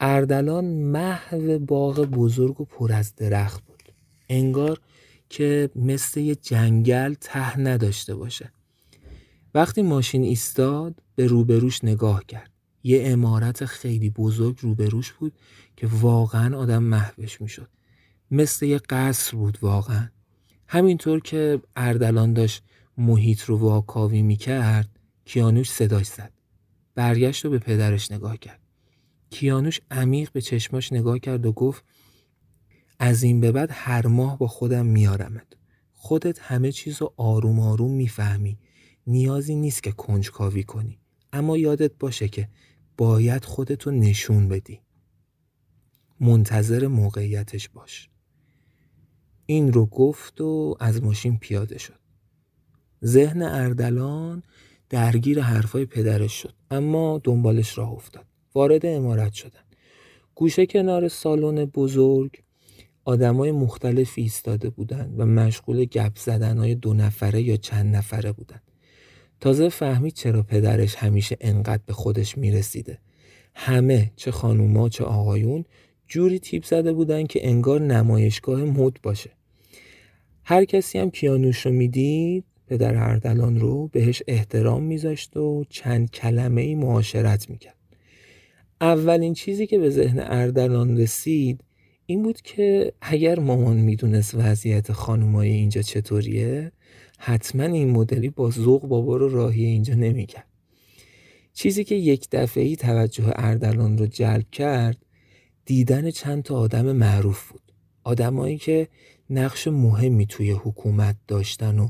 اردلان 0.00 0.64
محو 0.64 1.58
باغ 1.58 2.00
بزرگ 2.00 2.60
و 2.60 2.64
پر 2.64 2.92
از 2.92 3.14
درخت 3.14 3.64
بود. 3.64 3.82
انگار 4.28 4.80
که 5.28 5.70
مثل 5.76 6.20
یه 6.20 6.34
جنگل 6.34 7.14
ته 7.14 7.60
نداشته 7.60 8.14
باشه. 8.14 8.52
وقتی 9.54 9.82
ماشین 9.82 10.22
ایستاد 10.22 11.02
به 11.14 11.26
روبروش 11.26 11.84
نگاه 11.84 12.24
کرد. 12.24 12.50
یه 12.82 13.02
امارت 13.06 13.64
خیلی 13.64 14.10
بزرگ 14.10 14.58
روبروش 14.60 15.12
بود 15.12 15.32
که 15.76 15.86
واقعا 15.86 16.58
آدم 16.58 16.82
محوش 16.82 17.40
می‌شد. 17.40 17.68
مثل 18.30 18.66
یه 18.66 18.78
قصر 18.78 19.36
بود 19.36 19.58
واقعا. 19.62 20.08
همینطور 20.68 21.20
که 21.20 21.60
اردلان 21.76 22.32
داشت 22.32 22.62
محیط 22.98 23.42
رو 23.42 23.56
واکاوی 23.56 24.22
می‌کرد 24.22 24.88
کیانوش 25.24 25.70
صداش 25.70 26.06
زد. 26.06 26.32
برگشت 26.94 27.44
و 27.46 27.50
به 27.50 27.58
پدرش 27.58 28.12
نگاه 28.12 28.36
کرد. 28.36 28.60
کیانوش 29.34 29.80
عمیق 29.90 30.32
به 30.32 30.40
چشماش 30.40 30.92
نگاه 30.92 31.18
کرد 31.18 31.46
و 31.46 31.52
گفت 31.52 31.84
از 32.98 33.22
این 33.22 33.40
به 33.40 33.52
بعد 33.52 33.68
هر 33.72 34.06
ماه 34.06 34.38
با 34.38 34.46
خودم 34.46 34.86
میارمت. 34.86 35.46
خودت 35.92 36.38
همه 36.38 36.72
چیز 36.72 37.02
رو 37.02 37.14
آروم 37.16 37.60
آروم 37.60 37.90
می‌فهمی. 37.90 38.58
نیازی 39.06 39.54
نیست 39.54 39.82
که 39.82 39.92
کنجکاوی 39.92 40.62
کنی. 40.62 40.98
اما 41.32 41.56
یادت 41.56 41.92
باشه 41.98 42.28
که 42.28 42.48
باید 42.96 43.44
خودتو 43.44 43.90
نشون 43.90 44.48
بدی. 44.48 44.80
منتظر 46.20 46.86
موقعیتش 46.86 47.68
باش. 47.68 48.10
این 49.46 49.72
رو 49.72 49.86
گفت 49.86 50.40
و 50.40 50.76
از 50.80 51.02
ماشین 51.02 51.38
پیاده 51.38 51.78
شد. 51.78 52.00
ذهن 53.04 53.42
اردلان 53.42 54.42
درگیر 54.88 55.40
حرفای 55.40 55.86
پدرش 55.86 56.42
شد. 56.42 56.54
اما 56.70 57.20
دنبالش 57.24 57.78
راه 57.78 57.90
افتاد. 57.90 58.33
وارد 58.54 58.86
امارت 58.86 59.32
شدن. 59.32 59.60
گوشه 60.34 60.66
کنار 60.66 61.08
سالن 61.08 61.64
بزرگ 61.64 62.42
آدمای 63.04 63.52
مختلفی 63.52 64.22
ایستاده 64.22 64.70
بودند 64.70 65.14
و 65.20 65.26
مشغول 65.26 65.84
گپ 65.84 66.12
زدن 66.16 66.58
های 66.58 66.74
دو 66.74 66.94
نفره 66.94 67.42
یا 67.42 67.56
چند 67.56 67.96
نفره 67.96 68.32
بودند. 68.32 68.62
تازه 69.40 69.68
فهمید 69.68 70.14
چرا 70.14 70.42
پدرش 70.42 70.94
همیشه 70.94 71.36
انقدر 71.40 71.82
به 71.86 71.92
خودش 71.92 72.38
می‌رسیده. 72.38 72.98
همه 73.54 74.12
چه 74.16 74.30
خانوما 74.30 74.88
چه 74.88 75.04
آقایون 75.04 75.64
جوری 76.08 76.38
تیپ 76.38 76.64
زده 76.64 76.92
بودن 76.92 77.26
که 77.26 77.48
انگار 77.48 77.80
نمایشگاه 77.80 78.62
مد 78.62 78.96
باشه. 79.02 79.30
هر 80.44 80.64
کسی 80.64 80.98
هم 80.98 81.10
کیانوش 81.10 81.66
رو 81.66 81.72
می‌دید 81.72 82.44
پدر 82.66 82.96
اردلان 82.96 83.60
رو 83.60 83.88
بهش 83.88 84.22
احترام 84.28 84.82
میذاشت 84.82 85.36
و 85.36 85.64
چند 85.68 86.10
کلمه 86.10 86.62
ای 86.62 86.74
معاشرت 86.74 87.50
می‌کرد. 87.50 87.76
اولین 88.80 89.34
چیزی 89.34 89.66
که 89.66 89.78
به 89.78 89.90
ذهن 89.90 90.18
اردلان 90.18 90.98
رسید 90.98 91.64
این 92.06 92.22
بود 92.22 92.40
که 92.40 92.92
اگر 93.00 93.38
مامان 93.38 93.76
می‌دونست 93.76 94.34
وضعیت 94.34 94.92
خانومای 94.92 95.50
اینجا 95.50 95.82
چطوریه 95.82 96.72
حتما 97.18 97.62
این 97.62 97.90
مدلی 97.90 98.28
با 98.28 98.50
ذوق 98.50 98.86
بابا 98.86 99.16
رو 99.16 99.28
راهی 99.28 99.64
اینجا 99.64 99.94
نمی‌کرد. 99.94 100.48
چیزی 101.52 101.84
که 101.84 101.94
یک 101.94 102.28
دفعه 102.32 102.76
توجه 102.76 103.24
اردلان 103.36 103.98
رو 103.98 104.06
جلب 104.06 104.50
کرد 104.52 105.04
دیدن 105.64 106.10
چند 106.10 106.42
تا 106.42 106.56
آدم 106.58 106.92
معروف 106.92 107.50
بود. 107.52 107.60
آدمایی 108.04 108.58
که 108.58 108.88
نقش 109.30 109.68
مهمی 109.68 110.26
توی 110.26 110.50
حکومت 110.50 111.16
داشتن 111.28 111.78
و 111.78 111.88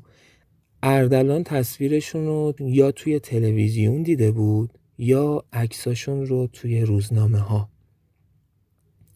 اردلان 0.82 1.44
تصویرشون 1.44 2.26
رو 2.26 2.54
یا 2.60 2.92
توی 2.92 3.18
تلویزیون 3.18 4.02
دیده 4.02 4.30
بود 4.30 4.78
یا 4.98 5.44
عکساشون 5.52 6.26
رو 6.26 6.46
توی 6.46 6.80
روزنامه 6.80 7.38
ها 7.38 7.68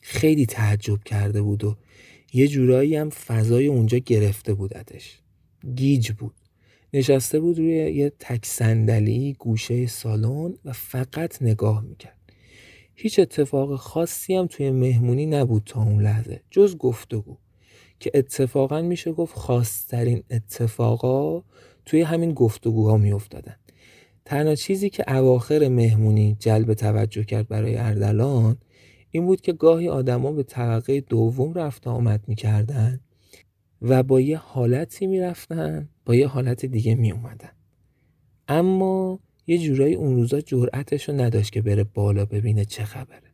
خیلی 0.00 0.46
تعجب 0.46 1.04
کرده 1.04 1.42
بود 1.42 1.64
و 1.64 1.76
یه 2.32 2.48
جورایی 2.48 2.96
هم 2.96 3.10
فضای 3.10 3.66
اونجا 3.66 3.98
گرفته 3.98 4.54
بودتش 4.54 5.18
گیج 5.74 6.12
بود. 6.12 6.34
نشسته 6.92 7.40
بود 7.40 7.58
روی 7.58 7.92
یه 7.92 8.12
تک 8.18 8.46
صندلی 8.46 9.36
گوشه 9.38 9.86
سالن 9.86 10.54
و 10.64 10.72
فقط 10.72 11.42
نگاه 11.42 11.80
می‌کرد. 11.80 12.18
هیچ 12.94 13.18
اتفاق 13.18 13.76
خاصی 13.76 14.34
هم 14.34 14.46
توی 14.46 14.70
مهمونی 14.70 15.26
نبود 15.26 15.62
تا 15.66 15.82
اون 15.82 16.02
لحظه. 16.02 16.40
جز 16.50 16.76
گفتگو 16.76 17.36
که 18.00 18.10
اتفاقا 18.14 18.82
میشه 18.82 19.12
گفت 19.12 19.36
خاصترین 19.36 20.22
اتفاقا 20.30 21.42
توی 21.86 22.02
همین 22.02 22.32
گفتگوها 22.34 22.96
میافتادن. 22.96 23.56
تنها 24.28 24.54
چیزی 24.54 24.90
که 24.90 25.14
اواخر 25.14 25.68
مهمونی 25.68 26.36
جلب 26.40 26.74
توجه 26.74 27.24
کرد 27.24 27.48
برای 27.48 27.76
اردلان 27.76 28.56
این 29.10 29.26
بود 29.26 29.40
که 29.40 29.52
گاهی 29.52 29.88
آدما 29.88 30.32
به 30.32 30.42
طبقه 30.42 31.00
دوم 31.00 31.54
رفت 31.54 31.86
آمد 31.86 32.24
می‌کردن 32.26 33.00
و 33.82 34.02
با 34.02 34.20
یه 34.20 34.38
حالتی 34.38 35.06
می‌رفتن 35.06 35.88
با 36.04 36.14
یه 36.14 36.26
حالت 36.26 36.66
دیگه 36.66 36.94
میومدن 36.94 37.50
اما 38.48 39.20
یه 39.46 39.58
جورایی 39.58 39.94
اون 39.94 40.16
روزا 40.16 40.40
جرأتش 40.40 41.08
رو 41.08 41.20
نداشت 41.20 41.52
که 41.52 41.62
بره 41.62 41.84
بالا 41.84 42.24
ببینه 42.24 42.64
چه 42.64 42.84
خبره. 42.84 43.32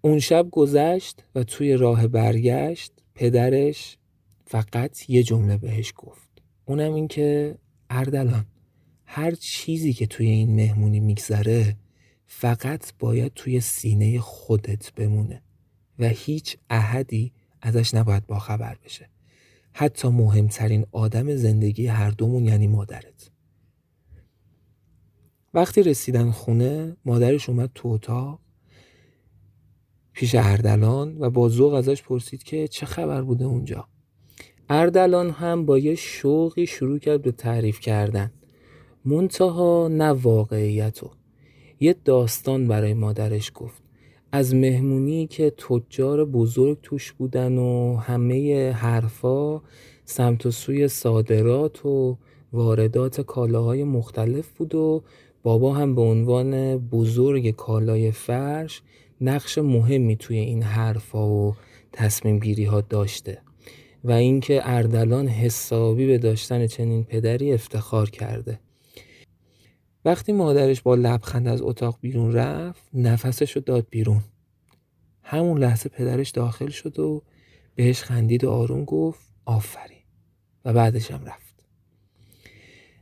اون 0.00 0.18
شب 0.18 0.48
گذشت 0.50 1.24
و 1.34 1.44
توی 1.44 1.74
راه 1.74 2.08
برگشت 2.08 2.92
پدرش 3.14 3.98
فقط 4.46 5.10
یه 5.10 5.22
جمله 5.22 5.56
بهش 5.56 5.92
گفت. 5.96 6.42
اونم 6.64 6.94
این 6.94 7.08
که 7.08 7.58
اردلان 7.90 8.46
هر 9.10 9.30
چیزی 9.30 9.92
که 9.92 10.06
توی 10.06 10.26
این 10.26 10.56
مهمونی 10.56 11.00
میگذره 11.00 11.76
فقط 12.26 12.92
باید 12.98 13.32
توی 13.34 13.60
سینه 13.60 14.20
خودت 14.20 14.92
بمونه 14.92 15.42
و 15.98 16.08
هیچ 16.08 16.56
احدی 16.70 17.32
ازش 17.62 17.94
نباید 17.94 18.26
باخبر 18.26 18.76
بشه. 18.84 19.08
حتی 19.72 20.08
مهمترین 20.08 20.86
آدم 20.92 21.36
زندگی 21.36 21.86
هر 21.86 22.10
دومون 22.10 22.44
یعنی 22.44 22.66
مادرت. 22.66 23.30
وقتی 25.54 25.82
رسیدن 25.82 26.30
خونه 26.30 26.96
مادرش 27.04 27.48
اومد 27.48 27.70
تو 27.74 27.88
اتاق 27.88 28.40
پیش 30.12 30.34
اردلان 30.34 31.16
و 31.18 31.30
با 31.30 31.48
ذوق 31.48 31.72
ازش 31.72 32.02
پرسید 32.02 32.42
که 32.42 32.68
چه 32.68 32.86
خبر 32.86 33.22
بوده 33.22 33.44
اونجا. 33.44 33.88
اردلان 34.68 35.30
هم 35.30 35.66
با 35.66 35.78
یه 35.78 35.94
شوقی 35.94 36.66
شروع 36.66 36.98
کرد 36.98 37.22
به 37.22 37.32
تعریف 37.32 37.80
کردن. 37.80 38.32
منتها 39.04 39.88
نه 39.88 40.08
واقعیتو 40.08 41.10
یه 41.80 41.96
داستان 42.04 42.68
برای 42.68 42.94
مادرش 42.94 43.52
گفت. 43.54 43.82
از 44.32 44.54
مهمونی 44.54 45.26
که 45.26 45.50
تجار 45.50 46.24
بزرگ 46.24 46.78
توش 46.82 47.12
بودن 47.12 47.58
و 47.58 47.96
همه 47.96 48.70
حرفا 48.72 49.60
سمت 50.04 50.46
و 50.46 50.50
سوی 50.50 50.88
صادرات 50.88 51.86
و 51.86 52.16
واردات 52.52 53.20
کالاهای 53.20 53.84
مختلف 53.84 54.48
بود 54.48 54.74
و 54.74 55.02
بابا 55.42 55.74
هم 55.74 55.94
به 55.94 56.00
عنوان 56.00 56.78
بزرگ 56.78 57.50
کالای 57.50 58.12
فرش 58.12 58.82
نقش 59.20 59.58
مهمی 59.58 60.16
توی 60.16 60.38
این 60.38 60.62
حرفا 60.62 61.28
و 61.28 61.54
تصمیم 61.92 62.38
گیری 62.38 62.64
ها 62.64 62.80
داشته 62.80 63.38
و 64.04 64.12
اینکه 64.12 64.60
اردلان 64.64 65.28
حسابی 65.28 66.06
به 66.06 66.18
داشتن 66.18 66.66
چنین 66.66 67.04
پدری 67.04 67.52
افتخار 67.52 68.10
کرده. 68.10 68.60
وقتی 70.08 70.32
مادرش 70.32 70.82
با 70.82 70.94
لبخند 70.94 71.48
از 71.48 71.62
اتاق 71.62 71.98
بیرون 72.00 72.32
رفت 72.32 72.82
نفسش 72.94 73.52
رو 73.52 73.62
داد 73.62 73.86
بیرون. 73.90 74.20
همون 75.22 75.58
لحظه 75.58 75.88
پدرش 75.88 76.30
داخل 76.30 76.68
شد 76.68 76.98
و 76.98 77.22
بهش 77.74 78.02
خندید 78.02 78.44
و 78.44 78.50
آروم 78.50 78.84
گفت 78.84 79.20
آفرین. 79.44 79.98
و 80.64 80.72
بعدش 80.72 81.10
هم 81.10 81.24
رفت. 81.24 81.54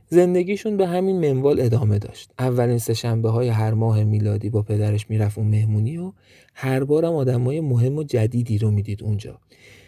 زندگیشون 0.09 0.77
به 0.77 0.87
همین 0.87 1.19
منوال 1.19 1.61
ادامه 1.61 1.99
داشت. 1.99 2.31
اولین 2.39 2.77
سهشنبه 2.77 3.29
های 3.29 3.47
هر 3.47 3.73
ماه 3.73 4.03
میلادی 4.03 4.49
با 4.49 4.61
پدرش 4.61 5.09
می‌رفت 5.09 5.37
اون 5.37 5.47
مهمونی 5.47 5.97
و 5.97 6.13
هر 6.53 6.83
بارم 6.83 7.13
آدمای 7.13 7.61
مهم 7.61 7.95
و 7.95 8.03
جدیدی 8.03 8.57
رو 8.57 8.71
می‌دید 8.71 9.03
اونجا. 9.03 9.39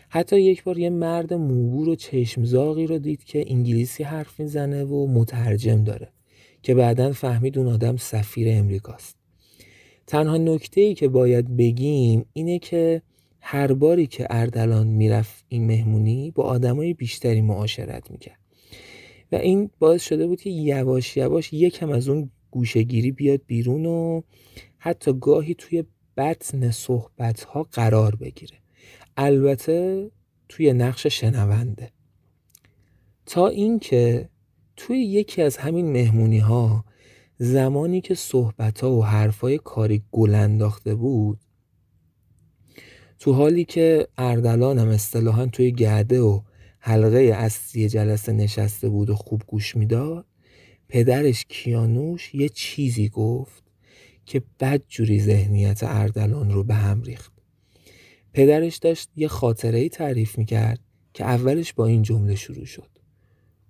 حتی 0.10 0.42
یک 0.42 0.64
بار 0.64 0.78
یه 0.78 0.90
مرد 0.90 1.34
موبور 1.34 1.90
و 1.90 1.96
چشمزاغی 1.96 2.88
رو 2.88 3.00
دید 3.00 3.24
که 3.24 3.52
انگلیسی 3.52 4.04
حرف 4.04 4.40
می‌زنه 4.40 4.84
و 4.84 5.08
مترجم 5.08 5.84
داره. 5.84 6.12
که 6.64 6.76
بعدا 6.76 7.12
فهمید 7.12 7.58
اون 7.58 7.68
آدم 7.68 7.98
سفیر 7.98 8.48
امریکاست. 8.52 9.18
تنها 10.08 10.38
نکته 10.38 10.82
ای 10.82 10.94
که 10.94 11.08
باید 11.08 11.58
بگیم 11.58 12.26
اینه 12.34 12.60
که 12.60 13.02
هر 13.42 13.74
باری 13.74 14.08
که 14.08 14.28
اردلان 14.30 14.88
می‌رفت 14.88 15.46
این 15.50 15.68
مهمونی 15.68 16.32
با 16.32 16.44
آدمای 16.44 16.94
بیشتری 16.94 17.42
معاشرت 17.42 18.12
می‌کرد. 18.12 18.40
و 19.32 19.36
این 19.36 19.70
باعث 19.80 20.04
شده 20.04 20.28
بود 20.28 20.42
که 20.42 20.50
یواش 20.50 21.18
یواش 21.18 21.54
یکم 21.54 21.90
از 21.90 22.10
اون 22.10 22.32
گوشگیری 22.52 23.12
بیاد 23.12 23.42
بیرون 23.48 23.86
و 23.86 24.22
حتی 24.78 25.14
گاهی 25.22 25.54
توی 25.54 25.84
بطن 26.18 26.72
صحبت 26.72 27.44
ها 27.44 27.64
قرار 27.64 28.16
بگیره. 28.16 28.58
البته 29.18 30.12
توی 30.50 30.74
نقش 30.74 31.08
شنونده. 31.08 31.92
تا 33.26 33.48
اینکه 33.48 34.30
توی 34.82 34.98
یکی 34.98 35.42
از 35.42 35.58
همین 35.58 35.92
مهمونی 35.92 36.40
ها 36.40 36.86
زمانی 37.38 38.02
که 38.02 38.16
صحبت 38.16 38.82
ها 38.82 38.92
و 38.92 39.06
حرفای 39.06 39.58
کاری 39.58 40.04
گل 40.12 40.36
انداخته 40.36 40.96
بود 40.96 41.40
تو 43.20 43.34
حالی 43.34 43.66
که 43.66 44.08
اردلان 44.18 44.80
هم 44.80 44.88
اصطلاحا 44.88 45.46
توی 45.46 45.72
گرده 45.72 46.22
و 46.22 46.42
حلقه 46.80 47.20
اصلی 47.20 47.90
جلسه 47.90 48.34
نشسته 48.34 48.90
بود 48.90 49.10
و 49.10 49.16
خوب 49.16 49.44
گوش 49.48 49.76
می‌داد 49.76 50.26
پدرش 50.88 51.46
کیانوش 51.50 52.36
یه 52.36 52.50
چیزی 52.50 53.10
گفت 53.10 53.64
که 54.26 54.44
بد 54.60 54.82
جوری 54.88 55.22
ذهنیت 55.22 55.80
اردلان 55.84 56.52
رو 56.52 56.64
به 56.64 56.76
هم 56.76 57.02
ریخت. 57.02 57.34
پدرش 58.34 58.78
داشت 58.78 59.10
یه 59.16 59.28
خاطره 59.28 59.80
ای 59.80 59.90
تعریف 59.90 60.38
می‌کرد 60.38 60.80
که 61.14 61.24
اولش 61.24 61.74
با 61.74 61.86
این 61.86 62.02
جمله 62.02 62.36
شروع 62.36 62.66
شد. 62.66 62.99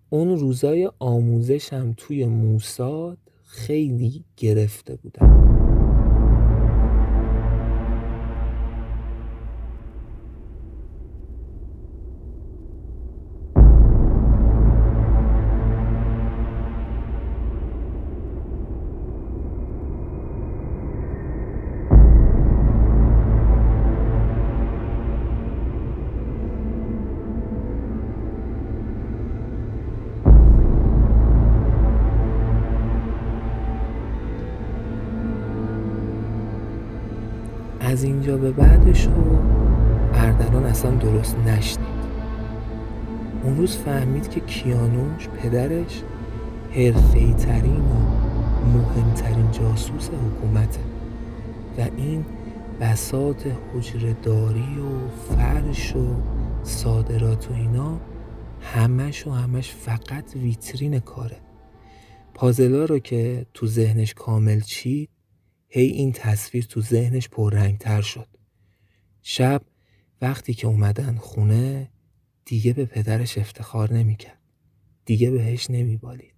اون 0.09 0.37
روزای 0.39 0.91
آموزشم 0.99 1.93
توی 1.97 2.25
موساد 2.25 3.17
خیلی 3.45 4.25
گرفته 4.37 4.95
بودم. 4.95 5.58
به 38.37 38.51
بعدش 38.51 39.05
رو 39.05 39.39
اردلان 40.13 40.65
اصلا 40.65 40.91
درست 40.91 41.37
نشنید. 41.37 41.89
اون 43.43 43.57
روز 43.57 43.77
فهمید 43.77 44.29
که 44.29 44.39
کیانوش 44.39 45.27
پدرش 45.29 46.03
حرفی 46.71 47.33
ترین 47.33 47.81
و 47.81 48.19
مهمترین 48.73 49.51
جاسوس 49.51 50.09
حکومته 50.09 50.79
و 51.77 51.87
این 51.97 52.25
بسات 52.81 53.43
داری 54.23 54.79
و 54.79 55.07
فرش 55.35 55.95
و 55.95 56.15
صادرات 56.63 57.51
و 57.51 57.53
اینا 57.53 57.99
همش 58.61 59.27
و 59.27 59.31
همش 59.31 59.71
فقط 59.71 60.35
ویترین 60.35 60.99
کاره. 60.99 61.37
پازلا 62.33 62.85
رو 62.85 62.99
که 62.99 63.45
تو 63.53 63.67
ذهنش 63.67 64.13
کامل 64.13 64.59
چید 64.59 65.09
هی 65.69 65.85
این 65.85 66.11
تصویر 66.11 66.63
تو 66.63 66.81
ذهنش 66.81 67.29
پررنگتر 67.29 68.01
شد. 68.01 68.27
شب 69.21 69.61
وقتی 70.21 70.53
که 70.53 70.67
اومدن 70.67 71.15
خونه 71.15 71.91
دیگه 72.45 72.73
به 72.73 72.85
پدرش 72.85 73.37
افتخار 73.37 73.93
نمی‌کرد. 73.93 74.39
دیگه 75.05 75.31
بهش 75.31 75.69
نمیبالید. 75.69 76.33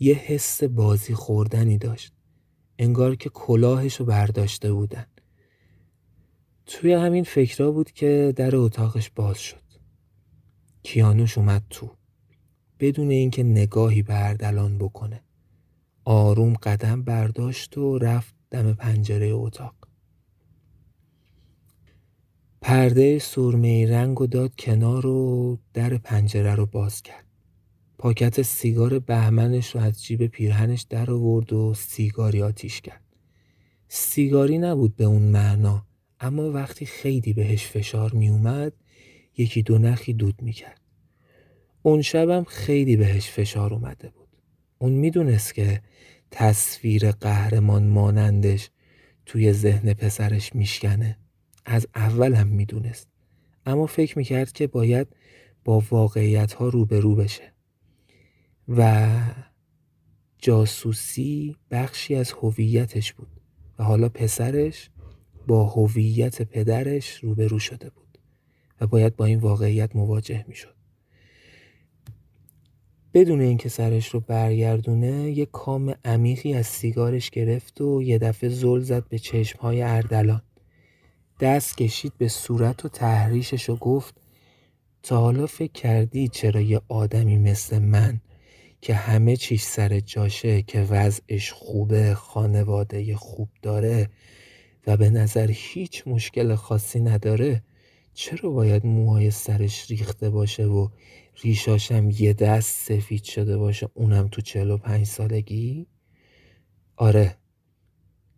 یه 0.00 0.14
حس 0.14 0.64
بازی 0.64 1.14
خوردنی 1.14 1.78
داشت. 1.78 2.12
انگار 2.78 3.16
که 3.16 3.28
کلاهش 3.28 3.96
رو 3.96 4.06
برداشته 4.06 4.72
بودن. 4.72 5.06
توی 6.66 6.92
همین 6.92 7.24
فکرها 7.24 7.70
بود 7.70 7.90
که 7.90 8.32
در 8.36 8.56
اتاقش 8.56 9.10
باز 9.10 9.38
شد. 9.38 9.62
کیانوش 10.82 11.38
اومد 11.38 11.62
تو. 11.70 11.90
بدون 12.80 13.10
اینکه 13.10 13.42
نگاهی 13.42 14.02
به 14.02 14.26
اردلان 14.26 14.78
بکنه. 14.78 15.22
آروم 16.04 16.54
قدم 16.54 17.02
برداشت 17.02 17.78
و 17.78 17.98
رفت 17.98 18.35
دم 18.50 18.72
پنجره 18.72 19.26
اتاق 19.26 19.74
پرده 22.60 23.18
سرمه 23.18 23.90
رنگ 23.90 24.20
و 24.20 24.26
داد 24.26 24.52
کنار 24.58 25.06
و 25.06 25.58
در 25.74 25.96
پنجره 25.96 26.54
رو 26.54 26.66
باز 26.66 27.02
کرد 27.02 27.26
پاکت 27.98 28.42
سیگار 28.42 28.98
بهمنش 28.98 29.74
رو 29.74 29.80
از 29.80 30.04
جیب 30.04 30.26
پیرهنش 30.26 30.82
در 30.82 31.10
آورد 31.10 31.52
و 31.52 31.74
سیگاری 31.74 32.42
آتیش 32.42 32.80
کرد 32.80 33.04
سیگاری 33.88 34.58
نبود 34.58 34.96
به 34.96 35.04
اون 35.04 35.22
معنا 35.22 35.86
اما 36.20 36.50
وقتی 36.50 36.86
خیلی 36.86 37.32
بهش 37.32 37.66
فشار 37.66 38.12
می 38.12 38.28
اومد 38.28 38.72
یکی 39.36 39.62
دو 39.62 39.78
نخی 39.78 40.12
دود 40.12 40.42
می 40.42 40.52
کرد. 40.52 40.80
اون 41.82 42.02
شبم 42.02 42.44
خیلی 42.44 42.96
بهش 42.96 43.30
فشار 43.30 43.74
اومده 43.74 44.08
بود. 44.10 44.28
اون 44.78 44.92
می‌دونست 44.92 45.54
که 45.54 45.82
تصویر 46.30 47.10
قهرمان 47.10 47.86
مانندش 47.86 48.70
توی 49.26 49.52
ذهن 49.52 49.94
پسرش 49.94 50.54
میشکنه. 50.54 51.18
از 51.64 51.86
اول 51.94 52.34
هم 52.34 52.46
می‌دونست. 52.46 53.08
اما 53.66 53.86
فکر 53.86 54.18
می‌کرد 54.18 54.52
که 54.52 54.66
باید 54.66 55.06
با 55.64 55.82
واقعیت 55.90 56.52
ها 56.52 56.68
روبرو 56.68 57.14
بشه. 57.14 57.52
و 58.68 59.10
جاسوسی 60.38 61.56
بخشی 61.70 62.14
از 62.14 62.32
هویتش 62.32 63.12
بود 63.12 63.28
و 63.78 63.84
حالا 63.84 64.08
پسرش 64.08 64.90
با 65.46 65.64
هویت 65.64 66.42
پدرش 66.42 67.16
روبرو 67.16 67.58
شده 67.58 67.90
بود 67.90 68.18
و 68.80 68.86
باید 68.86 69.16
با 69.16 69.24
این 69.24 69.38
واقعیت 69.38 69.96
مواجه 69.96 70.44
می‌شد. 70.48 70.75
بدون 73.16 73.40
اینکه 73.40 73.68
سرش 73.68 74.08
رو 74.08 74.20
برگردونه 74.20 75.30
یه 75.30 75.46
کام 75.46 75.94
عمیقی 76.04 76.54
از 76.54 76.66
سیگارش 76.66 77.30
گرفت 77.30 77.80
و 77.80 78.02
یه 78.02 78.18
دفعه 78.18 78.50
زل 78.50 78.80
زد 78.80 79.08
به 79.08 79.18
چشمهای 79.18 79.82
اردلان. 79.82 80.42
دست 81.40 81.76
کشید 81.76 82.12
به 82.18 82.28
صورت 82.28 82.84
و 82.84 82.88
تحریشش 82.88 83.70
و 83.70 83.76
گفت 83.76 84.14
تا 85.02 85.20
حالا 85.20 85.46
فکر 85.46 85.72
کردی 85.72 86.28
چرا 86.28 86.60
یه 86.60 86.80
آدمی 86.88 87.36
مثل 87.36 87.78
من 87.78 88.20
که 88.80 88.94
همه 88.94 89.36
چیز 89.36 89.62
سر 89.62 90.00
جاشه 90.00 90.62
که 90.62 90.80
وضعش 90.80 91.52
خوبه 91.52 92.14
خانواده 92.14 93.16
خوب 93.16 93.48
داره 93.62 94.10
و 94.86 94.96
به 94.96 95.10
نظر 95.10 95.50
هیچ 95.50 96.02
مشکل 96.06 96.54
خاصی 96.54 97.00
نداره 97.00 97.62
چرا 98.14 98.50
باید 98.50 98.86
موهای 98.86 99.30
سرش 99.30 99.90
ریخته 99.90 100.30
باشه 100.30 100.64
و 100.64 100.88
ریشاشم 101.42 102.10
یه 102.10 102.32
دست 102.32 102.88
سفید 102.88 103.24
شده 103.24 103.56
باشه 103.56 103.88
اونم 103.94 104.28
تو 104.28 104.40
چهل 104.40 104.70
و 104.70 104.76
پنج 104.76 105.06
سالگی؟ 105.06 105.86
آره. 106.96 107.36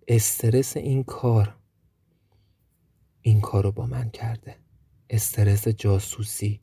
استرس 0.09 0.77
این 0.77 1.05
کار 1.05 1.57
این 3.23 3.41
کار 3.41 3.65
رو 3.65 3.73
با 3.73 3.87
من 3.87 4.11
کرده. 4.11 4.57
استرس 5.11 5.69
جاسوسی. 5.69 6.61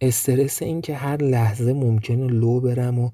استرس 0.00 0.62
این 0.62 0.80
که 0.80 0.94
هر 0.94 1.16
لحظه 1.16 1.72
ممکنه 1.72 2.26
لو 2.26 2.60
برم 2.60 2.98
و 2.98 3.10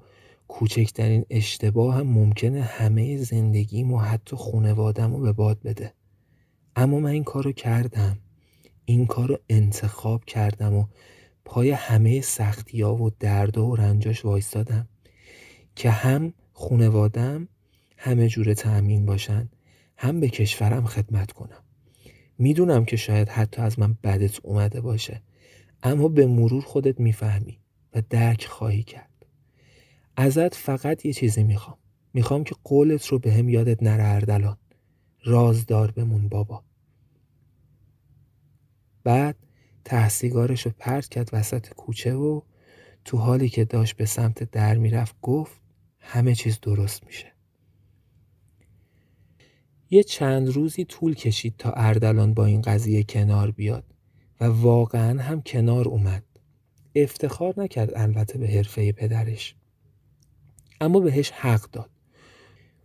کوچکترین 0.47 1.25
اشتباه 1.29 1.95
هم 1.95 2.07
ممکنه 2.07 2.61
همه 2.61 3.17
زندگیم 3.17 3.93
و 3.93 3.99
حتی 3.99 4.35
خونوادم 4.35 5.13
رو 5.15 5.21
به 5.21 5.33
باد 5.33 5.61
بده. 5.63 5.93
اما 6.75 6.99
من 6.99 7.09
این 7.09 7.23
کارو 7.23 7.51
کردم. 7.51 8.17
این 8.85 9.05
کار 9.05 9.27
رو 9.27 9.37
انتخاب 9.49 10.25
کردم 10.25 10.73
و 10.73 10.85
پای 11.45 11.71
همه 11.71 12.21
سختی 12.21 12.81
ها 12.81 12.95
و 12.95 13.09
درد 13.09 13.57
و 13.57 13.75
رنجاش 13.75 14.25
وایستادم 14.25 14.87
که 15.75 15.89
هم 15.89 16.33
خونوادم 16.53 17.47
همه 17.97 18.27
جوره 18.27 18.53
تأمین 18.53 19.05
باشن 19.05 19.49
هم 19.97 20.19
به 20.19 20.29
کشورم 20.29 20.85
خدمت 20.85 21.31
کنم. 21.31 21.63
می‌دونم 22.37 22.85
که 22.85 22.95
شاید 22.95 23.29
حتی 23.29 23.61
از 23.61 23.79
من 23.79 23.97
بدت 24.03 24.39
اومده 24.45 24.81
باشه 24.81 25.21
اما 25.83 26.07
به 26.07 26.25
مرور 26.25 26.63
خودت 26.63 26.99
می‌فهمی 26.99 27.59
و 27.93 28.01
درک 28.09 28.45
خواهی 28.45 28.83
کرد. 28.83 29.25
ازت 30.15 30.55
فقط 30.55 31.05
یه 31.05 31.13
چیزی 31.13 31.43
می‌خوام. 31.43 31.77
می‌خوام 32.13 32.43
که 32.43 32.55
قولت 32.63 33.07
رو 33.07 33.19
به 33.19 33.33
هم 33.33 33.49
یادت 33.49 33.83
نره 33.83 34.03
اردلان. 34.03 34.57
رازدار 35.23 35.91
بمون 35.91 36.27
بابا. 36.27 36.63
بعد 39.03 39.44
تحصیگارش 39.85 40.65
رو 40.65 40.71
پرت 40.79 41.09
کرد 41.09 41.29
وسط 41.33 41.69
کوچه 41.73 42.13
و 42.13 42.41
تو 43.05 43.17
حالی 43.17 43.49
که 43.49 43.65
داشت 43.65 43.95
به 43.95 44.05
سمت 44.05 44.51
در 44.51 44.77
می‌رفت 44.77 45.15
گفت 45.21 45.61
همه 45.99 46.35
چیز 46.35 46.59
درست 46.61 47.05
میشه. 47.05 47.31
یه 49.89 50.03
چند 50.03 50.49
روزی 50.49 50.85
طول 50.85 51.13
کشید 51.13 51.55
تا 51.57 51.71
اردلان 51.71 52.33
با 52.33 52.45
این 52.45 52.61
قضیه 52.61 53.03
کنار 53.03 53.51
بیاد 53.51 53.83
و 54.41 54.45
واقعا 54.45 55.21
هم 55.21 55.41
کنار 55.41 55.87
اومد. 55.87 56.23
افتخار 56.95 57.53
نکرد 57.57 57.91
البته 57.95 58.37
به 58.37 58.47
حرفه 58.47 58.91
پدرش. 58.91 59.55
اما 60.81 60.99
بهش 60.99 61.31
حق 61.31 61.69
داد. 61.71 61.89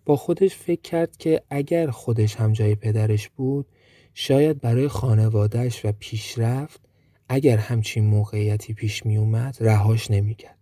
با 0.05 0.17
خودش 0.17 0.55
فکر 0.55 0.81
کرد 0.81 1.17
که 1.17 1.43
اگر 1.51 1.91
خودش 1.91 2.37
هم 2.37 2.53
جای 2.53 2.75
پدرش 2.75 3.29
بود 3.29 3.67
شاید 4.15 4.61
برای 4.61 4.89
خانوادهش 4.89 5.85
و 5.85 5.93
پیشرفت 5.99 6.90
اگر 7.33 7.57
همچین 7.57 8.05
موقعیتی 8.05 8.75
پیش 8.75 9.07
می 9.07 9.17
اومد 9.17 9.57
رهاش 9.61 10.11
نمی‌کرد. 10.11 10.59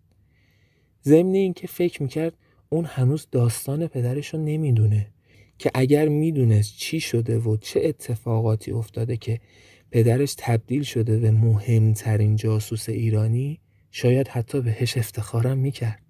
ضمن 1.04 1.34
اینکه 1.34 1.66
فکر 1.66 2.02
می‌کرد 2.02 2.32
اون 2.68 2.84
هنوز 2.84 3.26
داستان 3.30 3.86
پدرش 3.86 4.34
رو 4.34 4.44
نمی‌دونه 4.44 5.06
که 5.58 5.70
اگر 5.74 6.08
می‌دونست 6.08 6.76
چی 6.76 7.00
شده 7.00 7.38
و 7.38 7.56
چه 7.56 7.80
اتفاقاتی 7.84 8.70
افتاده 8.70 9.16
که 9.16 9.40
پدرش 9.90 10.34
تبدیل 10.38 10.82
شده 10.82 11.18
به 11.18 11.30
مهمترین 11.30 12.36
جاسوس 12.36 12.88
ایرانی 12.88 13.60
شاید 13.90 14.28
حتی 14.28 14.60
بهش 14.60 14.98
افتخارم 14.98 15.58
می‌کرد. 15.58 16.02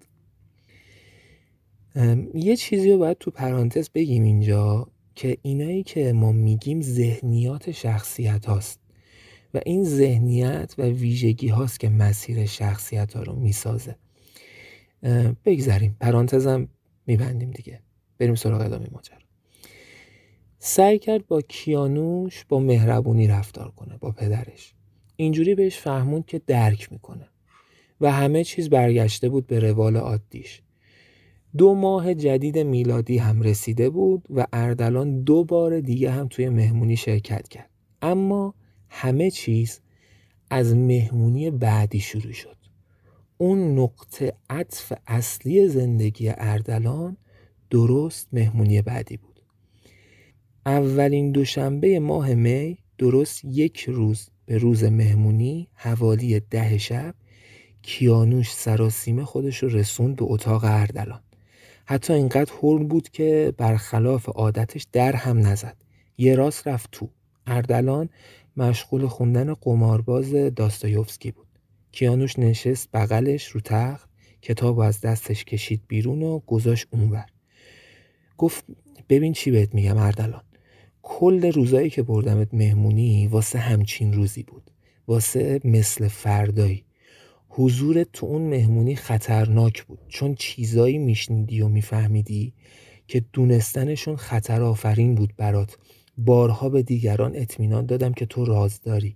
یه 2.33 2.55
چیزی 2.55 2.91
رو 2.91 2.97
باید 2.97 3.17
تو 3.17 3.31
پرانتز 3.31 3.89
بگیم 3.89 4.23
اینجا 4.23 4.87
که 5.15 5.37
اینایی 5.41 5.83
که 5.83 6.13
ما 6.13 6.31
میگیم 6.31 6.81
ذهنیات 6.81 7.71
شخصیت 7.71 8.45
هاست 8.45 8.88
و 9.53 9.61
این 9.65 9.83
ذهنیت 9.83 10.75
و 10.77 10.83
ویژگی 10.83 11.47
هاست 11.47 11.79
که 11.79 11.89
مسیر 11.89 12.45
شخصیت 12.45 13.13
ها 13.13 13.23
رو 13.23 13.35
می‌سازه. 13.35 13.95
بگذاریم 15.45 15.97
پرانتزم 15.99 16.67
میبندیم 17.07 17.51
دیگه. 17.51 17.79
بریم 18.17 18.35
سراغ 18.35 18.61
ادامه 18.61 18.87
ماجرا. 18.91 19.17
سعی 20.59 20.99
کرد 20.99 21.27
با 21.27 21.41
کیانوش 21.41 22.45
با 22.49 22.59
مهربونی 22.59 23.27
رفتار 23.27 23.71
کنه 23.71 23.97
با 23.97 24.11
پدرش. 24.11 24.73
اینجوری 25.15 25.55
بهش 25.55 25.77
فهموند 25.77 26.25
که 26.25 26.41
درک 26.47 26.91
می‌کنه 26.91 27.27
و 28.01 28.11
همه 28.11 28.43
چیز 28.43 28.69
برگشته 28.69 29.29
بود 29.29 29.47
به 29.47 29.59
روال 29.59 29.97
عادیش. 29.97 30.61
دو 31.57 31.73
ماه 31.73 32.13
جدید 32.13 32.59
میلادی 32.59 33.17
هم 33.17 33.41
رسیده 33.41 33.89
بود 33.89 34.25
و 34.29 34.45
اردلان 34.53 35.21
دو 35.21 35.43
بار 35.43 35.79
دیگه 35.79 36.11
هم 36.11 36.27
توی 36.27 36.49
مهمونی 36.49 36.97
شرکت 36.97 37.47
کرد. 37.47 37.69
اما 38.01 38.55
همه 38.89 39.31
چیز 39.31 39.79
از 40.49 40.75
مهمونی 40.75 41.51
بعدی 41.51 41.99
شروع 41.99 42.31
شد. 42.31 42.55
اون 43.37 43.79
نقطه 43.79 44.33
عطف 44.49 44.93
اصلی 45.07 45.67
زندگی 45.67 46.29
اردلان 46.29 47.17
درست 47.69 48.27
مهمونی 48.33 48.81
بعدی 48.81 49.17
بود. 49.17 49.41
اولین 50.65 51.31
دوشنبه 51.31 51.99
ماه 51.99 52.33
می 52.33 52.77
درست 52.97 53.45
یک 53.45 53.79
روز 53.79 54.29
به 54.45 54.57
روز 54.57 54.83
مهمونی 54.83 55.67
حوالی 55.73 56.39
ده 56.39 56.77
شب 56.77 57.15
کیانوش 57.81 58.53
سراسیمه 58.53 59.25
خودش 59.25 59.63
رو 59.63 59.69
رسوند 59.69 60.15
به 60.15 60.25
اتاق 60.27 60.63
اردلان. 60.63 61.21
حتی 61.85 62.13
اینقدر 62.13 62.53
هرن 62.63 62.87
بود 62.87 63.09
که 63.09 63.53
برخلاف 63.57 64.29
عادتش 64.29 64.87
در 64.91 65.15
هم 65.15 65.37
نزد. 65.37 65.75
یه 66.17 66.35
راست 66.35 66.67
رفت 66.67 66.89
تو. 66.91 67.09
اردلان 67.47 68.09
مشغول 68.57 69.07
خوندن 69.07 69.53
قمارباز 69.53 70.33
داستایوفسکی 70.33 71.31
بود. 71.31 71.47
کیانوش 71.91 72.39
نشست 72.39 72.89
بغلش 72.93 73.47
رو 73.47 73.61
تخت 73.61 74.09
کتاب 74.41 74.79
از 74.79 75.01
دستش 75.01 75.45
کشید 75.45 75.81
بیرون 75.87 76.23
و 76.23 76.39
گذاشت 76.39 76.87
اونور. 76.91 77.25
گفت 78.37 78.65
ببین 79.09 79.33
چی 79.33 79.51
بهت 79.51 79.75
میگم 79.75 79.97
اردلان. 79.97 80.43
کل 81.01 81.51
روزایی 81.51 81.89
که 81.89 82.03
بردمت 82.03 82.53
مهمونی 82.53 83.27
واسه 83.27 83.59
همچین 83.59 84.13
روزی 84.13 84.43
بود. 84.43 84.71
واسه 85.07 85.59
مثل 85.63 86.07
فردایی. 86.07 86.85
حضورت 87.49 88.07
تو 88.13 88.25
اون 88.25 88.41
مهمونی 88.41 88.95
خطرناک 88.95 89.83
بود. 89.83 89.99
چون 90.07 90.35
چیزایی 90.35 90.97
میشنیدی 90.97 91.61
و 91.61 91.67
میفهمیدی 91.67 92.53
که 93.07 93.23
دونستنشون 93.33 94.15
خطر 94.15 94.61
آفرین 94.61 95.15
بود 95.15 95.33
برات. 95.37 95.77
بارها 96.25 96.69
به 96.69 96.83
دیگران 96.83 97.35
اطمینان 97.35 97.85
دادم 97.85 98.13
که 98.13 98.25
تو 98.25 98.45
راز 98.45 98.81
داری. 98.81 99.15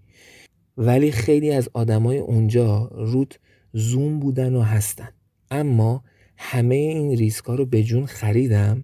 ولی 0.78 1.12
خیلی 1.12 1.51
از 1.51 1.70
آدمای 1.74 2.18
اونجا 2.18 2.89
رود 2.93 3.36
زوم 3.74 4.20
بودن 4.20 4.56
و 4.56 4.62
هستن. 4.62 5.10
اما 5.51 6.04
همه 6.38 6.76
این 6.76 7.18
ریسکا 7.18 7.56
رو 7.56 7.66
به 7.66 7.84
جون 7.84 8.06
خریدم. 8.06 8.84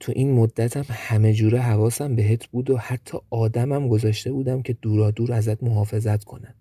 تو 0.00 0.12
این 0.16 0.32
مدتم 0.32 0.84
همه 0.88 1.32
جوره 1.32 1.60
حواسم 1.60 2.16
بهت 2.16 2.46
بود 2.46 2.70
و 2.70 2.76
حتی 2.76 3.18
آدمم 3.30 3.88
گذاشته 3.88 4.32
بودم 4.32 4.62
که 4.62 4.72
دورا 4.72 5.10
دور 5.10 5.32
ازت 5.32 5.62
محافظت 5.62 6.24
کنن. 6.24 6.54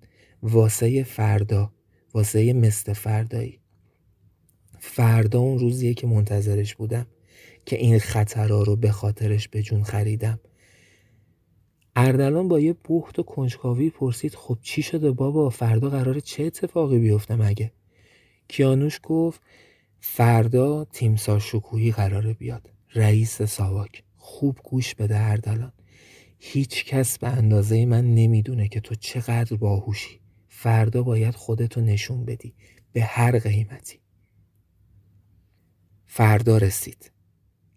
واسه 0.43 1.03
فردا 1.03 1.71
واسه 2.13 2.53
مثل 2.53 2.93
فردایی. 2.93 3.59
فردا 4.79 5.39
اون 5.39 5.59
روزیه 5.59 5.93
که 5.93 6.07
منتظرش 6.07 6.75
بودم 6.75 7.05
که 7.65 7.77
این 7.77 7.99
خطرها 7.99 8.63
رو 8.63 8.75
به 8.75 8.91
خاطرش 8.91 9.47
به 9.47 9.61
جون 9.61 9.83
خریدم. 9.83 10.39
اردلان 11.95 12.47
با 12.47 12.59
یه 12.59 12.73
بوخت 12.73 13.19
و 13.19 13.23
کنجکاوی 13.23 13.89
پرسید 13.89 14.35
خب 14.35 14.57
چی 14.61 14.81
شده 14.81 15.11
بابا؟ 15.11 15.49
فردا 15.49 15.89
قراره 15.89 16.21
چه 16.21 16.43
اتفاقی 16.43 16.99
بیفته 16.99 17.35
مگه؟ 17.35 17.71
کیانوش 18.47 18.99
گفت 19.03 19.41
فردا 19.99 20.85
تیمسار 20.85 21.39
شکوهی 21.39 21.91
قراره 21.91 22.33
بیاد. 22.33 22.69
رئیس 22.95 23.41
ساواک 23.41 24.03
خوب 24.15 24.59
گوش 24.63 24.95
بده 24.95 25.19
اردلان. 25.19 25.73
هیچ 26.39 26.85
کس 26.85 27.17
به 27.17 27.27
اندازه 27.27 27.85
من 27.85 28.15
نمی‌دونه 28.15 28.67
که 28.67 28.79
تو 28.79 28.95
چقدر 28.95 29.57
باهوشی. 29.57 30.19
فردا 30.47 31.03
باید 31.03 31.35
خودتو 31.35 31.81
نشون 31.81 32.25
بدی. 32.25 32.53
به 32.93 33.03
هر 33.03 33.39
قیمتی. 33.39 33.99
فردا 36.05 36.57
رسید. 36.57 37.11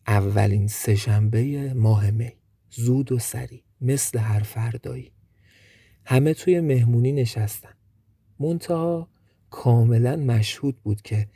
اولین 0.06 0.66
سهشنبه 0.66 1.74
ماه 1.74 2.10
می. 2.10 2.32
زود 2.70 3.12
و 3.12 3.18
سریع. 3.18 3.62
مثل 3.84 4.18
هر 4.18 4.40
فردایی. 4.40 5.12
همه 6.04 6.34
توی 6.34 6.60
مهمونی 6.60 7.12
نشستن. 7.12 7.74
منتها 8.40 9.08
کاملا 9.50 10.16
مشهود 10.16 10.76
بود 10.82 11.02
که 11.02 11.28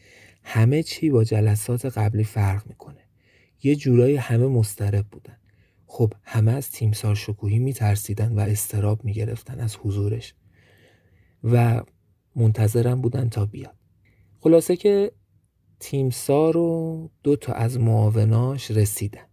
همه 0.42 0.82
چی 0.82 1.10
با 1.10 1.24
جلسات 1.24 1.86
قبلی 1.86 2.24
فرق 2.24 2.66
می‌کنه. 2.66 3.00
یه 3.62 3.76
جورایی 3.76 4.16
همه 4.16 4.46
مسترب 4.46 5.06
بودن. 5.06 5.36
خب 5.86 6.12
همه 6.22 6.52
از 6.52 6.70
تیمسار 6.70 7.14
شکوهی 7.14 7.58
میترسیدن 7.58 8.32
و 8.32 8.40
استراب 8.40 9.04
می‌گرفتن 9.04 9.60
از 9.60 9.76
حضورش. 9.76 10.34
و 11.44 11.82
منتظرم 12.36 13.00
بودن 13.00 13.28
تا 13.28 13.46
بیاد. 13.46 13.74
خلاصه 14.40 14.76
که 14.76 15.12
تیمسار 15.80 16.56
و 16.56 17.10
دو 17.22 17.36
تا 17.36 17.52
از 17.52 17.80
معاوناش 17.80 18.70
رسیدن. 18.70 19.27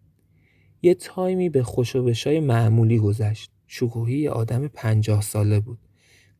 یه 0.85 0.93
تایمی 0.93 1.49
به 1.49 1.63
خوشوبشای 1.63 2.39
معمولی 2.39 2.99
گذشت. 2.99 3.51
شکوهی 3.67 4.27
آدم 4.27 4.67
پنجاه 4.67 5.21
ساله 5.21 5.59
بود. 5.59 5.79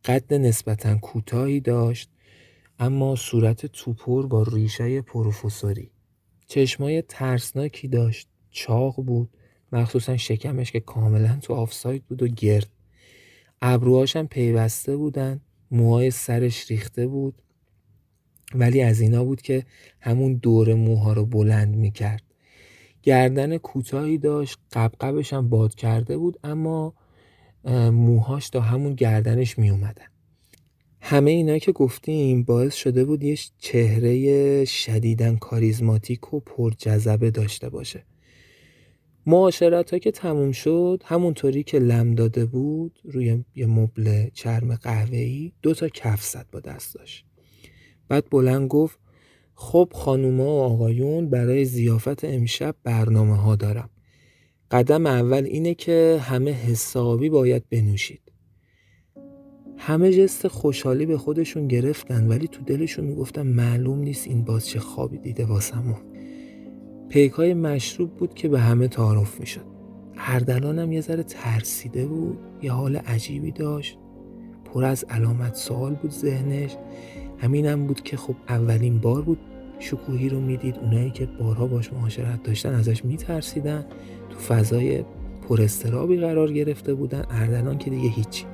قد 0.06 0.34
نسبتا 0.34 0.98
کوتاهی 0.98 1.60
داشت 1.60 2.10
اما 2.80 3.16
صورت 3.16 3.66
توپور 3.66 4.28
با 4.28 4.44
ریشه 4.44 5.02
پروفسوری. 5.02 5.92
چشمای 6.48 7.02
ترسناکی 7.02 7.88
داشت. 7.88 8.28
چاق 8.52 8.96
بود. 8.96 9.30
مخصوصا 9.72 10.18
شکمش 10.18 10.72
که 10.72 10.80
کاملا 10.80 11.40
تو 11.42 11.54
آفساید 11.54 12.06
بود 12.06 12.24
و 12.24 12.28
گرد. 12.28 12.70
ابروهاشم 13.62 14.26
پیوسته 14.26 14.96
بودن. 14.96 15.42
موهای 15.72 16.12
سرش 16.12 16.72
ریخته 16.72 17.08
بود. 17.08 17.42
ولی 18.56 18.82
از 18.82 19.00
اینا 19.02 19.24
بود 19.24 19.42
که 19.42 19.66
همون 20.00 20.34
دور 20.34 20.74
موها 20.74 21.14
رو 21.14 21.26
بلند 21.26 21.76
می‌کرد. 21.76 22.25
گردن 23.06 23.58
کوتاهی 23.58 24.18
داشت 24.18 24.60
قبقبش 24.74 25.34
هم 25.34 25.50
باد 25.50 25.76
کرده 25.76 26.18
بود 26.18 26.40
اما 26.44 26.94
موهاش 27.92 28.50
تا 28.50 28.62
همون 28.62 28.94
گردنش 28.94 29.60
می 29.60 29.70
اومدن. 29.70 30.06
همه 31.02 31.32
اینا 31.32 31.58
که 31.58 31.72
گفتیم 31.72 32.44
باعث 32.44 32.76
شده 32.76 33.06
بود 33.06 33.24
یه 33.24 33.38
چهره 33.58 34.66
شدیدن 34.66 35.36
کاریزماتیک 35.36 36.34
و 36.34 36.40
پرجذبه 36.40 37.32
داشته 37.32 37.70
باشه 37.70 38.06
معاشرت 39.26 39.94
ها 39.94 40.00
که 40.00 40.12
تموم 40.12 40.52
شد 40.52 41.04
همونطوری 41.06 41.64
که 41.64 41.80
لم 41.80 42.16
داده 42.16 42.46
بود 42.46 43.00
روی 43.04 43.44
یه 43.56 43.66
مبل 43.66 44.30
چرم 44.34 44.76
قهوه‌ای 44.76 45.52
دو 45.62 45.74
تا 45.74 45.88
کف 45.90 46.24
زد 46.24 46.46
با 46.52 46.60
دستاش 46.60 47.24
بعد 48.08 48.30
بلند 48.30 48.68
گفت 48.68 49.00
خب 49.56 49.92
خانوما 49.96 50.44
و 50.44 50.60
آقایون 50.60 51.30
برای 51.30 51.66
زیافت 51.66 52.26
امشب 52.26 52.76
برنامه 52.84 53.36
ها 53.36 53.56
دارم. 53.56 53.90
قدم 54.72 55.06
اول 55.06 55.44
اینه 55.44 55.74
که 55.74 56.20
همه 56.22 56.52
حسابی 56.52 57.30
باید 57.30 57.70
بنوشید. 57.70 58.22
همه 59.78 60.12
جست 60.12 60.48
خوشحالی 60.48 61.06
به 61.06 61.18
خودشون 61.18 61.68
گرفتن 61.68 62.28
ولی 62.28 62.48
تو 62.48 62.64
دلشون 62.64 63.06
می‌گفتن 63.06 63.48
معلوم 63.48 64.00
نیست 64.00 64.28
این 64.28 64.44
باز 64.44 64.68
چه 64.68 64.80
خوابی 64.80 65.18
دیده 65.18 65.46
واسمون. 65.46 66.02
پیک 67.10 67.32
های 67.32 67.54
مشروب 67.54 68.16
بود 68.16 68.34
که 68.34 68.48
به 68.48 68.60
همه 68.60 68.88
تعارف 68.88 69.40
می‌شد. 69.40 69.66
اردلان 70.18 70.80
هم 70.80 70.92
یه 70.92 71.02
ذره 71.02 71.24
ترسیده 71.24 72.08
بود 72.08 72.38
یه 72.62 72.72
حال 72.72 72.96
عجیبی 72.96 73.52
داشت. 73.52 73.98
پر 74.66 74.84
از 74.84 75.06
علامت 75.10 75.56
سوال 75.56 75.94
بود 75.94 76.12
ذهنش. 76.12 76.76
همینم 77.38 77.88
بود 77.88 78.02
که 78.02 78.18
خب 78.18 78.36
اولین 78.50 79.00
بار 79.00 79.22
بود 79.22 79.38
شکوهی 79.80 80.30
رو 80.30 80.40
می‌دید. 80.40 80.76
اونایی 80.82 81.12
که 81.12 81.26
بارها 81.26 81.68
باش 81.68 81.94
معاشرت 81.94 82.44
داشتن 82.44 82.74
ازش 82.74 83.06
میترسیدن. 83.06 83.86
تو 84.30 84.40
فضای 84.40 85.04
پر 85.50 85.62
استرابی 85.62 86.18
قرار 86.18 86.52
گرفته 86.54 86.94
بودن. 86.94 87.24
اردلان 87.30 87.78
که 87.78 87.90
دیگه 87.90 88.10
هیچی. 88.10 88.46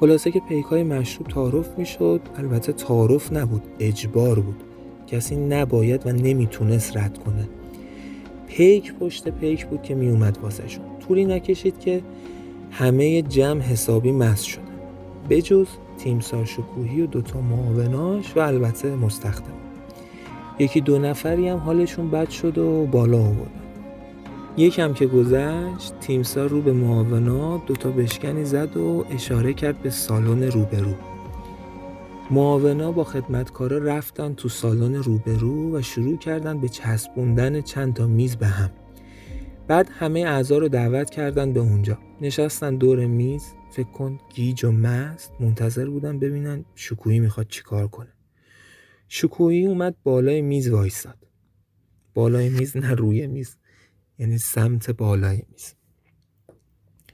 خلاصه 0.00 0.30
که 0.30 0.40
پیک 0.48 0.64
های 0.64 0.82
مشروب 0.82 1.28
تعارف 1.28 1.78
می‌شد. 1.78 2.20
البته 2.36 2.72
تعارف 2.72 3.32
نبود 3.32 3.62
اجبار 3.78 4.40
بود. 4.40 4.62
کسی 5.06 5.36
نباید 5.36 6.06
و 6.06 6.12
نمی‌تونست 6.12 6.96
رد 6.96 7.18
کنه. 7.18 7.48
پیک 8.46 8.94
پشت 8.94 9.28
پیک 9.28 9.66
بود 9.66 9.82
که 9.82 9.94
میومد 9.94 10.38
واسهشون. 10.42 10.84
طولی 11.08 11.24
نکشید 11.24 11.78
که 11.78 12.02
همه 12.70 13.22
جمع 13.22 13.60
حسابی 13.60 14.12
مست 14.12 14.44
شدن. 14.44 14.62
بجز 15.30 15.66
تیمسار 15.98 16.44
شکوهی 16.44 17.02
و 17.02 17.06
دوتا 17.06 17.40
معاوناش 17.40 18.36
و 18.36 18.40
البته 18.40 18.96
مستخدم. 18.96 19.54
یکی 20.58 20.80
دو 20.80 20.98
نفری 20.98 21.48
هم 21.48 21.58
حالشون 21.58 22.10
بد 22.10 22.28
شد 22.28 22.58
و 22.58 22.86
بالا 22.86 23.18
آوردن. 23.18 23.62
یکم 24.56 24.92
که 24.92 25.06
گذشت 25.06 25.92
تیمسار 26.00 26.48
رو 26.48 26.60
به 26.60 26.72
معاونات 26.72 27.66
دوتا 27.66 27.90
بشکنی 27.90 28.44
زد 28.44 28.76
و 28.76 29.04
اشاره 29.10 29.52
کرد 29.52 29.82
به 29.82 29.90
سالن 29.90 30.42
روبرو. 30.42 30.94
معاونا 32.30 32.92
با 32.92 33.04
خدمتکارا 33.04 33.78
رفتن 33.78 34.34
تو 34.34 34.48
سالن 34.48 34.94
روبرو 34.94 35.76
و 35.76 35.82
شروع 35.82 36.16
کردن 36.16 36.58
به 36.58 36.68
چسبوندن 36.68 37.60
چند 37.60 37.94
تا 37.94 38.06
میز 38.06 38.36
به 38.36 38.46
هم. 38.46 38.70
بعد 39.68 39.88
همه 39.98 40.20
اعضا 40.20 40.58
رو 40.58 40.68
دعوت 40.68 41.10
کردن 41.10 41.52
به 41.52 41.60
اونجا. 41.60 41.98
نشستن 42.20 42.76
دور 42.76 43.06
میز. 43.06 43.44
فکر 43.70 43.90
کن 43.90 44.18
گیج 44.34 44.64
و 44.64 44.72
مست 44.72 45.32
منتظر 45.40 45.90
بودن 45.90 46.18
ببینن 46.18 46.64
شکویی 46.74 47.20
می‌خواد 47.20 47.48
چیکار 47.48 47.88
کنه. 47.88 48.12
شکویی 49.08 49.66
اومد 49.66 49.96
بالای 50.02 50.42
میز 50.42 50.68
وایستاد 50.68 51.26
بالای 52.14 52.48
میز 52.48 52.76
نه 52.76 52.94
روی 52.94 53.26
میز 53.26 53.56
یعنی 54.18 54.38
سمت 54.38 54.90
بالای 54.90 55.42
میز. 55.52 55.74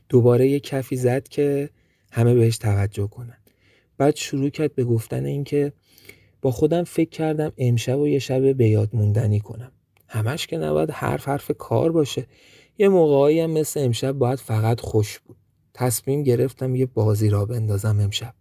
دوباره 0.09 0.49
یه 0.49 0.61
کفی 0.61 0.97
زد 0.97 1.29
که 1.29 1.71
همه 2.13 2.35
بهش 2.35 2.59
توجه 2.59 3.07
کنن. 3.07 3.39
بعد 3.99 4.17
شروع 4.17 4.49
کرد 4.51 4.75
به 4.75 4.85
گفتن 4.85 5.25
اینکه 5.25 5.73
با 6.43 6.51
خودم 6.51 6.85
فکر 6.85 7.11
کردم 7.11 7.53
امشب 7.59 7.99
و 7.99 8.09
یه 8.09 8.19
شب 8.19 8.57
به 8.57 8.69
یاد 8.69 8.91
موندنی 8.93 9.41
کنم. 9.41 9.73
همش 10.09 10.47
که 10.47 10.59
نباید 10.59 10.91
حرف 10.91 11.29
حرف 11.29 11.51
کار 11.59 11.93
باشه. 11.93 12.27
یه 12.79 12.89
موقعایی 12.89 13.41
هم 13.41 13.51
مثل 13.51 13.81
امشب 13.81 14.13
باید 14.13 14.39
فقط 14.39 14.81
خوش 14.81 15.19
بود. 15.19 15.37
تصمیم 15.75 16.23
گرفتم 16.23 16.75
یه 16.75 16.87
بازی 16.87 17.31
را 17.31 17.45
بندازم 17.45 18.01
امشب. 18.01 18.35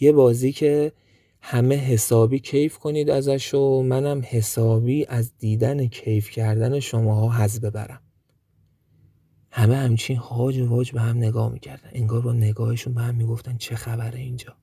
یه 0.00 0.12
بازی 0.12 0.52
که 0.52 0.92
همه 1.40 1.76
حسابی 1.76 2.38
کیف 2.38 2.78
کنید 2.78 3.10
ازش 3.10 3.54
و 3.54 3.82
منم 3.82 4.22
حسابی 4.24 5.06
از 5.08 5.32
دیدن 5.38 5.86
کیف 5.86 6.30
کردن 6.30 6.80
شماها 6.80 7.44
حز 7.44 7.60
ببرم. 7.60 8.00
همه 9.50 9.76
همچین 9.76 10.16
هاج 10.16 10.58
و 10.58 10.68
واج 10.68 10.92
به 10.92 11.00
هم 11.00 11.16
نگاه 11.16 11.52
می‌کردن. 11.52 11.90
انگار 11.92 12.20
با 12.20 12.32
نگاهشون 12.32 12.94
به 12.94 13.00
هم 13.00 13.14
می‌گفتن 13.14 13.56
چه 13.56 13.74
خبره 13.74 14.18
اینجا. 14.18 14.56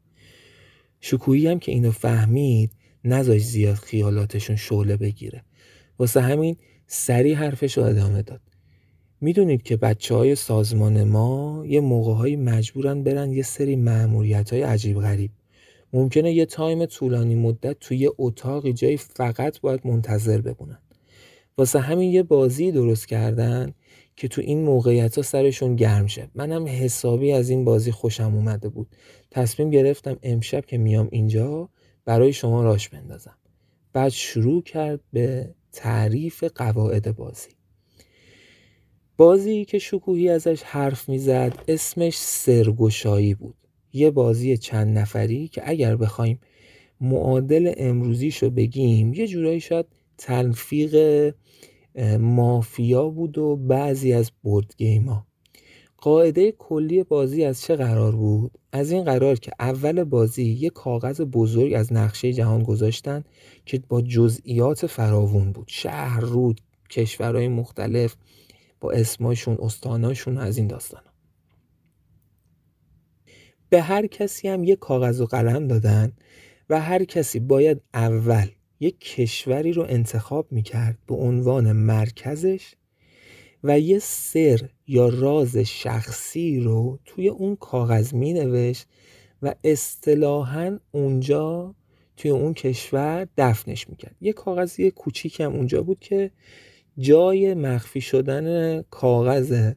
شکویی 0.99 1.47
هم 1.47 1.60
که 1.60 1.72
اینو 1.72 1.91
فهمید 1.91 2.72
نذاش 3.03 3.41
زیاد 3.41 3.76
خیالاتشون 3.76 4.55
شعله 4.55 4.97
بگیره. 4.97 5.43
واسه 5.99 6.22
همین 6.22 6.57
سری 6.88 7.34
حرفش 7.34 7.78
رو 7.78 7.84
ادامه 7.84 8.22
داد. 8.22 8.41
می‌دونید 9.22 9.63
که 9.63 9.78
بچه 9.78 10.15
های 10.15 10.36
سازمان 10.36 11.03
ما 11.03 11.63
یه 11.65 11.80
موقع 11.80 12.36
مجبورن 12.36 13.03
برن 13.03 13.32
یه 13.32 13.43
سری 13.43 13.76
معمولیت 13.76 14.53
های 14.53 14.61
عجیب 14.61 14.99
غریب. 14.99 15.32
ممکنه 15.93 16.34
یه 16.34 16.45
تایم 16.45 16.86
طولانی 16.86 17.36
مدت 17.36 17.80
توی 17.80 18.09
اتاقی 18.17 18.74
جایی 18.74 18.97
فقط 18.97 19.59
باید 19.59 19.88
منتظر 19.88 20.41
بمونن. 20.41 20.80
واسه 21.57 21.80
همین 21.80 22.11
یه 22.11 22.24
بازی 22.24 22.72
درست 22.72 23.07
کردن 23.07 23.74
که 24.15 24.28
تو 24.28 24.41
این 24.41 24.63
موقعیت 24.63 25.15
ها 25.15 25.22
سرشون 25.22 25.76
گرم 25.76 26.07
شه. 26.07 26.30
منم 26.36 26.67
حسابی 26.67 27.32
از 27.32 27.49
این 27.49 27.65
بازی 27.65 27.91
خوشم 27.91 28.36
اومده 28.36 28.70
بود. 28.70 28.95
تصمیم 29.32 29.70
گرفتم 29.70 30.17
امشب 30.24 30.65
که 30.65 30.78
میام 30.78 31.09
اینجا 31.11 31.70
برای 32.05 32.34
شما 32.34 32.63
راش 32.63 32.89
بندازم. 32.89 33.38
بعد 33.93 34.09
شروع 34.09 34.63
کرد 34.63 34.99
به 35.13 35.55
تعریف 35.72 36.43
قواعد 36.43 37.15
بازی. 37.15 37.59
بازی 39.20 39.65
که 39.65 39.80
شکوهی 39.80 40.30
ازش 40.30 40.63
حرف 40.63 41.09
می‌زد 41.09 41.53
اسمش 41.67 42.17
سرگشایی 42.17 43.34
بود. 43.34 43.55
یه 43.93 44.11
بازی 44.11 44.57
چند 44.57 44.97
نفری 44.97 45.47
که 45.47 45.61
اگر 45.65 45.95
بخوایم 45.95 46.39
معادل 47.01 47.74
امروزیشو 47.78 48.49
بگیم 48.49 49.13
یه 49.13 49.28
جورایی 49.28 49.59
شاید 49.59 49.86
تلفیق 50.17 50.95
مافیا 52.20 53.09
بود 53.09 53.38
و 53.38 53.55
بعضی 53.55 54.13
از 54.13 54.32
بورد 54.43 54.74
گیم 54.78 55.05
ها 55.09 55.26
قاعده 55.97 56.51
کلی 56.51 57.03
بازی 57.03 57.43
از 57.45 57.61
چه 57.61 57.76
قرار 57.76 58.15
بود؟ 58.15 58.51
از 58.72 58.91
این 58.91 59.03
قرار 59.03 59.36
که 59.36 59.51
اول 59.59 60.03
بازی 60.03 60.43
یه 60.43 60.70
کاغذ 60.70 61.22
بزرگ 61.22 61.74
از 61.74 61.93
نقشه 61.93 62.34
جهان 62.34 62.63
گذاشتن 62.63 63.24
که 63.65 63.82
با 63.89 64.01
جزئیات 64.01 64.88
فراوون 64.88 65.51
بود. 65.51 65.67
شهر، 65.67 66.20
رود، 66.20 66.61
کشورهای 66.89 67.47
مختلف. 67.47 68.15
با 68.80 68.92
اسماشون، 68.92 69.58
استاناشون 69.62 70.38
از 70.38 70.58
این 70.58 70.68
داستان 70.68 71.02
به 73.70 73.82
هر 73.82 74.08
کسی 74.08 74.48
هم 74.48 74.64
یه 74.64 74.76
کاغذ 74.76 75.22
و 75.22 75.26
قلم 75.26 75.68
دادن 75.68 76.12
و 76.70 76.82
هر 76.82 77.04
کسی 77.04 77.40
باید 77.40 77.82
اول 77.94 78.48
یک 78.80 79.00
کشوری 79.00 79.74
رو 79.74 79.86
انتخاب 79.90 80.52
می‌کرد 80.52 80.98
به 81.08 81.16
عنوان 81.16 81.72
مرکزش 81.72 82.74
و 83.64 83.80
یه 83.80 84.00
سر 84.00 84.70
یا 84.88 85.10
راز 85.10 85.58
شخصی 85.58 86.60
رو 86.60 87.00
توی 87.06 87.28
اون 87.28 87.56
کاغذ 87.56 88.14
می 88.14 88.34
نوشت 88.34 88.88
و 89.42 89.56
اصطلاحا 89.64 90.80
اونجا 90.92 91.76
توی 92.18 92.32
اون 92.32 92.54
کشور 92.54 93.28
دفنش 93.38 93.90
می‌کرد. 93.90 94.16
یه 94.22 94.34
کاغذی 94.34 94.92
کوچیک 94.92 95.40
هم 95.40 95.54
اونجا 95.54 95.84
بود 95.84 96.00
که 96.00 96.32
جای 97.00 97.54
مخفی 97.54 98.02
شدن 98.02 98.82
کاغذ 98.82 99.74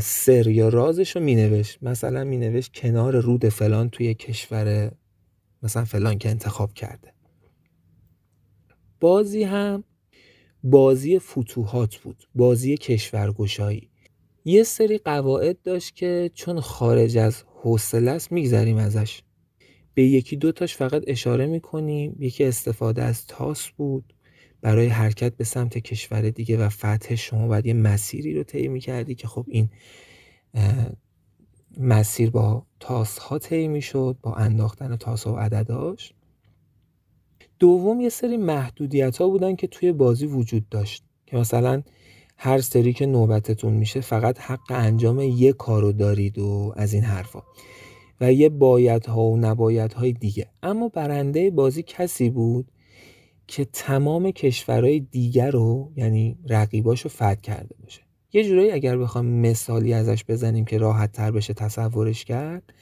سر 0.00 0.48
یا 0.48 0.68
رازش 0.68 1.16
رو 1.16 1.22
می 1.22 1.34
نوشت 1.34 1.78
مثلا 1.82 2.24
می 2.24 2.36
نوشت 2.36 2.72
کنار 2.74 3.20
رود 3.20 3.48
فلان 3.48 3.90
توی 3.90 4.14
کشور 4.14 4.92
مثلا 5.62 5.84
فلان 5.84 6.18
که 6.18 6.28
انتخاب 6.30 6.72
کرده. 6.72 7.12
بازی 9.00 9.42
هم 9.42 9.84
بازی 10.64 11.18
فتوحات 11.18 11.96
بود 11.96 12.28
بازی 12.34 12.76
کشورگشایی. 12.76 13.90
یه 14.44 14.62
سری 14.62 14.98
قواعد 14.98 15.62
داشت 15.62 15.96
که 15.96 16.30
چون 16.34 16.60
خارج 16.60 17.16
از 17.18 17.44
حوصله 17.62 18.10
است 18.10 18.32
میگذریم 18.32 18.76
ازش. 18.76 19.22
به 19.94 20.02
یکی 20.02 20.36
دو 20.36 20.52
تاش 20.52 20.76
فقط 20.76 21.02
اشاره 21.06 21.46
می‌کنیم. 21.46 22.16
یکی 22.18 22.44
استفاده 22.44 23.02
از 23.02 23.26
تاس 23.26 23.68
بود. 23.68 24.14
برای 24.62 24.86
حرکت 24.86 25.36
به 25.36 25.44
سمت 25.44 25.78
کشور 25.78 26.30
دیگه 26.30 26.56
و 26.56 26.68
فتح 26.68 27.14
شما 27.14 27.48
باید 27.48 27.66
یه 27.66 27.74
مسیری 27.74 28.34
رو 28.34 28.42
طی 28.42 28.68
می‌کردی 28.68 29.14
که 29.14 29.28
خب 29.28 29.44
این 29.48 29.70
مسیر 31.78 32.30
با 32.30 32.66
تاس 32.80 33.18
ها 33.18 33.38
طی 33.38 33.68
می‌شد 33.68 34.16
با 34.22 34.34
انداختن 34.34 34.96
تاس 34.96 35.26
و 35.26 35.36
عدداش. 35.36 36.12
دوم 37.58 38.00
یه 38.00 38.08
سری 38.08 38.36
محدودیت 38.36 39.16
ها 39.16 39.28
بودن 39.28 39.56
که 39.56 39.66
توی 39.66 39.92
بازی 39.92 40.26
وجود 40.26 40.68
داشت 40.68 41.04
که 41.26 41.36
مثلا 41.36 41.82
هر 42.36 42.60
سری 42.60 42.92
که 42.92 43.06
نوبتتون 43.06 43.72
میشه 43.72 44.00
فقط 44.00 44.38
حق 44.38 44.70
انجام 44.70 45.20
یه 45.20 45.52
کارو 45.52 45.92
دارید 45.92 46.38
و 46.38 46.72
از 46.76 46.92
این 46.92 47.02
حرفا 47.02 47.42
و 48.20 48.32
یه 48.32 48.48
باید 48.48 49.06
ها 49.06 49.22
و 49.22 49.36
نباید 49.36 49.92
های 49.92 50.12
دیگه. 50.12 50.46
اما 50.62 50.88
برنده 50.88 51.50
بازی 51.50 51.82
کسی 51.82 52.30
بود 52.30 52.70
که 53.50 53.64
تمام 53.64 54.30
کشورهای 54.30 55.00
دیگر 55.00 55.50
رو 55.50 55.92
یعنی 55.96 56.38
رقیباشو 56.48 57.08
فتح 57.08 57.34
کرده 57.34 57.74
باشه. 57.82 58.00
یه 58.32 58.44
جورایی 58.44 58.70
اگر 58.70 58.98
بخوام 58.98 59.26
مثالی 59.26 59.92
ازش 59.92 60.24
بزنیم 60.28 60.64
که 60.64 60.78
راحت 60.78 61.12
تر 61.12 61.30
بشه 61.30 61.54
تصورش 61.54 62.24
کرد 62.24 62.72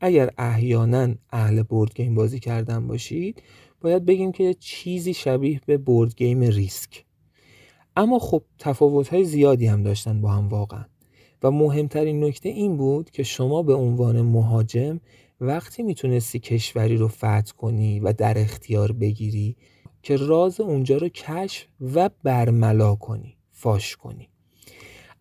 اگر 0.00 0.30
احیانا 0.38 1.14
اهل 1.30 1.62
بورد 1.62 1.94
گیم 1.94 2.14
بازی 2.14 2.38
کردن 2.38 2.86
باشید 2.86 3.42
باید 3.80 4.04
بگیم 4.04 4.32
که 4.32 4.54
چیزی 4.54 5.14
شبیه 5.14 5.60
به 5.66 5.78
بورد 5.78 6.14
گیم 6.16 6.40
ریسک. 6.40 7.04
اما 7.96 8.18
خب 8.18 8.42
تفاوت 8.58 9.08
های 9.08 9.24
زیادی 9.24 9.66
هم 9.66 9.82
داشتن 9.82 10.20
با 10.20 10.30
هم 10.30 10.48
واقعا. 10.48 10.84
و 11.42 11.50
مهمترین 11.50 12.24
نکته 12.24 12.48
این 12.48 12.76
بود 12.76 13.10
که 13.10 13.22
شما 13.22 13.62
به 13.62 13.74
عنوان 13.74 14.22
مهاجم 14.22 15.00
وقتی 15.40 15.82
می‌تونستی 15.82 16.38
کشوری 16.38 16.96
رو 16.96 17.08
فتح 17.08 17.52
کنی 17.56 18.00
و 18.00 18.12
در 18.12 18.38
اختیار 18.38 18.92
بگیری 18.92 19.56
که 20.06 20.16
راز 20.16 20.60
اونجا 20.60 20.96
رو 20.96 21.08
کشف 21.08 21.66
و 21.94 22.10
برملا 22.22 22.94
کنی 22.94 23.36
فاش 23.50 23.96
کنی. 23.96 24.28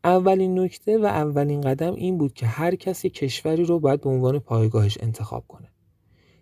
اولین 0.03 0.59
نکته 0.59 0.97
و 0.97 1.05
اولین 1.05 1.61
قدم 1.61 1.93
این 1.93 2.17
بود 2.17 2.33
که 2.33 2.45
هر 2.45 2.75
کسی 2.75 3.09
کشوری 3.09 3.63
رو 3.63 3.79
باید 3.79 4.01
به 4.01 4.09
عنوان 4.09 4.39
پایگاهش 4.39 4.97
انتخاب 5.01 5.47
کنه. 5.47 5.67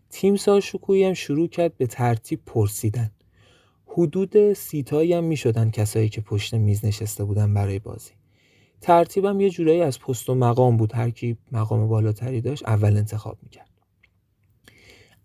تیم 0.09 0.35
شکویی 0.35 1.03
هم 1.03 1.13
شروع 1.13 1.47
کرد 1.47 1.77
به 1.77 1.87
ترتیب 1.87 2.41
پرسیدن. 2.45 3.11
حدود 3.85 4.53
سیتایی 4.53 5.13
هم 5.13 5.23
می 5.23 5.37
شدن 5.37 5.69
کسایی 5.71 6.09
که 6.09 6.21
پشت 6.21 6.53
میز 6.53 6.85
نشسته 6.85 7.23
بودن 7.23 7.53
برای 7.53 7.79
بازی. 7.79 8.11
ترتیبم 8.81 9.39
یه 9.39 9.49
جورایی 9.49 9.81
از 9.81 9.99
پست 9.99 10.29
و 10.29 10.35
مقام 10.35 10.77
بود. 10.77 10.93
هر 10.93 11.09
کی 11.09 11.37
مقام 11.51 11.87
بالاتری 11.87 12.41
داشت 12.41 12.63
اول 12.67 12.97
انتخاب 12.97 13.37
می‌کرد. 13.43 13.69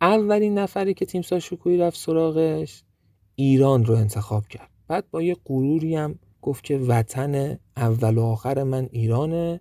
اولین 0.01 0.59
نفری 0.59 0.95
که 0.95 1.07
تیم 1.07 1.23
شکویی 1.23 1.79
رفت 1.79 1.99
سراغش 1.99 2.83
ایران 3.41 3.84
رو 3.84 3.95
انتخاب 3.95 4.49
کرد. 4.49 4.70
بعد 4.89 5.11
با 5.11 5.22
یه 5.22 5.36
غروری 5.45 5.97
هم 5.97 6.18
گفت 6.43 6.64
که 6.64 6.78
وطن 6.78 7.59
اول 7.76 8.18
و 8.18 8.22
آخر 8.22 8.62
من 8.62 8.89
ایرانه. 8.93 9.61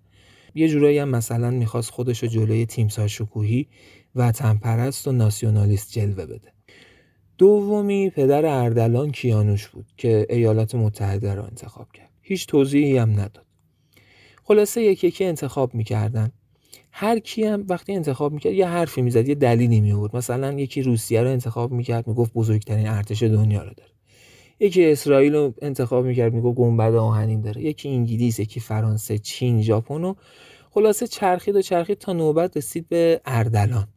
یه 0.55 0.67
جورایی 0.67 0.97
هم 0.97 1.09
مثلا 1.09 1.51
می‌خواست 1.51 1.91
خودش 1.91 2.23
رو 2.23 2.29
جلوی 2.29 2.65
تیمسار 2.65 3.07
شکوهی 3.07 3.67
وطن 4.15 4.57
پرست 4.57 5.07
و 5.07 5.11
ناسیونالیست 5.11 5.91
جلوه 5.91 6.25
بده. 6.25 6.53
دومی 7.37 8.09
پدر 8.09 8.45
اردلان 8.45 9.11
کیانوش 9.11 9.67
بود 9.67 9.85
که 9.97 10.27
ایالات 10.29 10.75
متحده 10.75 11.35
رو 11.35 11.43
انتخاب 11.43 11.91
کرد. 11.91 12.11
هیچ 12.21 12.47
توضیحی 12.47 12.97
هم 12.97 13.11
نداد. 13.11 13.45
خلاصه 14.43 14.81
یکی 14.81 15.07
یکی 15.07 15.25
انتخاب 15.25 15.75
می‌کردن. 15.75 16.31
هر 16.99 17.19
کی 17.19 17.43
هم 17.43 17.65
وقتی 17.69 17.93
انتخاب 17.93 18.33
می‌کرد 18.33 18.53
یه 18.53 18.67
حرفی 18.67 19.01
می‌زد 19.01 19.27
یه 19.27 19.35
دلیلی 19.35 19.81
میورد 19.81 20.15
مثلا 20.15 20.53
یکی 20.53 20.81
روسیه 20.81 21.23
رو 21.23 21.29
انتخاب 21.29 21.71
می‌کرد 21.71 22.07
می‌گفت 22.07 22.33
بزرگترین 22.33 22.87
ارتش 22.87 23.23
دنیا 23.23 23.63
رو 23.63 23.73
داره. 23.77 23.91
یکی 24.59 24.85
اسرائیل 24.85 25.35
رو 25.35 25.53
انتخاب 25.61 26.05
می‌کرد 26.05 26.33
می‌گفت 26.33 26.57
گنبد 26.57 26.95
آهنین 26.95 27.41
داره. 27.41 27.61
یکی 27.61 27.89
انگلیس 27.89 28.39
یکی 28.39 28.59
فرانسه 28.59 29.17
چین 29.17 29.61
ژاپن 29.61 30.03
و 30.03 30.13
خلاصه 30.69 31.07
چرخید 31.07 31.55
و 31.55 31.61
چرخید 31.61 31.97
تا 31.97 32.13
نوبت 32.13 32.57
رسید 32.57 32.89
به 32.89 33.21
اردلان. 33.25 33.87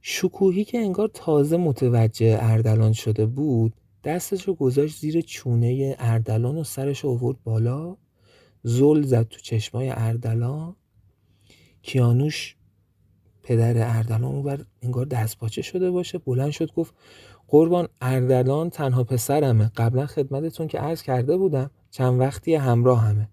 شکوهی 0.00 0.64
که 0.64 0.78
انگار 0.78 1.10
تازه 1.14 1.56
متوجه 1.56 2.38
اردلان 2.40 2.92
شده 2.92 3.26
بود 3.26 3.72
دستش 4.04 4.42
رو 4.48 4.54
گذاشت 4.54 4.98
زیر 4.98 5.20
چونه 5.20 5.96
اردلان 5.98 6.56
و 6.58 6.64
سرش 6.64 7.00
رو 7.00 7.10
آورد 7.10 7.36
بالا. 7.44 7.96
زل 8.62 9.02
زد 9.02 9.28
تو 9.28 9.40
چشمای 9.40 9.88
اردلان. 9.88 10.76
کیانوش 11.82 12.56
پدر 13.42 13.96
اردلان 13.96 14.24
اون 14.24 14.64
انگار 14.82 15.06
دستپاچه 15.06 15.62
شده 15.62 15.90
باشه 15.90 16.18
بلند 16.18 16.50
شد 16.50 16.72
گفت 16.72 16.94
قربان 17.48 17.88
اردلان 18.00 18.70
تنها 18.70 19.04
پسرمه. 19.04 19.70
قبلا 19.76 20.06
خدمتتون 20.06 20.66
که 20.66 20.78
عرض 20.78 21.02
کرده 21.02 21.36
بودم 21.36 21.70
چند 21.90 22.20
وقتی 22.20 22.54
همراه 22.54 23.00
همه 23.00 23.28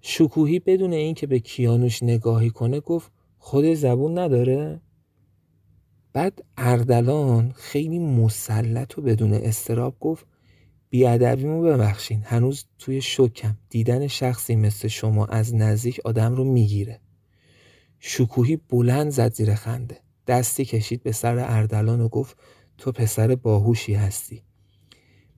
شکوهی 0.00 0.58
بدون 0.58 0.92
اینکه 0.92 1.26
به 1.26 1.38
کیانوش 1.38 2.02
نگاهی 2.02 2.50
کنه 2.50 2.80
گفت 2.80 3.12
خود 3.38 3.74
زبون 3.74 4.18
نداره؟ 4.18 4.80
بعد 6.12 6.44
اردلان 6.56 7.52
خیلی 7.56 7.98
مسلط 7.98 8.98
و 8.98 9.02
بدون 9.02 9.34
استراب 9.34 9.96
گفت 10.00 10.26
بیادبیمو 10.90 11.62
ببخشین. 11.62 12.22
هنوز 12.24 12.64
توی 12.78 13.00
شکم. 13.00 13.56
دیدن 13.70 14.06
شخصی 14.06 14.56
مثل 14.56 14.88
شما 14.88 15.26
از 15.26 15.54
نزدیک 15.54 16.00
آدم 16.04 16.34
رو 16.34 16.44
می‌گیره. 16.44 17.00
شکوهی 17.98 18.56
بلند 18.56 19.10
زد 19.10 19.32
زیر 19.32 19.54
خنده. 19.54 20.00
دستی 20.26 20.64
کشید 20.64 21.02
به 21.02 21.12
سر 21.12 21.38
اردلان 21.38 22.00
و 22.00 22.08
گفت 22.08 22.36
تو 22.78 22.92
پسر 22.92 23.34
باهوشی 23.34 23.94
هستی. 23.94 24.42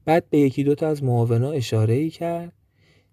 بعد 0.05 0.31
به 0.31 0.39
یکی 0.39 0.65
دوتا 0.65 0.89
از 0.89 1.03
معاونا 1.03 1.51
اشاره 1.51 1.95
ای 1.95 2.11
کرد. 2.11 2.53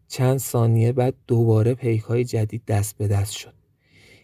چند 0.08 0.38
ثانیه 0.38 0.92
بعد 0.92 1.16
دوباره 1.28 1.74
پیک 1.74 2.02
های 2.02 2.24
جدید 2.24 2.66
دست 2.68 2.98
به 2.98 3.08
دست 3.08 3.32
شد. 3.32 3.54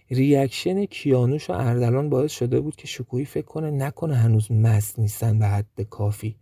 reaction 0.10 0.86
کیانوش 0.86 1.50
و 1.50 1.54
اردلان 1.54 2.10
باعث 2.10 2.32
شده 2.32 2.60
بود 2.60 2.76
که 2.76 2.88
شکوهی 2.88 3.26
فکر 3.26 3.46
کنه 3.46 3.72
نکنه 3.72 4.16
هنوز 4.16 4.52
مست 4.52 5.00
نیستن 5.00 5.40
به 5.40 5.46
حد 5.48 5.82
کافی. 5.90 6.36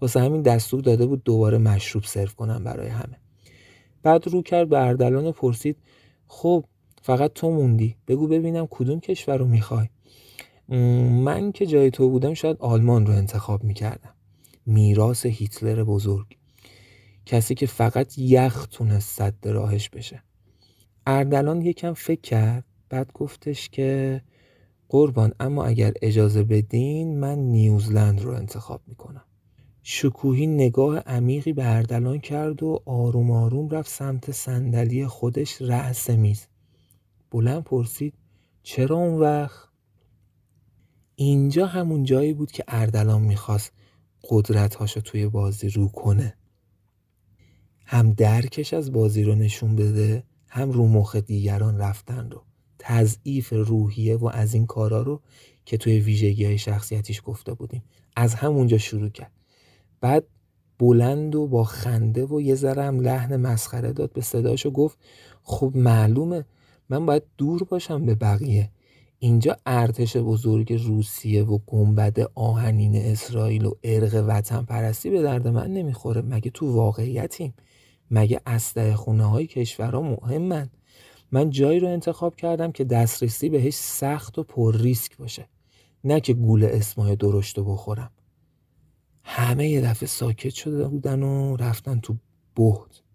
واسه 0.00 0.20
همین 0.20 0.42
دستور 0.42 0.80
داده 0.80 1.06
بود 1.06 1.24
دوباره 1.24 1.58
مشروب 1.58 2.04
سرو 2.04 2.30
کنن 2.36 2.64
برای 2.64 2.88
همه. 2.88 3.16
بعد 4.02 4.28
رو 4.28 4.42
کرد 4.42 4.68
به 4.68 4.78
اردلان 4.78 5.26
و 5.26 5.32
پرسید 5.32 5.76
خب 6.26 6.64
فقط 7.08 7.32
تو 7.32 7.50
موندی. 7.50 7.96
بگو 8.08 8.26
ببینم 8.26 8.66
کدوم 8.70 9.00
کشور 9.00 9.36
رو 9.36 9.46
می‌خوای. 9.46 9.86
من 11.24 11.52
که 11.52 11.66
جای 11.66 11.90
تو 11.90 12.08
بودم 12.08 12.34
شاید 12.34 12.56
آلمان 12.60 13.06
رو 13.06 13.12
انتخاب 13.12 13.64
می‌کردم. 13.64 14.14
میراث 14.66 15.26
هیتلر 15.26 15.84
بزرگ. 15.84 16.26
کسی 17.26 17.54
که 17.54 17.66
فقط 17.66 18.18
یخ 18.18 18.66
تونست 18.66 19.16
صد 19.16 19.34
راهش 19.44 19.88
بشه. 19.88 20.22
اردلان 21.06 21.62
یکم 21.62 21.92
فکر 21.92 22.20
کرد 22.20 22.64
بعد 22.88 23.12
گفتش 23.14 23.68
که 23.68 24.20
قربان 24.88 25.32
اما 25.40 25.64
اگر 25.64 25.92
اجازه 26.02 26.42
بدین 26.42 27.20
من 27.20 27.38
نیوزلند 27.38 28.22
رو 28.22 28.30
انتخاب 28.30 28.80
می‌کنم. 28.86 29.24
شکوهی 29.82 30.46
نگاه 30.46 30.98
عمیقی 30.98 31.52
به 31.52 31.76
اردلان 31.76 32.18
کرد 32.18 32.62
و 32.62 32.82
آروم 32.86 33.30
آروم 33.30 33.68
رفت 33.68 33.90
سمت 33.90 34.30
صندلی 34.30 35.06
خودش 35.06 35.62
رأس 35.62 36.10
میز. 36.10 36.46
بلند 37.30 37.64
پرسید 37.64 38.14
چرا 38.62 38.96
اون 38.96 39.20
وقت؟ 39.20 39.68
اینجا 41.14 41.66
همون 41.66 42.04
جایی 42.04 42.32
بود 42.32 42.52
که 42.52 42.64
اردلان 42.68 43.22
می‌خواست 43.22 43.72
قدرتهاشو 44.28 45.00
توی 45.00 45.28
بازی 45.28 45.68
رو 45.68 45.88
کنه. 45.88 46.34
هم 47.86 48.12
درکش 48.12 48.74
از 48.74 48.92
بازی 48.92 49.24
رو 49.24 49.34
نشون 49.34 49.76
بده 49.76 50.24
هم 50.48 50.70
رو 50.70 50.88
مخ 50.88 51.16
دیگران 51.16 51.78
رفتن 51.78 52.30
رو. 52.30 52.42
تضعیف 52.78 53.52
روحیه 53.52 54.16
و 54.16 54.26
از 54.26 54.54
این 54.54 54.66
کارا 54.66 55.02
رو 55.02 55.20
که 55.64 55.76
توی 55.76 56.00
ویژگی 56.00 56.44
های 56.44 56.58
شخصیتیش 56.58 57.22
گفته 57.24 57.54
بودیم. 57.54 57.84
از 58.16 58.34
همونجا 58.34 58.78
شروع 58.78 59.08
کرد. 59.08 59.32
بعد 60.00 60.24
بلند 60.78 61.34
و 61.34 61.46
با 61.46 61.64
خنده 61.64 62.24
و 62.26 62.40
یه 62.40 62.54
ذره 62.54 62.82
هم 62.82 63.00
لحن 63.00 63.36
مسخره 63.36 63.92
داد 63.92 64.12
به 64.12 64.20
صداش 64.20 64.66
و 64.66 64.70
گفت 64.70 64.98
خب 65.42 65.72
معلومه 65.74 66.44
من 66.88 67.06
باید 67.06 67.22
دور 67.38 67.64
باشم 67.64 68.06
به 68.06 68.14
بقیه. 68.14 68.70
اینجا 69.18 69.56
ارتش 69.66 70.16
بزرگ 70.16 70.72
روسیه 70.72 71.44
و 71.44 71.58
گنبد 71.66 72.20
آهنین 72.34 72.96
اسرائیل 72.96 73.66
و 73.66 73.72
ارق 73.84 74.24
وطن 74.28 74.62
پرستی 74.62 75.10
به 75.10 75.22
درد 75.22 75.48
من 75.48 75.72
نمی‌خوره. 75.72 76.22
مگه 76.22 76.50
تو 76.50 76.72
واقعیتیم؟ 76.72 77.54
مگه 78.10 78.40
اسلحه 78.46 78.94
خونه 78.94 79.24
های 79.24 79.46
کشورها 79.46 80.00
مهمن؟ 80.00 80.70
من 81.32 81.50
جایی 81.50 81.80
رو 81.80 81.88
انتخاب 81.88 82.36
کردم 82.36 82.72
که 82.72 82.84
دسترسی 82.84 83.48
بهش 83.48 83.74
سخت 83.74 84.38
و 84.38 84.42
پر 84.42 84.76
ریسک 84.76 85.16
باشه 85.16 85.48
نه 86.04 86.20
که 86.20 86.34
گول 86.34 86.64
اسمای 86.64 87.16
درشت 87.16 87.58
رو 87.58 87.64
بخورم. 87.64 88.10
همه 89.24 89.68
یه 89.68 89.80
دفعه 89.80 90.08
ساکت 90.08 90.54
شده 90.54 90.88
بودن 90.88 91.22
و 91.22 91.56
رفتن 91.56 92.00
تو 92.00 92.16
بهد 92.54 93.07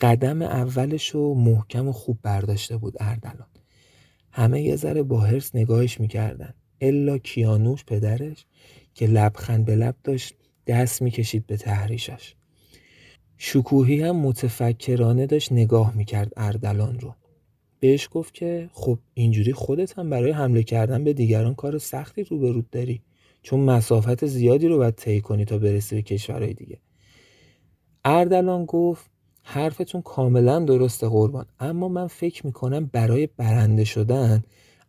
قدم 0.00 0.42
اولش 0.42 1.08
رو 1.08 1.34
محکم 1.34 1.88
و 1.88 1.92
خوب 1.92 2.18
برداشته 2.22 2.76
بود 2.76 2.94
اردلان. 3.00 3.48
همه 4.32 4.62
یه 4.62 4.76
ذره 4.76 5.02
با 5.02 5.20
حرس 5.20 5.54
نگاهش 5.54 6.00
می‌کردن. 6.00 6.54
الا 6.80 7.18
کیانوش 7.18 7.84
پدرش 7.84 8.46
که 8.94 9.06
لبخند 9.06 9.64
به 9.64 9.76
لب 9.76 9.94
داشت 10.04 10.34
دست 10.66 11.02
می‌کشید 11.02 11.46
به 11.46 11.56
تحریشش. 11.56 12.34
شکوهی 13.36 14.02
هم 14.02 14.16
متفکرانه 14.16 15.26
داشت 15.26 15.52
نگاه 15.52 15.96
می‌کرد 15.96 16.32
اردلان 16.36 17.00
رو. 17.00 17.14
بهش 17.80 18.08
گفت 18.12 18.34
که 18.34 18.70
خب 18.72 18.98
اینجوری 19.14 19.52
خودت 19.52 19.98
هم 19.98 20.10
برای 20.10 20.30
حمله 20.30 20.62
کردن 20.62 21.04
به 21.04 21.12
دیگران 21.12 21.54
کار 21.54 21.78
سختی 21.78 22.24
روبرود 22.24 22.70
داری. 22.70 23.02
چون 23.42 23.60
مسافت 23.60 24.26
زیادی 24.26 24.68
رو 24.68 24.76
باید 24.76 24.94
طی 24.94 25.20
کنی 25.20 25.44
تا 25.44 25.58
برسی 25.58 25.94
به 25.94 26.02
کشورهای 26.02 26.54
دیگه. 26.54 26.78
اردلان 28.04 28.64
گفت 28.64 29.10
حرفتون 29.50 30.02
کاملا 30.02 30.60
درسته 30.60 31.08
قربان. 31.08 31.46
اما 31.60 31.88
من 31.88 32.06
فکر 32.06 32.46
می‌کنم 32.46 32.90
برای 32.92 33.28
برنده 33.36 33.84
شدن 33.84 34.42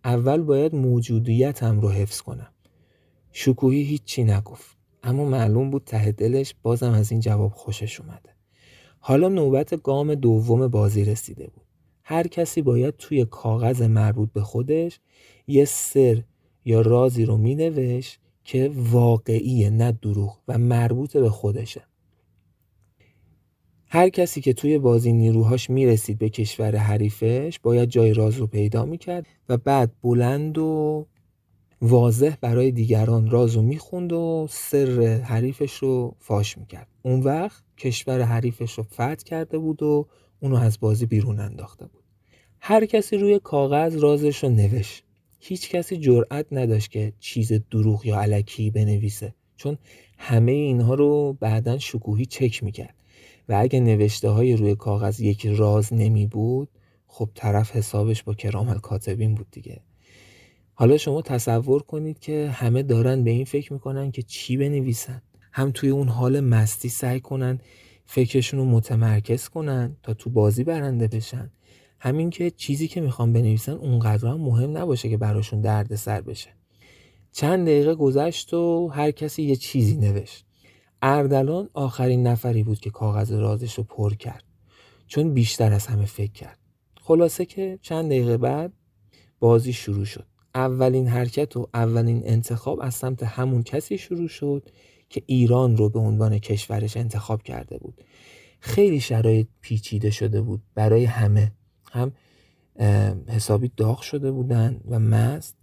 اول 0.03 0.41
باید 0.41 0.75
موجودیتم 0.75 1.79
رو 1.79 1.89
حفظ 1.89 2.21
کنم. 2.21 2.47
شکوهی 3.31 3.83
هیچی 3.83 4.23
نگفت. 4.23 4.77
اما 5.03 5.25
معلوم 5.25 5.69
بود 5.69 5.83
ته 5.85 6.11
دلش 6.11 6.55
بازم 6.63 6.91
از 6.91 7.11
این 7.11 7.21
جواب 7.21 7.51
خوشش 7.51 8.01
اومده. 8.01 8.29
حالا 8.99 9.29
نوبت 9.29 9.83
گام 9.83 10.15
دوم 10.15 10.67
بازی 10.67 11.05
رسیده 11.05 11.47
بود. 11.47 11.65
هر 12.03 12.27
کسی 12.27 12.61
باید 12.61 12.97
توی 12.97 13.25
کاغذ 13.25 13.81
مربوط 13.81 14.29
به 14.33 14.41
خودش 14.41 14.99
یه 15.47 15.65
سر 15.65 16.23
یا 16.65 16.81
رازی 16.81 17.25
رو 17.25 17.37
مینوشت 17.37 18.19
که 18.43 18.71
واقعیه 18.75 19.69
نه 19.69 19.91
دروغ 19.91 20.37
و 20.47 20.57
مربوط 20.57 21.17
به 21.17 21.29
خودشه. 21.29 21.88
هر 23.91 24.09
کسی 24.09 24.41
که 24.41 24.53
توی 24.53 24.77
بازی 24.77 25.13
نیروهاش 25.13 25.69
می‌رسید 25.69 26.17
به 26.17 26.29
کشور 26.29 26.75
حریفش 26.75 27.59
باید 27.63 27.89
جای 27.89 28.13
راز 28.13 28.37
رو 28.37 28.47
پیدا 28.47 28.85
می‌کرد 28.85 29.25
و 29.49 29.57
بعد 29.57 29.91
بلند 30.03 30.57
و 30.57 31.05
واضح 31.81 32.35
برای 32.41 32.71
دیگران 32.71 33.29
راز 33.29 33.55
رو 33.55 33.61
می‌خوند 33.61 34.13
و 34.13 34.47
سر 34.49 35.21
حریفش 35.23 35.73
رو 35.73 36.15
فاش 36.19 36.57
می‌کرد. 36.57 36.87
اون 37.01 37.19
وقت 37.19 37.63
کشور 37.77 38.21
حریفش 38.21 38.73
رو 38.73 38.83
فتح 38.83 39.15
کرده 39.15 39.57
بود 39.57 39.83
و 39.83 40.07
اونو 40.39 40.55
از 40.55 40.79
بازی 40.79 41.05
بیرون 41.05 41.39
انداخته 41.39 41.85
بود. 41.85 42.03
هر 42.59 42.85
کسی 42.85 43.17
روی 43.17 43.39
کاغذ 43.39 43.95
رازش 43.95 44.43
رو 44.43 44.49
نوشت. 44.49 45.03
هیچ 45.39 45.69
کسی 45.69 45.97
جرأت 45.97 46.45
نداشت 46.51 46.91
که 46.91 47.13
چیز 47.19 47.53
دروغ 47.71 48.05
یا 48.05 48.21
علکی 48.21 48.71
بنویسه 48.71 49.33
چون 49.57 49.77
همه 50.17 50.51
اینها 50.51 50.93
رو 50.93 51.37
بعدا 51.39 51.77
شکوهی 51.77 52.25
چک 52.25 52.63
می‌کرد. 52.63 52.98
و 53.49 53.53
اگه 53.59 53.79
نوشته 53.79 54.29
های 54.29 54.55
روی 54.55 54.75
کاغذ 54.75 55.19
یک 55.19 55.45
راز 55.45 55.93
نمی 55.93 56.27
بود 56.27 56.69
خب 57.07 57.29
طرف 57.35 57.75
حسابش 57.75 58.23
با 58.23 58.33
کرام 58.33 58.73
کاتبین 58.73 59.35
بود 59.35 59.47
دیگه. 59.51 59.81
حالا 60.73 60.97
شما 60.97 61.21
تصور 61.21 61.83
کنید 61.83 62.19
که 62.19 62.49
همه 62.53 62.83
دارن 62.83 63.23
به 63.23 63.31
این 63.31 63.45
فکر 63.45 63.73
می‌کنن 63.73 64.11
که 64.11 64.21
چی 64.21 64.57
بنویسن. 64.57 65.21
هم 65.51 65.71
توی 65.71 65.89
اون 65.89 66.07
حال 66.07 66.39
مستی 66.39 66.89
سعی 66.89 67.19
کنن 67.19 67.59
فکرشون 68.05 68.59
رو 68.59 68.65
متمرکز 68.65 69.47
کنن 69.47 69.97
تا 70.03 70.13
تو 70.13 70.29
بازی 70.29 70.63
برنده 70.63 71.07
بشن. 71.07 71.51
همین 71.99 72.29
که 72.29 72.51
چیزی 72.51 72.87
که 72.87 73.01
می‌خوان 73.01 73.33
بنویسن 73.33 73.71
اونقدر 73.71 74.27
هم 74.27 74.41
مهم 74.41 74.77
نباشه 74.77 75.09
که 75.09 75.17
براشون 75.17 75.61
درد 75.61 75.95
سر 75.95 76.21
بشه. 76.21 76.49
چند 77.31 77.65
دقیقه 77.67 77.95
گذشت 77.95 78.53
و 78.53 78.87
هر 78.87 79.11
کسی 79.11 79.43
یه 79.43 79.55
چیزی 79.55 79.97
نوشت. 79.97 80.48
اردلان 81.01 81.69
آخرین 81.73 82.27
نفری 82.27 82.63
بود 82.63 82.79
که 82.79 82.89
کاغذ 82.89 83.31
رازش 83.31 83.73
رو 83.73 83.83
پر 83.83 84.13
کرد. 84.13 84.43
چون 85.07 85.33
بیشتر 85.33 85.73
از 85.73 85.87
همه 85.87 86.05
فکر 86.05 86.31
کرد. 86.31 86.59
خلاصه 87.01 87.45
که 87.45 87.79
چند 87.81 88.05
دقیقه 88.05 88.37
بعد 88.37 88.73
بازی 89.39 89.73
شروع 89.73 90.05
شد. 90.05 90.25
اولین 90.55 91.07
حرکت 91.07 91.57
و 91.57 91.69
اولین 91.73 92.21
انتخاب 92.25 92.79
از 92.81 92.95
سمت 92.95 93.23
همون 93.23 93.63
کسی 93.63 93.97
شروع 93.97 94.27
شد 94.27 94.69
که 95.09 95.23
ایران 95.25 95.77
رو 95.77 95.89
به 95.89 95.99
عنوان 95.99 96.39
کشورش 96.39 96.97
انتخاب 96.97 97.43
کرده 97.43 97.77
بود. 97.77 98.03
خیلی 98.59 98.99
شرایط 98.99 99.47
پیچیده 99.61 100.09
شده 100.09 100.41
بود 100.41 100.61
برای 100.75 101.05
همه. 101.05 101.51
هم 101.91 102.11
حسابی 103.27 103.71
داغ 103.77 104.01
شده 104.01 104.31
بودن 104.31 104.81
و 104.89 104.99
مست. 104.99 105.55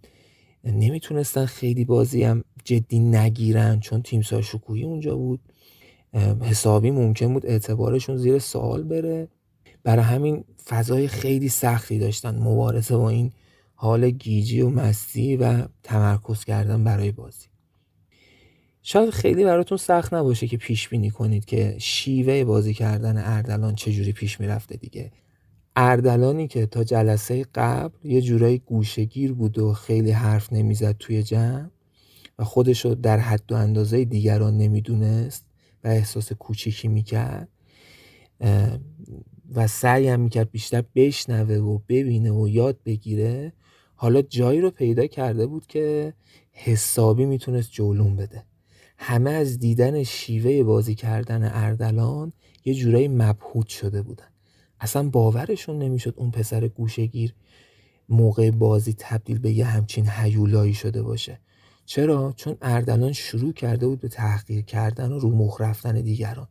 نمی‌تونستن 0.71 1.45
خیلی 1.45 1.85
بازی 1.85 2.23
هم 2.23 2.43
جدی 2.63 2.99
نگیرن 2.99 3.79
چون 3.79 4.01
تیم 4.01 4.21
شکوهی 4.21 4.83
اونجا 4.83 5.15
بود. 5.15 5.39
حسابی 6.41 6.91
ممکن 6.91 7.33
بود 7.33 7.45
اعتبارشون 7.45 8.17
زیر 8.17 8.39
سوال 8.39 8.83
بره. 8.83 9.27
برای 9.83 10.03
همین 10.03 10.43
فضای 10.65 11.07
خیلی 11.07 11.49
سختی 11.49 11.99
داشتن 11.99 12.35
مبارزه 12.39 12.97
با 12.97 13.09
این 13.09 13.31
حال 13.75 14.09
گیجی 14.09 14.61
و 14.61 14.69
مستی 14.69 15.37
و 15.37 15.67
تمرکز 15.83 16.43
کردن 16.43 16.83
برای 16.83 17.11
بازی. 17.11 17.47
شاید 18.83 19.09
خیلی 19.09 19.43
براتون 19.43 19.77
سخت 19.77 20.13
نباشه 20.13 20.47
که 20.47 20.57
پیش 20.57 20.89
بینی 20.89 21.09
کنید 21.09 21.45
که 21.45 21.75
شیوه 21.79 22.43
بازی 22.43 22.73
کردن 22.73 23.17
اردلان 23.17 23.75
چجوری 23.75 24.11
پیش 24.11 24.39
می‌رفته 24.39 24.77
دیگه. 24.77 25.11
اردلانی 25.79 26.47
که 26.47 26.65
تا 26.65 26.83
جلسه 26.83 27.45
قبل 27.55 27.95
یه 28.03 28.21
جورایی 28.21 28.57
گوشگیر 28.59 29.33
بود 29.33 29.57
و 29.59 29.73
خیلی 29.73 30.11
حرف 30.11 30.53
نمی‌زد 30.53 30.95
توی 30.99 31.23
جمع 31.23 31.69
و 32.39 32.43
خودشو 32.43 32.93
در 32.93 33.19
حد 33.19 33.51
و 33.51 33.55
اندازه 33.55 34.05
دیگران 34.05 34.57
نمی‌دونست 34.57 35.45
و 35.83 35.87
احساس 35.87 36.33
کوچیکی 36.33 36.87
می‌کرد 36.87 37.47
و 39.55 39.67
سعی 39.67 40.07
هم 40.07 40.19
می‌کرد 40.19 40.51
بیشتر 40.51 40.83
بشنوه 40.95 41.55
و 41.55 41.79
ببینه 41.89 42.31
و 42.31 42.47
یاد 42.47 42.77
بگیره 42.85 43.53
حالا 43.95 44.21
جایی 44.21 44.61
رو 44.61 44.71
پیدا 44.71 45.07
کرده 45.07 45.47
بود 45.47 45.67
که 45.67 46.13
حسابی 46.51 47.25
می‌تونست 47.25 47.71
جولون 47.71 48.15
بده. 48.15 48.43
همه 48.97 49.31
از 49.31 49.59
دیدن 49.59 50.03
شیوه 50.03 50.63
بازی 50.63 50.95
کردن 50.95 51.51
اردلان 51.53 52.33
یه 52.65 52.73
جورایی 52.73 53.07
مبهوت 53.07 53.67
شده 53.67 54.01
بودن. 54.01 54.27
اصلا 54.79 55.09
باورشون 55.09 55.79
نمی‌شد 55.79 56.13
اون 56.17 56.31
پسر 56.31 56.67
گوشگیر 56.67 57.33
موقع 58.09 58.51
بازی 58.51 58.95
تبدیل 58.97 59.39
به 59.39 59.51
یه 59.51 59.65
همچین 59.65 60.09
هیولایی 60.09 60.73
شده 60.73 61.01
باشه. 61.03 61.39
چرا؟ 61.85 62.33
چون 62.35 62.57
اردلان 62.61 63.11
شروع 63.11 63.53
کرده 63.53 63.87
بود 63.87 63.99
به 63.99 64.07
تحقیر 64.07 64.61
کردن 64.61 65.11
و 65.11 65.19
رو 65.19 65.29
مخ 65.29 65.61
رفتن 65.61 66.01
دیگران. 66.01 66.47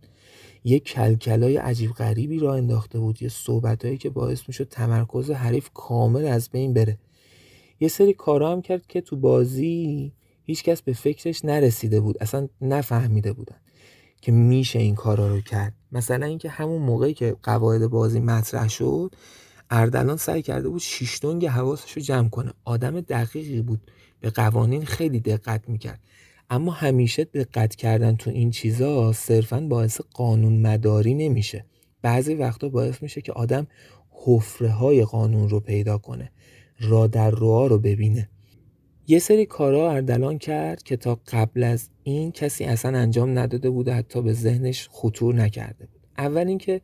یه 0.64 0.79
کلکلای 0.79 1.57
عجیب 1.57 1.91
غریبی 1.91 2.39
را 2.39 2.55
انداخته 2.55 2.99
بود 2.99 3.22
یه 3.22 3.29
صحبتهایی 3.29 3.99
که 3.99 4.11
باعث 4.11 4.43
می‌شد 4.49 4.68
تمرکز 4.68 5.31
حریف 5.31 5.70
کامل 5.74 6.24
از 6.24 6.49
بین 6.51 6.74
بره. 6.74 6.99
یه 7.81 7.89
سری 7.89 8.12
کارا 8.12 8.53
هم 8.53 8.62
کرد 8.62 8.87
که 8.87 9.01
تو 9.01 9.16
بازی 9.16 10.12
هیچکس 10.45 10.83
به 10.83 10.93
فکرش 10.93 11.45
نرسیده 11.45 12.01
بود 12.01 12.16
اصلا 12.20 12.49
نفهمیده 12.61 13.33
بودن. 13.33 13.57
که 14.21 14.33
میشه 14.33 14.79
این 14.79 14.95
کارا 14.95 15.29
رو 15.29 15.41
کرد. 15.41 15.75
مثلا 15.93 16.27
اینکه 16.27 16.49
همون 16.49 16.83
موقعی 16.83 17.14
که 17.14 17.37
قواعد 17.43 17.87
بازی 17.87 18.21
مطرح 18.21 18.69
شد 18.69 19.14
اردلان 19.71 20.17
سعی 20.17 20.43
کرده 20.43 20.69
بود 20.69 20.81
شیشتونگ 20.81 21.47
حواسش 21.47 21.93
رو 21.93 22.03
جمع 22.03 22.29
کنه. 22.29 22.53
آدم 22.64 23.01
دقیقی 23.01 23.62
بود. 23.62 23.81
به 24.21 24.31
قوانین 24.31 24.85
خیلی 24.85 25.21
دقت 25.21 25.69
می‌کرد. 25.69 26.01
اما 26.51 26.73
همیشه 26.73 27.25
دقت 27.25 27.75
کردن 27.75 28.17
تو 28.17 28.31
این 28.31 28.51
چیزا 28.51 29.12
صرفا 29.12 29.61
باعث 29.61 30.01
قانون 30.14 30.61
مداری 30.61 31.14
نمیشه. 31.14 31.64
بعضی 32.03 32.35
وقتا 32.35 32.69
باعث 32.69 33.03
میشه 33.03 33.21
که 33.21 33.33
آدم 33.33 33.67
حفره 34.11 34.71
های 34.71 35.05
قانون 35.05 35.49
رو 35.49 35.61
پیدا 35.61 35.99
کنه. 35.99 36.33
را 36.81 37.07
در 37.07 37.31
روها 37.31 37.67
رو 37.67 37.79
ببینه. 37.79 38.29
یه 39.09 39.19
سری 39.19 39.47
کارا 39.47 39.93
اردلان 39.93 40.39
کرد 40.39 40.83
که 40.83 40.97
تا 40.97 41.21
قبل 41.27 41.63
از 41.63 41.89
این 42.03 42.33
کسی 42.33 42.65
اصلا 42.65 42.99
انجام 42.99 43.39
نداده 43.39 43.71
بوده 43.71 43.95
حتی 43.95 44.23
به 44.23 44.33
ذهنش 44.33 44.89
خطور 44.93 45.35
نکرده 45.35 45.87
بود. 45.87 46.01
اول 46.19 46.49
اینکه 46.49 46.81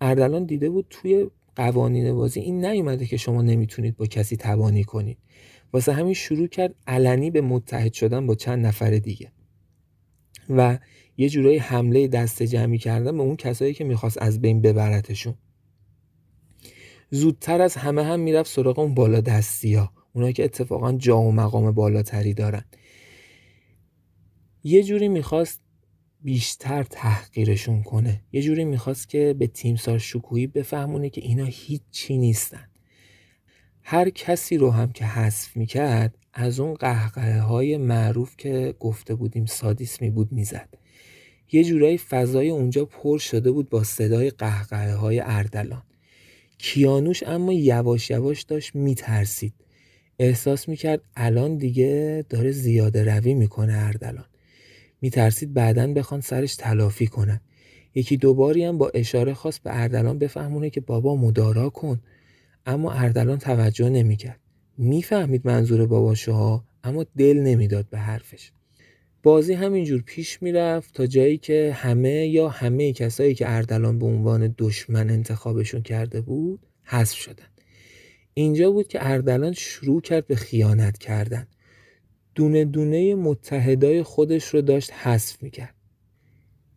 اردلان 0.00 0.44
دیده 0.44 0.70
بود 0.70 0.86
توی 0.90 1.30
قوانین 1.56 2.14
بازی 2.14 2.40
این 2.40 2.64
نیومده 2.64 3.06
که 3.06 3.16
شما 3.16 3.42
نمی‌تونید 3.42 3.96
با 3.96 4.06
کسی 4.06 4.36
تبانی 4.36 4.84
کنید. 4.84 5.18
واسه 5.72 5.92
همین 5.92 6.14
شروع 6.14 6.46
کرد 6.46 6.74
علنی 6.86 7.30
به 7.30 7.40
متحد 7.40 7.92
شدن 7.92 8.26
با 8.26 8.34
چند 8.34 8.66
نفر 8.66 8.90
دیگه. 8.90 9.32
و 10.50 10.78
یه 11.16 11.28
جورایی 11.28 11.58
حمله 11.58 12.08
دست 12.08 12.42
جمعی 12.42 12.78
کردن 12.78 13.16
به 13.16 13.22
اون 13.22 13.36
کسایی 13.36 13.74
که 13.74 13.84
می‌خواست 13.84 14.22
از 14.22 14.40
بین 14.40 14.60
ببرتشون. 14.60 15.34
زودتر 17.10 17.60
از 17.60 17.76
همه 17.76 18.04
هم 18.04 18.20
می‌رفت 18.20 18.50
سراغ 18.50 18.78
اون 18.78 18.94
بالا 18.94 19.20
دستی 19.20 19.74
ها 19.74 19.92
اونایی 20.12 20.32
که 20.32 20.44
اتفاقا 20.44 20.92
جا 20.92 21.20
و 21.20 21.32
مقام 21.32 21.72
بالاتری 21.72 22.34
دارن. 22.34 22.64
یه 24.64 24.82
جوری 24.82 25.08
می‌خواست 25.08 25.60
بیشتر 26.22 26.82
تحقیرشون 26.82 27.82
کنه. 27.82 28.22
یه 28.32 28.42
جوری 28.42 28.64
می‌خواست 28.64 29.08
که 29.08 29.34
به 29.38 29.46
تیمسار 29.46 29.98
شکوهی 29.98 30.46
بفهمونه 30.46 31.10
که 31.10 31.20
اینا 31.20 31.44
هیچی 31.44 32.18
نیستن. 32.18 32.68
هر 33.82 34.10
کسی 34.10 34.56
رو 34.56 34.70
هم 34.70 34.92
که 34.92 35.04
حذف 35.04 35.56
می‌کرد 35.56 36.18
از 36.32 36.60
اون 36.60 36.74
قهقه 36.74 37.40
های 37.40 37.76
معروف 37.76 38.36
که 38.36 38.74
گفته 38.80 39.14
بودیم 39.14 39.46
سادیسمی 39.46 40.10
بود 40.10 40.32
می‌زد. 40.32 40.68
یه 41.52 41.64
جورایی 41.64 41.98
فضای 41.98 42.50
اونجا 42.50 42.84
پر 42.84 43.18
شده 43.18 43.50
بود 43.50 43.70
با 43.70 43.84
صدای 43.84 44.30
قهقه 44.30 44.94
های 44.94 45.20
اردلان. 45.20 45.82
کیانوش 46.58 47.22
اما 47.22 47.52
یواش 47.52 48.10
یواش 48.10 48.42
داشت 48.42 48.74
میترسید. 48.74 49.54
احساس 50.22 50.68
می‌کرد 50.68 51.02
الان 51.16 51.56
دیگه 51.56 52.24
داره 52.28 52.50
زیاده 52.50 53.14
روی 53.14 53.34
می‌کنه 53.34 53.72
اردلان. 53.76 54.24
میترسید 55.00 55.54
بعدا 55.54 55.92
بخوان 55.92 56.20
سرش 56.20 56.56
تلافی 56.56 57.06
کنن. 57.06 57.40
یکی 57.94 58.16
دوباری 58.16 58.64
هم 58.64 58.78
با 58.78 58.90
اشاره 58.94 59.34
خواست 59.34 59.62
به 59.62 59.80
اردلان 59.80 60.18
بفهمونه 60.18 60.70
که 60.70 60.80
بابا 60.80 61.16
مدارا 61.16 61.70
کن. 61.70 62.00
اما 62.66 62.92
اردلان 62.92 63.38
توجه 63.38 63.88
نمی‌کرد. 63.88 64.40
می‌فهمید 64.78 65.46
منظور 65.46 65.86
باباشو 65.86 66.32
ها 66.32 66.64
اما 66.84 67.06
دل 67.16 67.36
نمی‌داد 67.36 67.86
به 67.90 67.98
حرفش. 67.98 68.52
بازی 69.22 69.52
همینجور 69.52 70.02
پیش 70.02 70.42
می‌رفت 70.42 70.94
تا 70.94 71.06
جایی 71.06 71.38
که 71.38 71.72
همه 71.76 72.26
یا 72.26 72.48
همه 72.48 72.92
کسایی 72.92 73.34
که 73.34 73.50
اردلان 73.50 73.98
به 73.98 74.06
عنوان 74.06 74.54
دشمن 74.58 75.10
انتخابشون 75.10 75.82
کرده 75.82 76.20
بود 76.20 76.66
حذف 76.84 77.16
شدن. 77.16 77.49
اینجا 78.40 78.70
بود 78.70 78.88
که 78.88 78.98
اردلان 79.02 79.52
شروع 79.52 80.00
کرد 80.00 80.26
به 80.26 80.36
خیانت 80.36 80.98
کردن. 80.98 81.46
دونه 82.34 82.64
دونه 82.64 83.14
متحدای 83.14 84.02
خودش 84.02 84.44
رو 84.44 84.60
داشت 84.62 84.92
حذف 84.92 85.42
می‌کرد. 85.42 85.74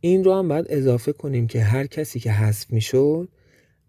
این 0.02 0.24
رو 0.24 0.34
هم 0.34 0.48
باید 0.48 0.66
اضافه 0.70 1.14
کنیم 1.14 1.48
که 1.48 1.62
هر 1.62 1.88
کسی 1.88 2.20
که 2.20 2.32
حذف 2.32 2.72
می‌شد 2.72 3.30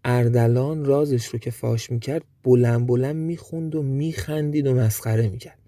اردلان 0.03 0.85
رازش 0.85 1.25
رو 1.25 1.39
که 1.39 1.51
فاش 1.51 1.91
می‌کرد 1.91 2.23
بلند 2.43 2.87
بلند 2.87 3.15
می‌خوند 3.15 3.75
و 3.75 3.81
میخندید 3.81 4.67
و 4.67 4.73
مسخره 4.73 5.29
می‌کرد. 5.29 5.59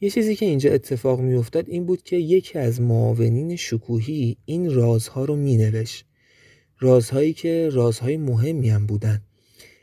یه 0.00 0.10
چیزی 0.10 0.36
که 0.36 0.46
اینجا 0.46 0.72
اتفاق 0.72 1.20
میافتاد 1.20 1.68
این 1.68 1.86
بود 1.86 2.02
که 2.02 2.16
یکی 2.16 2.58
از 2.58 2.80
معاونین 2.80 3.56
شکوهی 3.56 4.36
این 4.44 4.74
رازها 4.74 5.24
رو 5.24 5.36
مینوشت. 5.36 6.04
رازهایی 6.80 7.32
که 7.32 7.68
رازهای 7.72 8.16
مهمی 8.16 8.70
هم 8.70 8.86
بودن. 8.86 9.22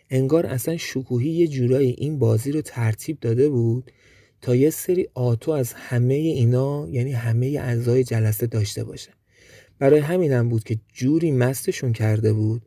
انگار 0.10 0.46
اصلا 0.46 0.78
شکوهی 0.78 1.30
یه 1.30 1.48
جورایی 1.48 1.96
این 1.98 2.20
بازی 2.20 2.52
رو 2.52 2.62
ترتیب 2.62 3.20
داده 3.20 3.50
بود 3.50 3.92
تا 4.42 4.56
یه 4.56 4.70
سری 4.70 5.08
آتو 5.14 5.52
از 5.52 5.74
همه 5.74 6.14
اینا 6.14 6.88
یعنی 6.90 7.12
همه 7.12 7.48
اعضای 7.48 8.04
جلسه 8.04 8.48
داشته 8.48 8.84
باشه. 8.84 9.12
برای 9.80 10.00
همین 10.00 10.32
هم 10.32 10.50
بود 10.50 10.64
که 10.64 10.78
جوری 10.94 11.32
مستشون 11.32 11.94
کرده 11.94 12.34
بود 12.34 12.62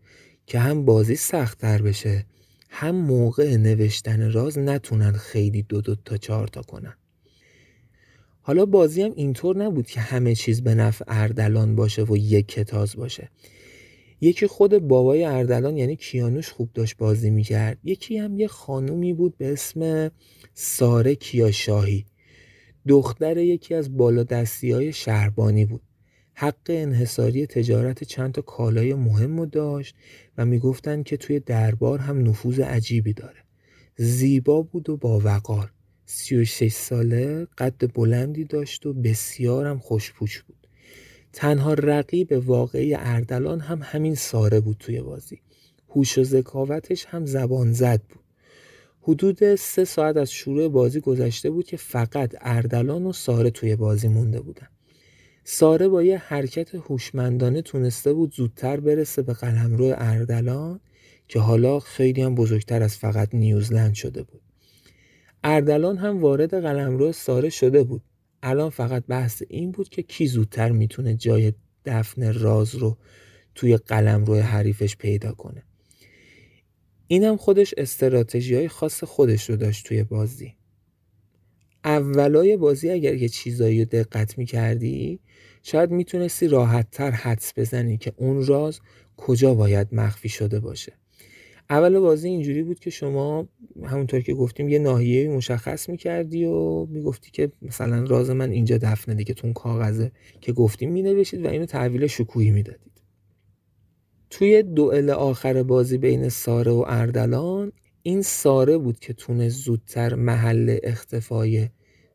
که 0.47 0.59
هم 0.59 0.85
بازی 0.85 1.17
سختتر 1.17 1.83
بشه 1.83 2.27
هم 2.69 2.95
موقع 2.95 3.57
نوشتن 3.57 4.33
راز 4.33 4.59
نتونن 4.59 5.13
خیلی 5.13 5.63
دو 5.63 5.81
دو 5.81 5.95
تا 5.95 6.17
چهار 6.17 6.49
تا 6.49 6.63
کنن. 6.63 6.95
حالا 8.41 8.67
بازی 8.67 9.03
هم 9.03 9.13
اینطور 9.17 9.57
نبود 9.57 9.87
که 9.87 10.01
همه 10.01 10.35
چیز 10.35 10.63
به 10.63 10.75
نفع 10.75 11.05
اردلان 11.09 11.77
باشه 11.77 12.03
و 12.03 12.17
یک 12.17 12.49
کتاز 12.49 12.97
باشه. 12.97 13.29
یکی 14.25 14.47
خود 14.47 14.79
بابای 14.79 15.25
اردلان 15.25 15.77
یعنی 15.77 15.97
کیانوش 15.97 16.49
خوب 16.49 16.71
داشت 16.75 16.97
بازی 16.97 17.31
می‌کرد. 17.31 17.79
یکی 17.85 18.19
هم 18.19 18.39
یه 18.39 18.49
خانومی 18.49 19.13
بود 19.13 19.37
به 19.37 19.53
اسم 19.53 20.11
ساره 20.55 21.15
کیاشاهی. 21.15 22.07
دختر 22.89 23.39
یکی 23.39 23.75
از 23.75 23.97
بالادستی 23.97 24.71
های 24.71 24.93
شهربانی 24.93 25.65
بود. 25.65 25.83
حق 26.35 26.67
انحصاری 26.69 27.47
تجارت 27.47 28.05
چند 28.05 28.33
تا 28.33 28.43
کالای 28.43 28.95
مهم 28.95 29.39
رو 29.39 29.47
داشت 29.47 29.97
و 30.39 30.47
می‌گفتن 30.47 31.03
که 31.03 31.17
توی 31.17 31.41
دربار 31.41 31.99
هم 31.99 32.29
نفوذ 32.29 32.61
عجیبی 32.61 33.13
داره. 33.13 33.45
زیبا 33.97 34.63
بود 34.63 34.91
و 34.91 34.97
با 34.97 35.21
وقار. 35.25 35.73
36 36.07 36.73
ساله 36.73 37.47
قد 37.59 37.93
بلندی 37.95 38.45
داشت 38.45 38.87
و 38.87 38.93
بسیارم 38.93 39.79
خوشپوش 39.79 40.43
بود. 40.43 40.62
تنها 41.33 41.75
رقیب 41.75 42.33
واقعی 42.47 42.95
اردلان 42.95 43.61
هم 43.61 43.81
همین 43.83 44.15
ساره 44.15 44.61
بود 44.61 44.77
توی 44.79 45.01
بازی. 45.01 45.41
هوش 45.89 46.19
و 46.19 46.25
ذکاوتش 46.25 47.05
هم 47.05 47.27
زبان 47.27 47.73
زد 47.73 48.03
بود. 48.03 48.23
حدود 49.01 49.55
سه 49.55 49.85
ساعت 49.85 50.17
از 50.17 50.33
شروع 50.33 50.69
بازی 50.69 51.01
گذشته 51.01 51.51
بود 51.51 51.67
که 51.67 51.77
فقط 51.77 52.35
اردلان 52.41 53.07
و 53.07 53.13
ساره 53.13 53.51
توی 53.51 53.77
بازی 53.77 54.09
مونده 54.09 54.41
بودن. 54.41 54.69
ساره 55.45 55.89
با 55.89 56.03
یه 56.03 56.19
حرکت 56.19 56.75
هوشمندانه 56.75 57.63
تونسته 57.63 58.13
بود 58.13 58.35
زودتر 58.35 58.81
برسه 58.81 59.23
به 59.23 59.33
قلمرو 59.33 59.95
اردلان 59.97 60.81
که 61.29 61.41
حالا 61.41 61.81
خیلی 61.81 62.23
هم 62.23 62.35
بزرگتر 62.35 62.83
از 62.83 62.97
فقط 62.97 63.35
نیوزلند 63.35 63.95
شده 63.95 64.23
بود. 64.23 64.41
اردلان 65.45 65.97
هم 65.97 66.21
وارد 66.21 66.55
قلمرو 66.63 67.13
ساره 67.13 67.49
شده 67.49 67.83
بود. 67.83 68.03
الان 68.43 68.71
فقط 68.71 69.07
بحث 69.07 69.43
این 69.49 69.71
بود 69.71 69.89
که 69.89 70.03
کی 70.03 70.27
زودتر 70.27 70.73
می‌تونه 70.73 71.15
جای 71.15 71.53
دفن 71.85 72.35
راز 72.35 72.75
رو 72.75 72.99
توی 73.55 73.77
قلمرو 73.77 74.35
حریفش 74.35 74.97
پیدا 74.97 75.33
کنه. 75.33 75.63
اینم 77.07 77.37
خودش 77.37 77.75
استراتژی 77.77 78.55
های 78.55 78.69
خاص 78.69 79.05
خودش 79.05 79.51
رو 79.51 79.57
داشت 79.57 79.87
توی 79.87 80.05
بازی. 80.05 80.55
اولای 81.85 82.57
بازی 82.57 82.91
اگر 82.91 83.15
یه 83.15 83.29
چیزایی 83.29 83.79
رو 83.79 83.85
دقت 83.85 84.39
می‌کردی 84.39 85.21
شاید 85.63 85.91
می‌تونستی 85.91 86.49
راحت 86.49 86.91
تر 86.91 87.11
حدس 87.11 87.53
بزنی 87.57 87.97
که 87.97 88.13
اون 88.17 88.47
راز 88.47 88.81
کجا 89.17 89.55
باید 89.55 89.89
مخفی 89.93 90.29
شده 90.29 90.61
باشه. 90.61 90.93
اول 91.71 91.99
بازی 91.99 92.29
اینجوری 92.29 92.63
بود 92.63 92.81
که 92.81 92.91
شما 92.91 93.49
همونطور 93.85 94.21
که 94.21 94.35
گفتیم 94.35 94.69
یه 94.69 94.79
ناحیه 94.79 95.29
مشخص 95.29 95.89
می‌کردی 95.89 96.45
و 96.45 96.87
می‌گفتی 96.87 97.31
که 97.31 97.53
مثلا 97.63 98.05
راز 98.05 98.31
من 98.31 98.51
اینجا 98.51 98.79
دفنه 98.79 99.15
دیگه 99.15 99.35
تون 99.35 99.53
کاغذه 99.53 100.13
که 100.41 100.53
گفتیم 100.53 100.93
مینوشید 100.93 101.45
و 101.45 101.49
اینو 101.49 101.67
تحویل 101.67 102.07
شکوهی 102.07 102.51
می‌دادید. 102.51 102.93
توی 104.31 104.63
دوئل 104.63 105.11
آخر 105.11 105.63
بازی 105.63 105.99
بین 105.99 106.29
ساره 106.29 106.73
و 106.73 106.85
اردلان 106.89 107.73
این 108.03 108.23
ساره 108.23 108.79
بود 108.79 108.99
که 108.99 109.13
تونه 109.13 109.49
زودتر 109.49 110.15
محل 110.15 110.79
اختفای 110.83 111.69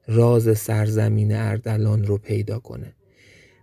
راز 0.07 0.57
سرزمین 0.57 1.35
اردلان 1.35 2.03
رو 2.03 2.17
پیدا 2.17 2.59
کنه 2.59 2.93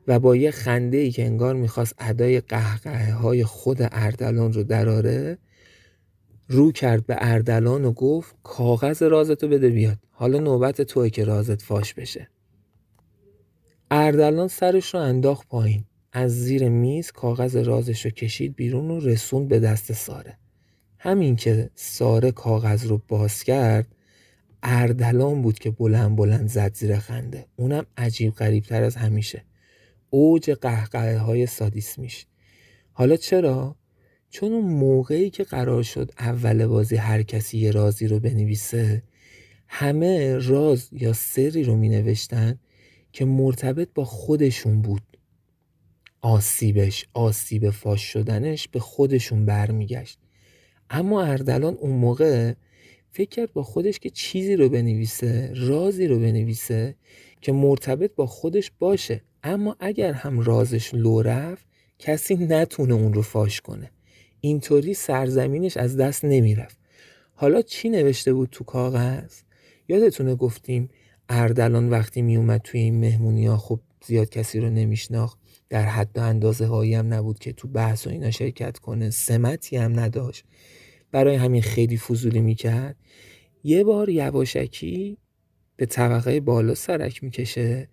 و 0.08 0.18
با 0.18 0.36
یه 0.36 0.50
خنده 0.50 0.96
ای 0.96 1.10
که 1.10 1.24
انگار 1.24 1.54
می‌خواست 1.54 1.94
ادای 1.98 2.40
قهقه 2.40 3.12
های 3.12 3.44
خود 3.44 3.78
اردلان 3.80 4.52
رو 4.52 4.62
دراره 4.62 5.38
رو 6.48 6.72
کرد 6.72 7.06
به 7.06 7.16
اردلان 7.18 7.84
و 7.84 7.92
گفت 7.92 8.36
کاغذ 8.42 9.02
رازتو 9.02 9.48
بده 9.48 9.68
بیاد. 9.68 9.98
حالا 10.10 10.38
نوبت 10.38 10.82
توی 10.82 11.10
که 11.10 11.24
رازت 11.24 11.62
فاش 11.62 11.94
بشه. 11.94 12.28
اردلان 13.90 14.48
سرش 14.48 14.94
رو 14.94 15.00
انداخت 15.00 15.48
پایین. 15.48 15.84
از 16.12 16.30
زیر 16.44 16.68
میز 16.68 17.12
کاغذ 17.12 17.56
رازش 17.56 18.04
رو 18.04 18.10
کشید 18.10 18.56
بیرون 18.56 18.90
و 18.90 19.00
رسوند 19.00 19.48
به 19.48 19.58
دست 19.60 19.92
ساره. 19.92 20.38
همین 20.98 21.36
که 21.36 21.70
ساره 21.74 22.32
کاغذ 22.32 22.86
رو 22.86 23.02
باز 23.08 23.42
کرد 23.42 23.86
اردلان 24.62 25.42
بود 25.42 25.58
که 25.58 25.70
بلند 25.70 26.16
بلند 26.16 26.48
زد 26.48 26.74
زیر 26.74 26.98
خنده. 26.98 27.46
اونم 27.56 27.86
عجیب 27.96 28.34
غریب 28.34 28.64
تر 28.64 28.82
از 28.82 28.96
همیشه. 28.96 29.44
اوج 30.10 30.50
قهقه 30.50 31.18
های 31.18 31.46
سادیسمیش. 31.46 32.26
حالا 32.92 33.16
چرا؟ 33.16 33.76
چون 34.34 34.52
اون 34.52 34.64
موقعی 34.64 35.30
که 35.30 35.44
قرار 35.44 35.82
شد 35.82 36.10
اول 36.18 36.66
بازی 36.66 36.96
هر 36.96 37.22
کسی 37.22 37.58
یه 37.58 37.70
رازی 37.70 38.08
رو 38.08 38.20
بنویسه 38.20 39.02
همه 39.68 40.38
راز 40.38 40.88
یا 40.92 41.12
سری 41.12 41.64
رو 41.64 41.76
می 41.76 41.88
نوشتن 41.88 42.58
که 43.12 43.24
مرتبط 43.24 43.88
با 43.94 44.04
خودشون 44.04 44.82
بود. 44.82 45.02
آسیبش 46.20 47.06
آسیب 47.14 47.70
فاش 47.70 48.02
شدنش 48.02 48.68
به 48.68 48.80
خودشون 48.80 49.46
برمیگشت. 49.46 50.18
اما 50.90 51.22
اردلان 51.22 51.74
اون 51.74 51.92
موقع 51.92 52.54
فکر 53.10 53.28
کرد 53.28 53.52
با 53.52 53.62
خودش 53.62 53.98
که 53.98 54.10
چیزی 54.10 54.56
رو 54.56 54.68
بنویسه 54.68 55.52
رازی 55.56 56.06
رو 56.06 56.18
بنویسه 56.18 56.94
که 57.40 57.52
مرتبط 57.52 58.14
با 58.14 58.26
خودش 58.26 58.70
باشه. 58.78 59.22
اما 59.42 59.76
اگر 59.80 60.12
هم 60.12 60.40
رازش 60.40 60.94
لو 60.94 61.22
رفت 61.22 61.66
کسی 61.98 62.34
نتونه 62.36 62.94
اون 62.94 63.14
رو 63.14 63.22
فاش 63.22 63.60
کنه. 63.60 63.93
اینطوری 64.44 64.94
سرزمینش 64.94 65.76
از 65.76 65.96
دست 65.96 66.24
نمی‌رفت. 66.24 66.78
حالا 67.34 67.62
چی 67.62 67.88
نوشته 67.88 68.32
بود 68.32 68.48
تو 68.52 68.64
کاغذ؟ 68.64 69.32
یادتونه 69.88 70.34
گفتیم 70.34 70.88
اردلان 71.28 71.90
وقتی 71.90 72.22
میومد 72.22 72.60
توی 72.60 72.80
این 72.80 73.00
مهمونی 73.00 73.46
ها 73.46 73.56
خب 73.56 73.80
زیاد 74.06 74.30
کسی 74.30 74.60
رو 74.60 74.70
نمیشناخت. 74.70 75.38
در 75.68 75.82
حد 75.82 76.10
و 76.14 76.20
اندازه 76.20 76.66
هایی 76.66 76.94
هم 76.94 77.14
نبود 77.14 77.38
که 77.38 77.52
تو 77.52 77.68
بحث 77.68 78.06
و 78.06 78.10
اینا 78.10 78.30
شرکت 78.30 78.78
کنه. 78.78 79.10
سمتی 79.10 79.76
هم 79.76 80.00
نداشت. 80.00 80.44
برای 81.12 81.34
همین 81.34 81.62
خیلی 81.62 81.96
فضولی 81.96 82.40
می‌کرد. 82.40 82.96
یه 83.64 83.84
بار 83.84 84.08
یواشکی 84.08 85.18
به 85.76 85.86
طبقه 85.86 86.40
بالا 86.40 86.74
سرک 86.74 87.24
می‌کشه 87.24 87.88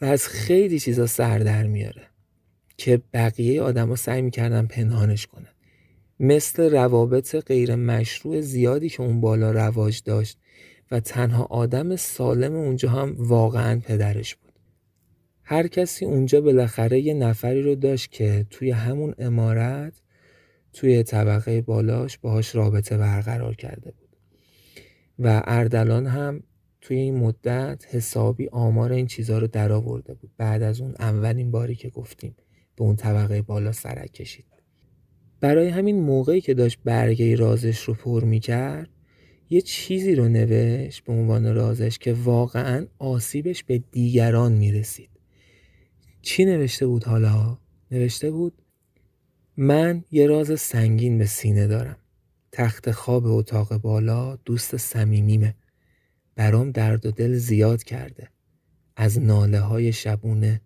و 0.00 0.04
از 0.04 0.28
خیلی 0.28 0.78
چیزا 0.80 1.06
سر 1.06 1.38
در 1.38 1.66
میاره 1.66 2.02
که 2.76 3.02
بقیه 3.12 3.62
آدما 3.62 3.96
سعی 3.96 4.22
می‌کردن 4.22 4.66
پنهانش 4.66 5.26
کنن. 5.26 5.48
مثل 6.20 6.70
روابط 6.70 7.36
غیر 7.36 7.74
مشروع 7.74 8.40
زیادی 8.40 8.88
که 8.88 9.02
اون 9.02 9.20
بالا 9.20 9.50
رواج 9.50 10.02
داشت 10.04 10.38
و 10.90 11.00
تنها 11.00 11.44
آدم 11.44 11.96
سالم 11.96 12.56
اونجا 12.56 12.90
هم 12.90 13.14
واقعا 13.18 13.80
پدرش 13.84 14.34
بود. 14.34 14.52
هر 15.42 15.66
کسی 15.66 16.04
اونجا 16.04 16.40
بالاخره 16.40 17.00
یه 17.00 17.14
نفری 17.14 17.62
رو 17.62 17.74
داشت 17.74 18.10
که 18.10 18.46
توی 18.50 18.70
همون 18.70 19.14
امارت 19.18 20.02
توی 20.72 21.02
طبقه 21.02 21.60
بالاش 21.60 22.18
باهاش 22.18 22.54
رابطه 22.54 22.96
برقرار 22.96 23.54
کرده 23.54 23.90
بود. 23.90 24.08
و 25.18 25.42
اردلان 25.46 26.06
هم 26.06 26.42
توی 26.80 26.96
این 26.96 27.16
مدت 27.16 27.84
حسابی 27.90 28.48
آمار 28.48 28.92
این 28.92 29.06
چیزها 29.06 29.38
رو 29.38 29.46
درآورده 29.46 30.14
بود. 30.14 30.30
بعد 30.36 30.62
از 30.62 30.80
اون 30.80 30.94
اولین 30.98 31.50
باری 31.50 31.74
که 31.74 31.90
گفتیم 31.90 32.36
به 32.76 32.84
اون 32.84 32.96
طبقه 32.96 33.42
بالا 33.42 33.72
سرک 33.72 34.12
کشید. 34.12 34.47
برای 35.40 35.68
همین 35.68 36.00
موقعی 36.00 36.40
که 36.40 36.54
داشت 36.54 36.78
برگه 36.84 37.36
رازش 37.36 37.80
رو 37.80 37.94
پر 37.94 38.24
می‌کرد 38.24 38.88
یه 39.50 39.60
چیزی 39.60 40.14
رو 40.14 40.28
نوشت 40.28 41.04
به 41.04 41.12
عنوان 41.12 41.54
رازش 41.54 41.98
که 41.98 42.12
واقعا 42.12 42.86
آسیبش 42.98 43.64
به 43.64 43.78
دیگران 43.78 44.52
می‌رسید. 44.52 45.10
چی 46.22 46.44
نوشته 46.44 46.86
بود 46.86 47.04
حالا؟ 47.04 47.58
نوشته 47.90 48.30
بود 48.30 48.52
من 49.56 50.04
یه 50.10 50.26
راز 50.26 50.60
سنگین 50.60 51.18
به 51.18 51.26
سینه 51.26 51.66
دارم. 51.66 51.96
تخت 52.52 52.90
خواب 52.90 53.26
اتاق 53.26 53.76
بالا 53.76 54.36
دوست 54.36 54.76
صمیمیمه. 54.76 55.54
برام 56.36 56.70
درد 56.70 57.06
و 57.06 57.10
دل 57.10 57.34
زیاد 57.34 57.82
کرده. 57.82 58.28
از 58.96 59.20
ناله 59.20 59.60
های 59.60 59.92
شبونه 59.92 60.60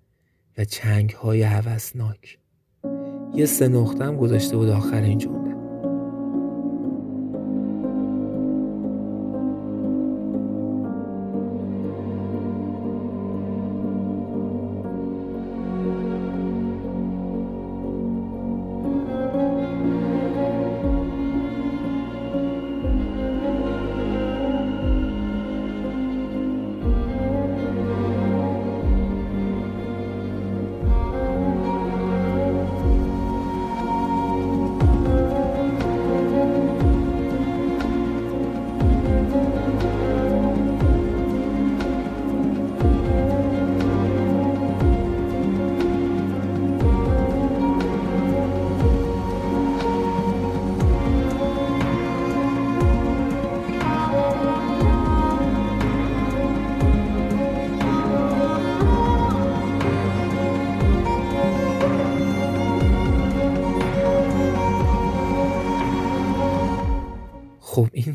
و 0.59 0.64
چنگ 0.64 1.11
های 1.11 1.43
هوسناک. 1.43 2.39
یه 3.35 3.47
سه 3.47 3.68
نقطم 3.68 4.16
گذاشته 4.16 4.57
بود 4.57 4.68
آخر 4.68 5.03
این 5.03 5.18
جمله. 5.18 5.41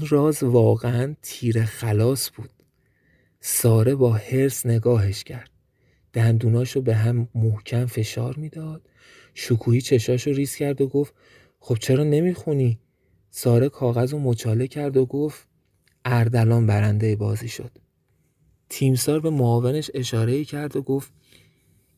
راز 0.10 0.44
واقعا 0.44 1.16
تیر 1.22 1.66
خلاص 1.66 2.30
بود. 2.36 2.50
ساره 3.42 3.96
با 3.96 4.14
حرس 4.14 4.66
نگاهش 4.66 5.24
کرد. 5.24 5.50
دندوناشو 6.14 6.82
به 6.82 6.96
هم 6.96 7.28
محکم 7.36 7.86
فشار 7.86 8.36
می‌داد. 8.36 8.90
شکوهی 9.34 9.82
چشاشو 9.82 10.32
ریز 10.32 10.56
کرد 10.56 10.82
و 10.82 10.88
گفت 10.88 11.14
خب 11.60 11.76
چرا 11.76 12.04
نمی‌خونی؟ 12.04 12.80
ساره 13.30 13.70
کاغذ 13.70 14.14
و 14.14 14.20
مچاله 14.20 14.68
کرد 14.68 14.98
و 14.98 15.06
گفت 15.06 15.48
اردلان 16.06 16.68
برنده 16.68 17.16
بازی 17.16 17.48
شد. 17.48 17.72
تیمسار 18.70 19.20
به 19.20 19.30
معاونش 19.30 19.92
اشاره 19.94 20.46
کرد 20.46 20.76
و 20.76 20.82
گفت 20.82 21.12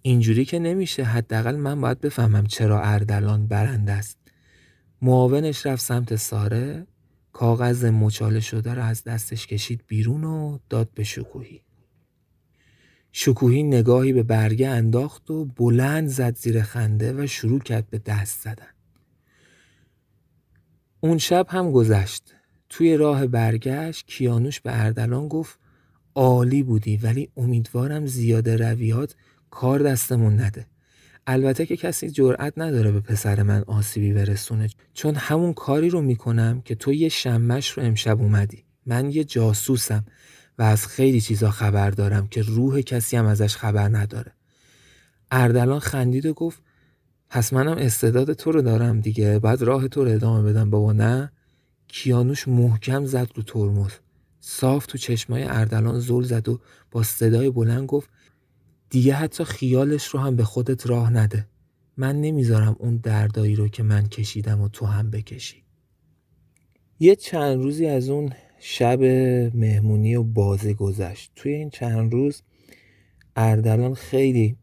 اینجوری 0.02 0.46
که 0.46 0.60
نمیشه 0.60 1.04
حداقل 1.04 1.56
من 1.56 1.82
باید 1.82 2.02
بفهمم 2.02 2.48
چرا 2.48 2.82
اردلان 2.82 3.48
برنده 3.48 3.92
است. 3.92 4.18
معاونش 5.02 5.66
رفت 5.66 5.82
سمت 5.82 6.16
ساره. 6.16 6.88
کاغذ 7.34 7.86
مچاله 7.86 8.40
شده 8.40 8.74
را 8.74 8.84
از 8.84 9.04
دستش 9.04 9.48
کشید 9.48 9.84
بیرون 9.88 10.24
و 10.24 10.58
داد 10.70 10.90
به 10.96 11.04
شکوهی. 11.04 11.62
شکوهی 13.12 13.64
نگاهی 13.64 14.14
به 14.14 14.24
برگه 14.24 14.70
انداخت 14.70 15.32
و 15.32 15.46
بلند 15.46 16.08
زد 16.08 16.36
زیر 16.36 16.62
خنده 16.62 17.14
و 17.14 17.28
شروع 17.28 17.60
کرد 17.60 17.90
به 17.90 17.98
دست 17.98 18.42
زدن. 18.42 18.74
اون 21.00 21.18
شب 21.18 21.46
هم 21.50 21.72
گذشت. 21.72 22.36
توی 22.70 22.98
راه 22.98 23.28
برگشت 23.28 24.08
کیانوش 24.08 24.60
به 24.60 24.84
اردلان 24.84 25.28
گفت 25.28 25.60
عالی 26.16 26.64
بودی 26.64 26.98
ولی 26.98 27.30
امیدوارم 27.38 28.06
زیاده 28.06 28.58
رویات 28.58 29.16
کار 29.50 29.80
دستمون 29.80 30.40
نده. 30.40 30.68
البته 31.32 31.66
که 31.66 31.78
کسی 31.78 32.10
جرأت 32.10 32.54
نداره 32.58 32.92
به 32.92 33.00
پسر 33.00 33.44
من 33.44 33.64
آسیبی 33.68 34.14
برسونه 34.14 34.70
چون 34.94 35.16
همون 35.16 35.54
کاری 35.54 35.90
رو 35.90 36.02
می‌کنم 36.02 36.62
که 36.66 36.76
تو 36.76 36.94
یه 36.94 37.10
شمش 37.10 37.70
رو 37.70 37.84
امشب 37.84 38.22
اومدی. 38.22 38.64
من 38.86 39.12
یه 39.12 39.24
جاسوسم 39.24 40.06
و 40.58 40.64
از 40.64 40.88
خیلی 40.88 41.22
چیزا 41.22 41.52
خبر 41.52 41.90
دارم 41.90 42.28
که 42.28 42.42
روح 42.42 42.82
کسی 42.82 43.18
هم 43.18 43.26
ازش 43.26 43.56
خبر 43.56 43.90
نداره. 43.98 44.32
اردلان 45.32 45.80
خندید 45.80 46.26
و 46.26 46.34
گفت 46.34 46.62
پس 47.30 47.54
منم 47.54 47.78
استعداد 47.78 48.34
تو 48.34 48.52
رو 48.52 48.62
دارم 48.62 49.02
دیگه 49.02 49.40
بعد 49.40 49.62
راه 49.62 49.88
تو 49.88 50.04
رو 50.04 50.12
ادامه 50.12 50.54
بدم. 50.54 50.70
بابا 50.70 50.94
نه. 50.94 51.32
کیانوش 51.88 52.48
محکم 52.48 53.06
زد 53.06 53.28
رو 53.36 53.44
ترمز. 53.44 53.92
صاف 54.40 54.86
تو 54.86 54.98
چشمای 54.98 55.44
اردلان 55.44 56.00
زل 56.00 56.24
زد 56.24 56.50
و 56.50 56.60
با 56.92 57.04
صدای 57.04 57.50
بلند 57.50 57.88
گفت 57.88 58.10
دیگه 58.90 59.14
حتی 59.14 59.44
خیالش 59.44 60.06
رو 60.06 60.20
هم 60.20 60.36
به 60.36 60.44
خودت 60.44 60.88
راه 60.88 61.14
نده. 61.14 61.48
من 61.98 62.22
نمی‌ذارم 62.22 62.76
اون 62.80 62.98
دردایی 62.98 63.56
رو 63.56 63.68
که 63.68 63.84
من 63.84 64.08
کشیدم 64.08 64.62
و 64.62 64.70
تو 64.70 64.86
هم 64.86 65.12
بکشی. 65.12 65.64
یه 67.00 67.16
چند 67.16 67.64
روزی 67.64 67.86
از 67.86 68.10
اون 68.10 68.34
شب 68.60 69.04
مهمونی 69.54 70.16
و 70.16 70.24
بازی 70.24 70.74
گذشت. 70.74 71.32
توی 71.36 71.54
این 71.54 71.70
چند 71.70 72.14
روز 72.14 72.42
اردلان 73.36 73.94
خیلی 73.94 74.58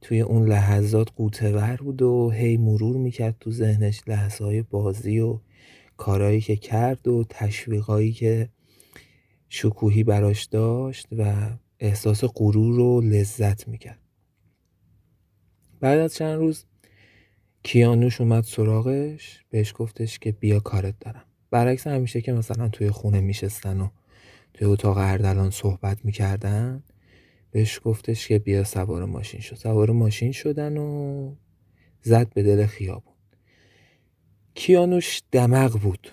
توی 0.00 0.20
اون 0.20 0.48
لحظات 0.48 1.08
قوتور 1.16 1.76
بود 1.76 2.02
و 2.02 2.30
هی 2.30 2.56
مرور 2.56 2.96
می‌کرد 2.96 3.36
تو 3.40 3.50
ذهنش 3.50 4.02
لحظه 4.06 4.44
های 4.44 4.62
بازی 4.62 5.18
و 5.20 5.40
کارهایی 5.96 6.40
که 6.40 6.56
کرد 6.56 7.08
و 7.08 7.24
تشویقایی 7.28 8.12
که 8.12 8.48
شکوهی 9.48 10.04
براش 10.04 10.44
داشت 10.44 11.06
و 11.18 11.50
احساس 11.80 12.24
غرور 12.24 12.80
و 12.80 13.00
لذت 13.00 13.68
می‌کرد. 13.68 13.98
بعد 15.80 15.98
از 15.98 16.14
چند 16.14 16.38
روز 16.38 16.64
کیانوش 17.62 18.20
اومد 18.20 18.44
سراغش 18.44 19.44
بهش 19.50 19.74
گفتش 19.76 20.18
که 20.18 20.32
بیا 20.32 20.60
کارت 20.60 20.94
دارم. 21.00 21.24
برعکس 21.50 21.86
همیشه 21.86 22.20
که 22.20 22.32
مثلا 22.32 22.68
توی 22.68 22.90
خونه 22.90 23.20
میشستن 23.20 23.80
و 23.80 23.88
توی 24.54 24.66
اتاق 24.66 24.96
اردلان 24.96 25.50
صحبت 25.50 26.04
می‌کردن 26.04 26.82
بهش 27.50 27.80
گفتش 27.84 28.28
که 28.28 28.38
بیا 28.38 28.64
سوار 28.64 29.04
ماشین 29.04 29.40
شد 29.40 29.56
سوار 29.56 29.90
ماشین 29.90 30.32
شدن 30.32 30.76
و 30.76 31.34
زد 32.02 32.34
به 32.34 32.42
دل 32.42 32.66
خیابون. 32.66 33.14
کیانوش 34.54 35.22
دمق 35.32 35.78
بود. 35.78 36.12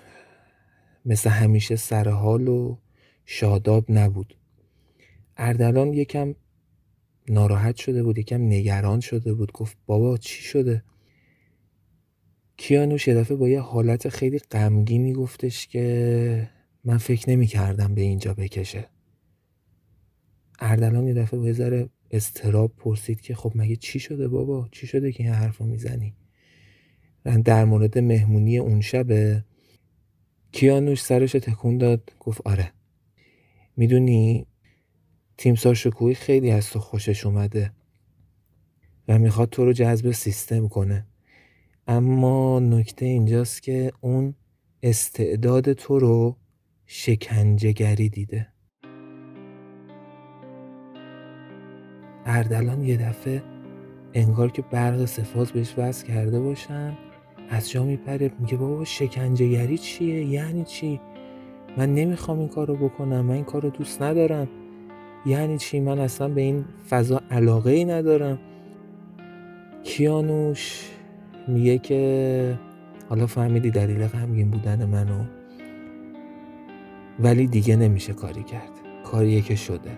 مثل 1.06 1.30
همیشه 1.30 1.76
سرحال 1.76 2.48
و 2.48 2.78
شاداب 3.26 3.92
نبود. 3.92 4.38
اردلان 5.38 5.94
یکم 5.94 6.36
ناراحت 7.30 7.76
شده 7.76 8.04
بود 8.04 8.18
یکم 8.18 8.42
نگران 8.42 9.00
شده 9.00 9.34
بود. 9.34 9.52
گفت 9.52 9.78
بابا 9.86 10.18
چی 10.18 10.44
شده؟ 10.44 10.84
کیانوش 12.58 13.08
یه 13.08 13.16
دفعه 13.16 13.38
با 13.38 13.50
یه 13.50 13.60
حالت 13.60 14.10
خیلی 14.10 14.40
غمگینی 14.40 15.14
گفتش 15.14 15.68
که 15.68 16.50
من 16.84 16.98
فکر 16.98 17.30
نمی 17.30 17.48
کردم 17.48 17.96
به 17.96 18.02
اینجا 18.02 18.34
بکشه. 18.34 18.90
اردلان 20.60 21.08
یه 21.08 21.14
دفعه 21.14 21.40
با 21.40 21.46
یه 21.46 21.54
ذره 21.54 21.90
استراب 22.12 22.76
پرسید 22.78 23.22
که 23.22 23.36
خب 23.36 23.52
مگه 23.56 23.76
چی 23.76 24.00
شده 24.00 24.28
بابا؟ 24.28 24.70
چی 24.72 24.88
شده 24.88 25.12
که 25.12 25.24
این 25.24 25.34
حرف 25.34 25.58
رو 25.58 25.66
می‌زنی 25.66 26.16
در 27.46 27.66
مورد 27.66 27.98
مهمونی 27.98 28.58
اون 28.58 28.82
شب 28.82 29.06
کیانوش 30.52 31.02
سرش 31.02 31.32
تکون 31.32 31.78
داد 31.78 32.12
گفت 32.20 32.42
آره. 32.46 32.72
می‌دونی 33.78 34.48
تیمسار 35.38 35.74
شکوهی 35.74 36.16
خیلی 36.16 36.52
از 36.52 36.70
تو 36.70 36.80
خوشش 36.80 37.26
اومده 37.26 37.72
و 39.08 39.20
می‌خواد 39.20 39.50
تو 39.50 39.66
رو 39.66 39.74
جذب 39.74 40.12
سیستم 40.12 40.68
کنه. 40.68 41.06
اما 41.88 42.60
نکته 42.60 43.06
اینجاست 43.06 43.64
که 43.64 43.92
اون 44.02 44.36
استعداد 44.84 45.74
تو 45.74 46.00
رو 46.00 46.38
شکنجهگری 46.86 48.10
دیده. 48.10 48.48
اردلان 52.26 52.84
یه 52.84 52.98
دفعه 52.98 53.44
انگار 54.14 54.52
که 54.52 54.62
برق 54.62 55.06
سفاز 55.06 55.52
بهش 55.52 55.74
وصل 55.78 56.08
کرده 56.08 56.40
باشن 56.40 56.98
از 57.50 57.70
جا 57.72 57.84
میپره 57.84 58.32
میگه 58.40 58.58
بابا 58.58 58.84
شکنجهگری 58.84 59.78
چیه؟ 59.78 60.26
یعنی 60.26 60.64
چی؟ 60.64 61.00
من 61.78 61.94
نمی‌خوام 61.94 62.40
این 62.40 62.48
کارو 62.48 62.76
بکنم 62.76 63.22
من 63.22 63.34
این 63.34 63.44
کارو 63.44 63.70
دوست 63.70 64.02
ندارم. 64.02 64.48
یعنی 65.26 65.58
چی؟ 65.58 65.80
من 65.80 66.00
اصلا 66.00 66.28
به 66.28 66.42
این 66.42 66.66
فضا 66.90 67.22
علاقه 67.32 67.72
ای 67.72 67.86
ندارم. 67.86 68.40
کیانوش 69.84 70.90
میگه 71.48 71.78
که 71.78 72.60
حالا 73.10 73.28
فهمیدی 73.28 73.72
دلیل 73.72 74.08
غمگین 74.08 74.52
بودن 74.52 74.86
منو. 74.86 75.24
ولی 77.20 77.48
دیگه 77.48 77.76
نمیشه 77.76 78.14
کاری 78.14 78.44
کرد. 78.44 78.72
کاریه 79.04 79.42
که 79.42 79.56
شده. 79.56 79.92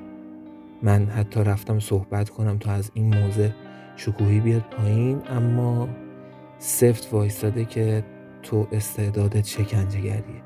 من 0.81 1.05
حتی 1.05 1.39
رفتم 1.39 1.79
صحبت 1.79 2.29
کنم 2.29 2.57
تا 2.57 2.71
از 2.71 2.91
این 2.93 3.15
موزه 3.15 3.53
شکوهی 3.95 4.39
بیاد 4.39 4.61
پایین 4.61 5.21
اما 5.29 5.89
سفت 6.59 7.13
وایستاده 7.13 7.65
که 7.65 8.03
تو 8.43 8.67
استعدادت 8.71 9.45
شکنجهگریه. 9.45 10.41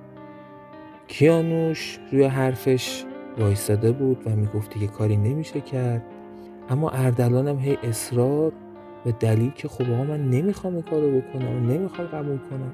کیانوش 1.07 1.99
روی 2.11 2.23
حرفش 2.23 3.05
وایستاده 3.41 3.91
بود 3.91 4.17
و 4.25 4.29
می‌گفت 4.29 4.79
که 4.79 4.87
کاری 4.87 5.17
نمیشه 5.17 5.61
کرد. 5.61 6.01
اما 6.69 6.89
اردلانم 6.89 7.59
هی 7.59 7.77
اصرار 7.83 8.51
به 9.05 9.11
دلیل 9.19 9.51
که 9.55 9.67
خب 9.67 9.91
آقا 9.91 10.03
من 10.03 10.29
نمی‌خوام 10.29 10.73
این 10.73 10.83
کارو 10.83 11.21
بکنم 11.21 11.71
نمی‌خوام 11.71 12.07
قبول 12.07 12.37
کنم. 12.37 12.73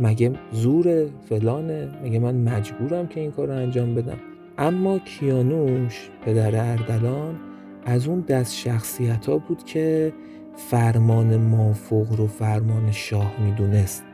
مگه 0.00 0.32
زور 0.52 1.06
فلانه 1.28 1.88
مگه 2.04 2.18
من 2.18 2.34
مجبورم 2.34 3.06
که 3.06 3.20
این 3.20 3.30
کار 3.30 3.46
رو 3.46 3.54
انجام 3.54 3.94
بدم؟ 3.94 4.18
اما 4.58 4.98
کیانوش 4.98 6.10
پدر 6.24 6.70
اردلان 6.70 7.34
از 7.84 8.08
اون 8.08 8.20
دست 8.20 8.54
شخصیت 8.54 9.26
ها 9.26 9.38
بود 9.38 9.64
که 9.64 10.12
فرمان 10.56 11.36
مافوق 11.36 12.12
رو 12.16 12.26
فرمان 12.26 12.90
شاه 12.90 13.32
می‌دونست. 13.44 14.04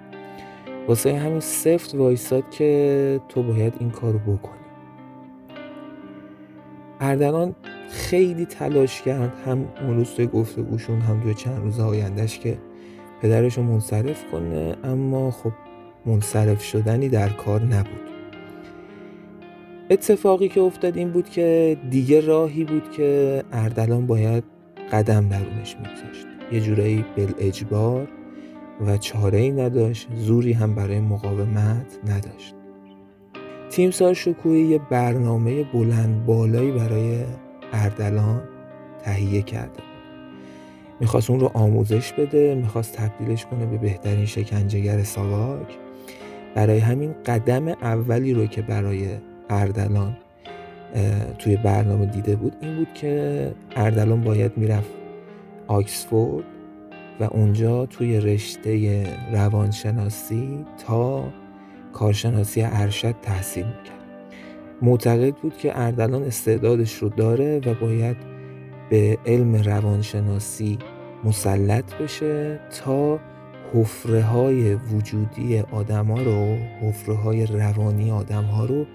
واسه 0.89 1.19
همین 1.19 1.41
سفت 1.41 1.95
وایساد 1.95 2.51
که 2.51 3.21
تو 3.29 3.43
باید 3.43 3.75
این 3.81 3.91
کارو 3.91 4.19
بکنی. 4.19 4.62
اردلان 7.03 7.55
خیلی 7.91 8.45
تلاش 8.45 9.03
کرد 9.03 9.33
هم 9.47 9.69
اون 9.87 9.97
روز 9.97 10.11
توی 10.11 10.27
گفتگوشون 10.27 11.01
هم 11.01 11.21
توی 11.21 11.35
چند 11.35 11.63
روز 11.63 11.81
آیندهش 11.81 12.39
که 12.39 12.59
پدرش 13.23 13.59
رو 13.59 13.63
منصرف 13.63 14.25
کنه 14.33 14.77
اما 14.85 15.31
خب 15.31 15.53
منصرف 16.07 16.63
شدنی 16.63 17.09
در 17.09 17.29
کار 17.29 17.63
نبود. 17.63 18.01
اتفاقی 19.91 20.49
که 20.49 20.61
افتاد 20.61 20.97
این 20.97 21.11
بود 21.11 21.29
که 21.29 21.77
دیگه 21.91 22.21
راهی 22.21 22.65
بود 22.65 22.91
که 22.91 23.43
اردلان 23.53 24.07
باید 24.07 24.45
قدم 24.93 25.29
درونش 25.29 25.77
میگذاشت. 25.77 26.27
یه 26.53 26.61
جورایی 26.61 27.05
بل 27.17 27.33
اجبار 27.39 28.09
و 28.87 28.97
چاره 28.97 29.39
ای 29.39 29.51
نداشت 29.51 30.09
زوری 30.15 30.53
هم 30.53 30.75
برای 30.75 31.01
مقاومت 31.01 31.99
نداشت. 32.07 32.55
تیمسار 33.73 34.15
شکوهی 34.15 34.61
یه 34.61 34.81
برنامه 34.91 35.65
بلند 35.65 36.27
بالایی 36.27 36.71
برای 36.71 37.25
اردلان 37.73 38.43
تهیه 39.03 39.43
کرده 39.43 39.83
می‌خواست 41.01 41.31
اون 41.31 41.41
رو 41.41 41.51
آموزش 41.55 42.13
بده 42.13 42.55
می‌خواست 42.55 42.97
تبدیلش 42.97 43.47
کنه 43.47 43.67
به 43.67 43.79
بهترین 43.79 44.27
شکنجهگر 44.27 45.03
ساواک. 45.03 45.79
برای 46.55 46.79
همین 46.79 47.15
قدم 47.27 47.69
اولی 47.69 48.35
رو 48.35 48.47
که 48.47 48.63
برای 48.63 49.09
اردلان 49.51 50.17
توی 51.39 51.57
برنامه 51.57 52.07
دیده 52.07 52.37
بود 52.37 52.57
این 52.61 52.77
بود 52.77 52.95
که 52.95 53.53
اردلان 53.77 54.21
باید 54.21 54.53
می‌رفت 54.57 54.91
آکسفورد 55.67 56.45
و 57.21 57.25
اونجا 57.25 57.87
توی 57.87 58.21
رشته 58.21 59.05
روانشناسی 59.33 60.65
تا 60.87 61.25
کارشناسی 61.93 62.63
ارشد 62.63 63.15
تحصیل 63.23 63.67
می‌کرد. 63.67 64.03
معتقد 64.83 65.35
بود 65.35 65.57
که 65.57 65.81
اردلان 65.81 66.23
استعدادش 66.23 66.95
رو 66.95 67.09
داره 67.09 67.61
و 67.67 67.75
باید 67.75 68.17
به 68.91 69.19
علم 69.27 69.55
روانشناسی 69.55 70.79
مسلط 71.25 71.95
بشه 71.95 72.61
تا 72.85 73.21
حفره 73.75 74.23
های 74.23 74.75
وجودی 74.75 75.59
آدم 75.59 76.07
ها 76.07 76.23
رو 76.23 76.57
حفره 76.81 77.15
های 77.15 77.47
روانی 77.47 78.11
آدم 78.11 78.45
ها 78.45 78.65
رو 78.65 78.87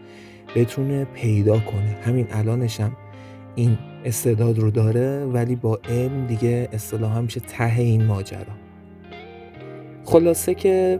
بتونه 0.56 1.06
پیدا 1.06 1.60
کنه. 1.60 1.98
همین 2.06 2.28
الانش 2.32 2.80
هم 2.80 2.92
این 3.56 3.78
استعداد 4.06 4.60
رو 4.60 4.72
داره 4.72 5.26
ولی 5.26 5.56
با 5.56 5.80
علم 5.90 6.28
دیگه 6.28 6.70
اصطلاحا 6.74 7.22
میشه 7.22 7.40
ته 7.40 7.80
این 7.80 8.06
ماجرا. 8.06 8.54
خلاصه 10.06 10.54
که 10.54 11.00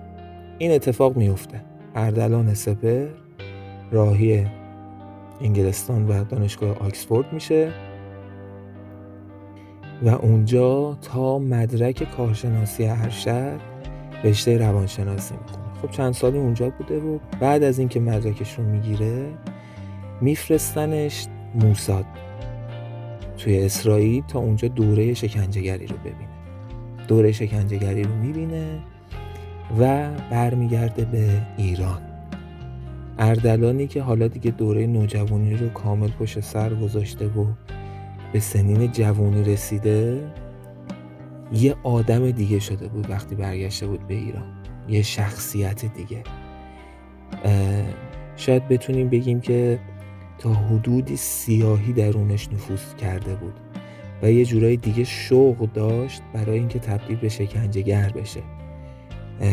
این 0.58 0.72
اتفاق 0.72 1.18
میفته 1.18 1.67
اردلان 1.98 2.54
سپر 2.54 3.08
راهی 3.92 4.46
انگلستان 5.42 6.08
و 6.08 6.24
دانشگاه 6.24 6.78
آکسفورد 6.78 7.34
میشه 7.34 7.72
و 10.04 10.10
اونجا 10.10 10.98
تا 11.02 11.40
مدرک 11.40 12.18
کارشناسی 12.18 12.86
ارشد 12.86 13.60
رشته 14.24 14.58
روانشناسی 14.58 15.36
می‌خونه 15.36 15.66
خب 15.82 15.92
چند 15.92 16.14
سالی 16.14 16.38
اونجا 16.38 16.70
بوده 16.70 17.00
و 17.00 17.20
بعد 17.40 17.64
از 17.64 17.80
اینکه 17.80 18.00
مدرکش 18.00 18.54
رو 18.54 18.64
می‌گیره 18.64 19.26
میفرستنش 20.22 21.28
موساد 21.56 22.06
توی 23.38 23.66
اسرائیل 23.66 24.24
تا 24.28 24.40
اونجا 24.40 24.68
دوره 24.68 25.14
شکنجهگری 25.14 25.88
رو 25.88 25.96
ببینه. 25.98 26.30
دوره 27.08 27.32
شکنجهگری 27.32 28.04
رو 28.04 28.14
می‌بینه 28.14 28.80
و 29.80 30.10
برمیگرده 30.32 31.06
به 31.06 31.30
ایران. 31.58 32.02
اردلانی 33.20 33.88
که 33.88 34.02
حالا 34.02 34.28
دیگه 34.28 34.52
دوره 34.52 34.88
نوجوانی 34.88 35.56
رو 35.56 35.70
کامل 35.70 36.08
پشت 36.08 36.40
سر 36.40 36.74
گذاشته 36.74 37.28
و 37.28 37.46
به 38.34 38.40
سنین 38.40 38.92
جوانی 38.92 39.44
رسیده 39.44 40.32
یه 41.54 41.76
آدم 41.84 42.32
دیگه 42.32 42.60
شده 42.60 42.88
بود 42.88 43.10
وقتی 43.10 43.36
برگشته 43.36 43.88
بود 43.88 44.08
به 44.08 44.14
ایران. 44.14 44.46
یه 44.90 45.02
شخصیت 45.02 45.86
دیگه. 45.86 46.24
شاید 48.36 48.68
بتونیم 48.68 49.10
بگیم 49.10 49.42
که 49.42 49.80
تا 50.38 50.54
حدودی 50.54 51.18
سیاهی 51.18 51.94
درونش 51.94 52.50
نفوذ 52.54 52.96
کرده 52.96 53.36
بود 53.36 53.54
و 54.24 54.32
یه 54.32 54.46
جورایی 54.46 54.78
دیگه 54.78 55.04
شوق 55.04 55.70
داشت 55.74 56.22
برای 56.34 56.60
اینکه 56.60 56.80
تبدیل 56.80 57.18
به 57.18 57.30
شکنجهگر 57.30 58.10
بشه. 58.16 58.42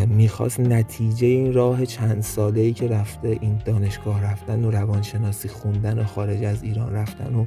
می‌خواست 0.08 0.60
نتیجه 0.60 1.26
این 1.26 1.52
راه 1.52 1.86
چند 1.86 2.22
ساله 2.22 2.60
ای 2.60 2.72
که 2.72 2.88
رفته 2.88 3.38
این 3.40 3.58
دانشگاه 3.64 4.24
رفتن 4.24 4.64
و 4.64 4.70
روانشناسی 4.70 5.48
خوندن 5.48 5.98
و 5.98 6.04
خارج 6.04 6.44
از 6.44 6.62
ایران 6.62 6.92
رفتن 6.92 7.34
و 7.34 7.46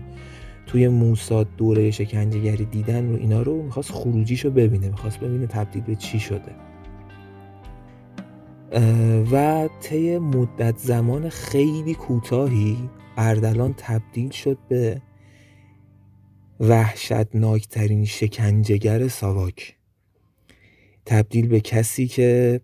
توی 0.66 0.88
موساد 0.88 1.48
دوره 1.58 1.92
شکنجهگری 1.92 2.66
دیدن 2.66 3.12
و 3.12 3.16
اینا 3.16 3.42
رو 3.42 3.64
می‌خواست 3.64 3.92
خروجیشو 3.92 4.52
ببینه 4.52 4.88
می‌خواست 4.88 5.20
ببینه 5.20 5.48
تبدیل 5.48 5.84
به 5.84 5.96
چی 5.96 6.20
شده. 6.20 6.56
و 9.32 9.70
طی 9.82 10.18
مدت 10.18 10.78
زمان 10.78 11.30
خیلی 11.30 11.94
کوتاهی 11.94 12.78
اردلان 13.18 13.74
تبدیل 13.78 14.30
شد 14.30 14.58
به 14.70 15.02
وحشتناکترین 16.60 18.06
شکنجهگر 18.06 19.08
ساواک. 19.08 19.77
تبدیل 21.08 21.48
به 21.48 21.60
کسی 21.60 22.08
که 22.08 22.62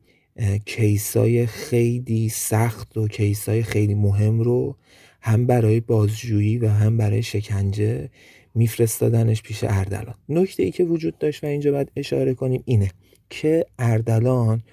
کیسای 0.66 1.46
خیلی 1.46 2.30
سخت 2.30 2.98
و 2.98 3.08
کیسای 3.08 3.64
خیلی 3.64 3.96
مهم 3.96 4.40
رو 4.40 4.78
هم 5.22 5.46
برای 5.46 5.80
بازجویی 5.80 6.58
و 6.58 6.68
هم 6.68 6.98
برای 6.98 7.24
شکنجه 7.24 8.10
میفرستادنش 8.56 9.42
پیش 9.42 9.64
اردلان. 9.64 10.16
نکته 10.30 10.64
ای 10.64 10.72
که 10.72 10.84
وجود 10.84 11.18
داشت 11.18 11.44
و 11.44 11.48
اینجا 11.48 11.72
باید 11.72 11.92
اشاره 11.96 12.34
کنیم 12.34 12.64
اینه 12.66 12.92
که 13.30 13.66
اردلان 13.80 14.64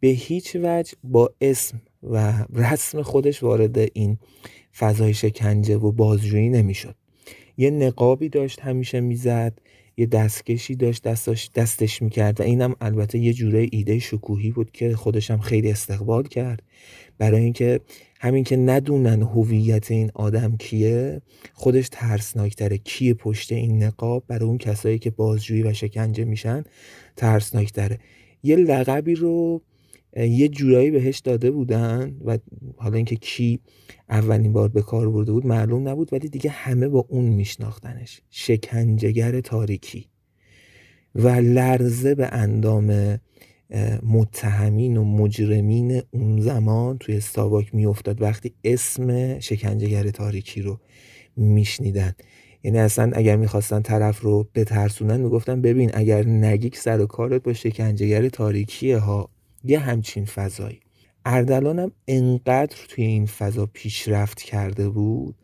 به 0.00 0.08
هیچ 0.08 0.56
وجه 0.62 0.92
با 1.04 1.34
اسم 1.40 1.82
و 2.02 2.32
رسم 2.54 3.02
خودش 3.02 3.42
وارد 3.42 3.78
این 3.92 4.18
فضای 4.78 5.14
شکنجه 5.14 5.76
و 5.76 5.92
بازجویی 5.92 6.48
نمی‌شد. 6.48 6.94
یه 7.56 7.70
نقابی 7.70 8.28
داشت 8.28 8.60
همیشه 8.60 9.00
می‌زد 9.00 9.58
یه 10.00 10.06
دستکشی 10.06 10.74
داشت 10.74 11.02
دستش 11.02 11.50
دستش 11.54 12.02
می‌کرد 12.02 12.40
و 12.40 12.42
اینم 12.42 12.74
البته 12.80 13.18
یه 13.18 13.32
جوره 13.32 13.68
ایده 13.72 13.98
شکوهی 13.98 14.50
بود 14.50 14.70
که 14.72 14.96
خودش 14.96 15.30
هم 15.30 15.38
خیلی 15.38 15.70
استقبال 15.70 16.22
کرد. 16.22 16.62
برای 17.18 17.42
اینکه 17.42 17.80
همین 18.20 18.44
که 18.44 18.56
ندونن 18.56 19.22
هویت 19.22 19.90
این 19.90 20.10
آدم 20.14 20.56
کیه 20.56 21.22
خودش 21.54 21.88
ترسناکتره 21.92 22.78
کیه 22.78 23.14
پشت 23.14 23.52
این 23.52 23.82
نقاب. 23.82 24.24
برای 24.28 24.48
اون 24.48 24.58
کسایی 24.58 24.98
که 24.98 25.10
بازجویی 25.10 25.62
و 25.62 25.72
شکنجه 25.72 26.24
میشن 26.24 26.64
ترسناکتره. 27.16 27.98
یه 28.42 28.56
لقبی 28.56 29.14
رو 29.14 29.62
یه 30.16 30.48
جورایی 30.48 30.90
بهش 30.90 31.18
داده 31.18 31.50
بودن 31.50 32.16
و 32.24 32.38
حالا 32.76 32.96
اینکه 32.96 33.16
کی 33.16 33.60
اولین 34.08 34.52
بار 34.52 34.68
به 34.68 34.82
کار 34.82 35.10
برده 35.10 35.32
بود 35.32 35.46
معلوم 35.46 35.88
نبود 35.88 36.12
ولی 36.12 36.28
دیگه 36.28 36.50
همه 36.50 36.88
با 36.88 37.06
اون 37.08 37.24
میشناختنش. 37.24 38.20
شکنجهگر 38.30 39.40
تاریکی. 39.40 40.06
و 41.14 41.28
لرزه 41.28 42.14
به 42.14 42.28
اندام 42.32 43.18
متهمین 44.02 44.96
و 44.96 45.04
مجرمین 45.04 46.02
اون 46.10 46.40
زمان 46.40 46.98
توی 46.98 47.20
ساواک 47.20 47.74
میافتاد 47.74 48.22
وقتی 48.22 48.52
اسم 48.64 49.38
شکنجهگر 49.38 50.10
تاریکی 50.10 50.62
رو 50.62 50.80
میشنیدن. 51.36 52.12
یعنی 52.64 52.78
اصلا 52.78 53.10
اگر 53.14 53.36
می‌خواستن 53.36 53.82
طرف 53.82 54.20
رو 54.20 54.48
بترسونن 54.54 55.20
می‌گفتن 55.20 55.62
ببین 55.62 55.90
اگر 55.94 56.26
نگیک 56.26 56.76
سر 56.76 57.00
و 57.00 57.06
کارت 57.06 57.42
با 57.42 57.52
شکنجهگر 57.52 58.28
تاریکیه 58.28 58.98
ها 58.98 59.30
یه 59.64 59.78
همچین 59.78 60.24
فضایی. 60.24 60.80
اردلانم 61.24 61.92
انقدر 62.08 62.76
توی 62.88 63.04
این 63.04 63.26
فضا 63.26 63.66
پیشرفت 63.66 64.42
کرده 64.42 64.88
بود 64.88 65.34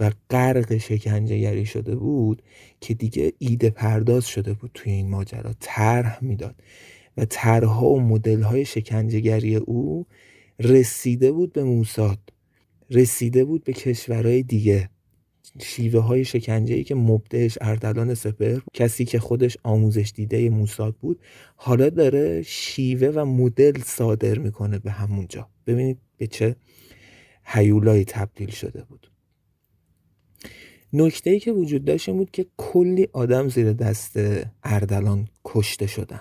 و 0.00 0.12
غرق 0.30 0.76
شکنجهگری 0.76 1.66
شده 1.66 1.96
بود 1.96 2.42
که 2.80 2.94
دیگه 2.94 3.32
ایده 3.38 3.70
پرداز 3.70 4.26
شده 4.26 4.52
بود 4.52 4.70
توی 4.74 4.92
این 4.92 5.08
ماجرا. 5.08 5.54
طرح 5.60 6.24
می‌داد 6.24 6.54
و 7.16 7.24
طرحها 7.24 7.88
و 7.88 8.00
مدل‌های 8.00 8.64
شکنجهگری 8.64 9.56
او 9.56 10.06
رسیده 10.60 11.32
بود 11.32 11.52
به 11.52 11.64
موساد 11.64 12.18
رسیده 12.90 13.44
بود 13.44 13.64
به 13.64 13.72
کشورهای 13.72 14.42
دیگه. 14.42 14.90
شیوه 15.62 16.00
های 16.00 16.24
شکنجه 16.24 16.74
ای 16.74 16.84
که 16.84 16.94
مبدعش 16.94 17.58
اردلان 17.60 18.14
سپر 18.14 18.58
کسی 18.74 19.04
که 19.04 19.18
خودش 19.18 19.56
آموزش 19.62 20.12
دیده 20.14 20.50
موساد 20.50 20.96
بود 20.96 21.20
حالا 21.56 21.88
داره 21.88 22.42
شیوه 22.42 23.08
و 23.08 23.24
مدل 23.24 23.80
صادر 23.82 24.38
می‌کنه 24.38 24.78
به 24.78 24.90
همونجا. 24.90 25.48
ببینید 25.66 25.98
به 26.16 26.26
چه 26.26 26.56
هیولایی 27.44 28.04
تبدیل 28.04 28.50
شده 28.50 28.84
بود. 28.84 29.10
نکته 30.92 31.30
ای 31.30 31.40
که 31.40 31.52
وجود 31.52 31.84
داشت 31.84 32.10
بود 32.10 32.30
که 32.30 32.46
کلی 32.56 33.08
آدم 33.12 33.48
زیر 33.48 33.72
دست 33.72 34.18
اردلان 34.62 35.28
کشته 35.44 35.86
شدن 35.86 36.20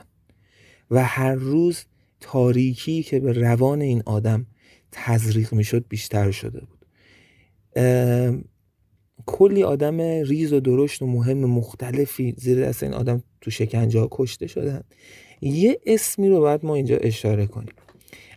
و 0.91 1.03
هر 1.03 1.35
روز 1.35 1.85
تاریکی 2.19 3.03
که 3.03 3.19
به 3.19 3.33
روان 3.33 3.81
این 3.81 4.03
آدم 4.05 4.45
تزریق 4.91 5.53
می‌شد 5.53 5.85
بیشتر 5.89 6.31
شده 6.31 6.59
بود. 6.59 6.85
کلی 9.25 9.63
آدم 9.63 10.01
ریز 10.01 10.53
و 10.53 10.59
درشت 10.59 11.01
و 11.01 11.07
مهم 11.07 11.37
مختلفی 11.37 12.35
زیر 12.37 12.67
دست 12.67 12.83
این 12.83 12.93
آدم 12.93 13.23
تو 13.41 13.51
شکنجه 13.51 14.07
کشته 14.11 14.47
شدن. 14.47 14.81
یه 15.41 15.79
اسمی 15.85 16.29
رو 16.29 16.39
باید 16.39 16.65
ما 16.65 16.75
اینجا 16.75 16.97
اشاره 16.97 17.47
کنیم. 17.47 17.73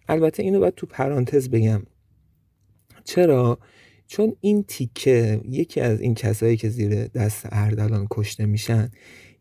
البته 0.09 0.43
اینو 0.43 0.61
باید 0.61 0.75
تو 0.75 0.87
پرانتز 0.87 1.49
بگم. 1.51 1.83
چرا؟ 3.05 3.59
چون 4.07 4.37
این 4.41 4.65
تیکه 4.69 5.41
یکی 5.45 5.81
از 5.81 6.01
این 6.01 6.15
کسایی 6.15 6.57
که 6.57 6.69
زیر 6.69 7.07
دست 7.07 7.47
اردلان 7.53 8.07
کشته 8.11 8.47
میشن 8.47 8.91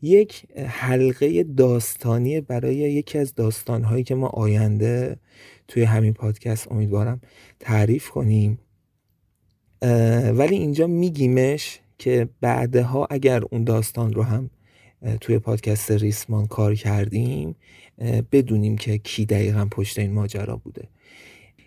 یک 0.01 0.45
حلقه 0.67 1.43
داستانی 1.43 2.41
برای 2.41 2.75
یکی 2.75 3.17
از 3.17 3.35
داستانهایی 3.35 4.03
که 4.03 4.15
ما 4.15 4.27
آینده 4.27 5.19
توی 5.67 5.83
همین 5.83 6.13
پادکست 6.13 6.71
امیدوارم 6.71 7.21
تعریف 7.59 8.09
کنیم. 8.09 8.59
ولی 10.33 10.55
اینجا 10.55 10.87
میگیمش 10.87 11.79
که 11.97 12.29
بعدها 12.41 13.07
اگر 13.09 13.41
اون 13.51 13.63
داستان 13.63 14.13
رو 14.13 14.23
هم 14.23 14.49
توی 15.21 15.39
پادکست 15.39 15.91
ریسمان 15.91 16.47
کار 16.47 16.75
کردیم 16.75 17.55
بدونیم 18.31 18.77
که 18.77 18.97
کی 18.97 19.25
دقیقا 19.25 19.67
پشت 19.71 19.99
این 19.99 20.13
ماجرا 20.13 20.57
بوده. 20.57 20.87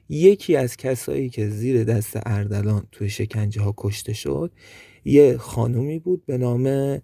یکی 0.09 0.57
از 0.57 0.77
کسایی 0.77 1.28
که 1.28 1.49
زیر 1.49 1.85
دست 1.85 2.19
اردلان 2.27 2.87
توی 2.93 3.11
شکنجه 3.11 3.62
ها 3.62 3.74
کشته 3.77 4.12
شد 4.12 4.53
یه 5.05 5.37
خانومی 5.37 5.99
بود 5.99 6.27
به 6.27 6.39
نام 6.39 6.99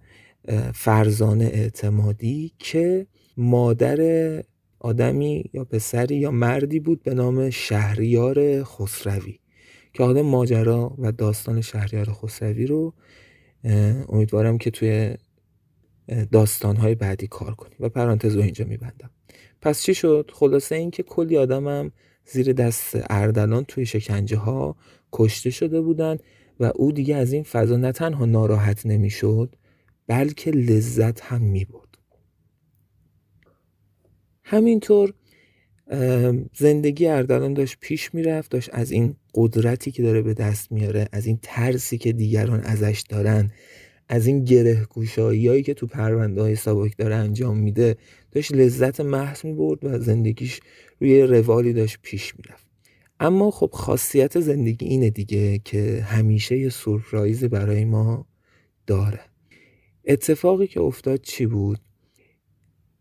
فرزانه 0.74 1.44
اعتمادی 1.44 2.52
که 2.58 3.06
مادر 3.36 3.98
آدمی 4.80 5.44
یا 5.52 5.64
پسری 5.64 6.16
یا 6.16 6.30
مردی 6.30 6.80
بود 6.80 7.02
به 7.02 7.14
نام 7.14 7.50
شهریار 7.50 8.64
خسروی. 8.64 9.38
که 9.96 10.04
حالا 10.04 10.22
ماجرا 10.22 10.94
و 10.98 11.12
داستان 11.12 11.60
شهریار 11.60 12.12
خسروی 12.12 12.66
رو 12.66 12.94
امیدوارم 14.08 14.58
که 14.58 14.70
توی 14.70 15.16
داستانهای 16.32 16.94
بعدی 16.94 17.26
کار 17.26 17.54
کنیم. 17.54 17.76
و 17.80 17.88
پرانتز 17.88 18.36
رو 18.36 18.42
اینجا 18.42 18.64
میبندم. 18.64 19.10
پس 19.60 19.82
چی 19.82 19.94
شد؟ 19.94 20.30
خلاصه 20.34 20.74
اینکه 20.74 21.02
کلی 21.02 21.36
آدمم 21.36 21.92
زیر 22.24 22.52
دست 22.52 22.96
اردلان 23.10 23.64
توی 23.64 23.86
شکنجه 23.86 24.36
ها 24.36 24.76
کشته 25.12 25.50
شده 25.50 25.80
بودن 25.80 26.18
و 26.60 26.72
او 26.74 26.92
دیگه 26.92 27.16
از 27.16 27.32
این 27.32 27.42
فضا 27.42 27.76
نه 27.76 27.92
تنها 27.92 28.24
ناراحت 28.24 28.86
نمی‌شد 28.86 29.54
بلکه 30.06 30.50
لذت 30.50 31.20
هم 31.20 31.42
می‌برد. 31.42 31.98
همینطور 34.44 35.14
زندگی 36.54 37.06
اردلان 37.06 37.54
داشت 37.54 37.76
پیش 37.80 38.14
می‌رفت 38.14 38.50
داشت 38.50 38.70
از 38.72 38.90
این 38.90 39.16
قدرتی 39.34 39.90
که 39.90 40.02
داره 40.02 40.22
به 40.22 40.34
دست 40.34 40.72
میاره 40.72 41.08
از 41.12 41.26
این 41.26 41.38
ترسی 41.42 41.98
که 41.98 42.12
دیگران 42.12 42.60
ازش 42.60 43.04
دارن 43.08 43.50
از 44.08 44.26
این 44.26 44.44
گره 44.44 44.86
هایی 45.16 45.62
که 45.62 45.74
تو 45.74 45.86
پرونده 45.86 46.40
های 46.42 46.56
سابک 46.56 46.96
داره 46.96 47.14
انجام 47.14 47.56
میده 47.56 47.96
داشت 48.32 48.52
لذت 48.52 49.00
محض 49.00 49.44
می‌برد 49.44 49.84
و 49.84 49.98
زندگیش 49.98 50.60
روی 51.00 51.22
روالی 51.22 51.72
داشت 51.72 51.98
پیش 52.02 52.34
می‌رفت. 52.36 52.66
اما 53.20 53.50
خب 53.50 53.70
خاصیت 53.72 54.40
زندگی 54.40 54.86
اینه 54.86 55.10
دیگه 55.10 55.58
که 55.58 56.02
همیشه 56.02 56.58
یه 56.58 56.68
سورپرایز 56.68 57.44
برای 57.44 57.84
ما 57.84 58.26
داره. 58.86 59.20
اتفاقی 60.04 60.66
که 60.66 60.80
افتاد 60.80 61.20
چی 61.20 61.46
بود؟ 61.46 61.78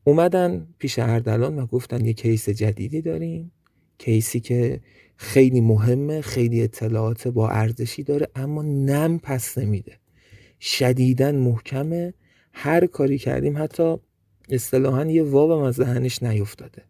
اومدن 0.08 0.68
پیش 0.80 1.00
اردلان 1.00 1.60
و 1.60 1.66
گفتن 1.66 2.06
یه 2.06 2.14
کیس 2.14 2.50
جدیدی 2.50 3.02
داریم. 3.02 3.52
کیسی 3.98 4.40
که 4.40 4.82
خیلی 5.18 5.62
مهمه 5.62 6.22
خیلی 6.22 6.62
اطلاعات 6.62 7.28
با 7.28 7.50
ارزشی 7.50 8.04
داره 8.04 8.28
اما 8.36 8.62
نم 8.62 9.20
پس 9.20 9.58
نمیده. 9.58 9.98
شدیدن 10.60 11.36
محکمه. 11.36 12.14
هر 12.54 12.86
کاری 12.86 13.18
کردیم 13.18 13.58
حتی 13.58 13.98
اصطلاحا 14.50 15.06
یه 15.06 15.24
وابم 15.24 15.64
از 15.64 15.76
ذهنش 15.76 16.24
نیفتاده. 16.24 16.82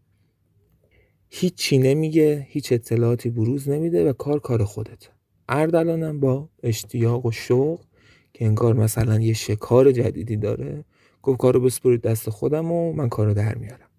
هیچی 1.29 1.77
نمیگه 1.77 2.47
هیچ 2.49 2.71
اطلاعاتی 2.71 3.29
بروز 3.29 3.69
نمیده 3.69 4.09
و 4.09 4.13
کار 4.13 4.39
کار 4.39 4.63
خودت. 4.63 5.09
اردلانم 5.49 6.19
با 6.19 6.49
اشتیاق 6.63 7.25
و 7.25 7.31
شوق 7.31 7.85
که 8.33 8.45
انگار 8.45 8.73
مثلا 8.73 9.19
یه 9.19 9.33
شکار 9.33 9.91
جدیدی 9.91 10.37
داره 10.37 10.85
گفت 11.25 11.37
کارو 11.37 11.59
بسپرید 11.59 12.01
دست 12.01 12.29
خودم 12.29 12.71
و 12.71 12.93
من 12.93 13.09
کارو 13.09 13.33
در 13.33 13.55
میارم. 13.55 13.89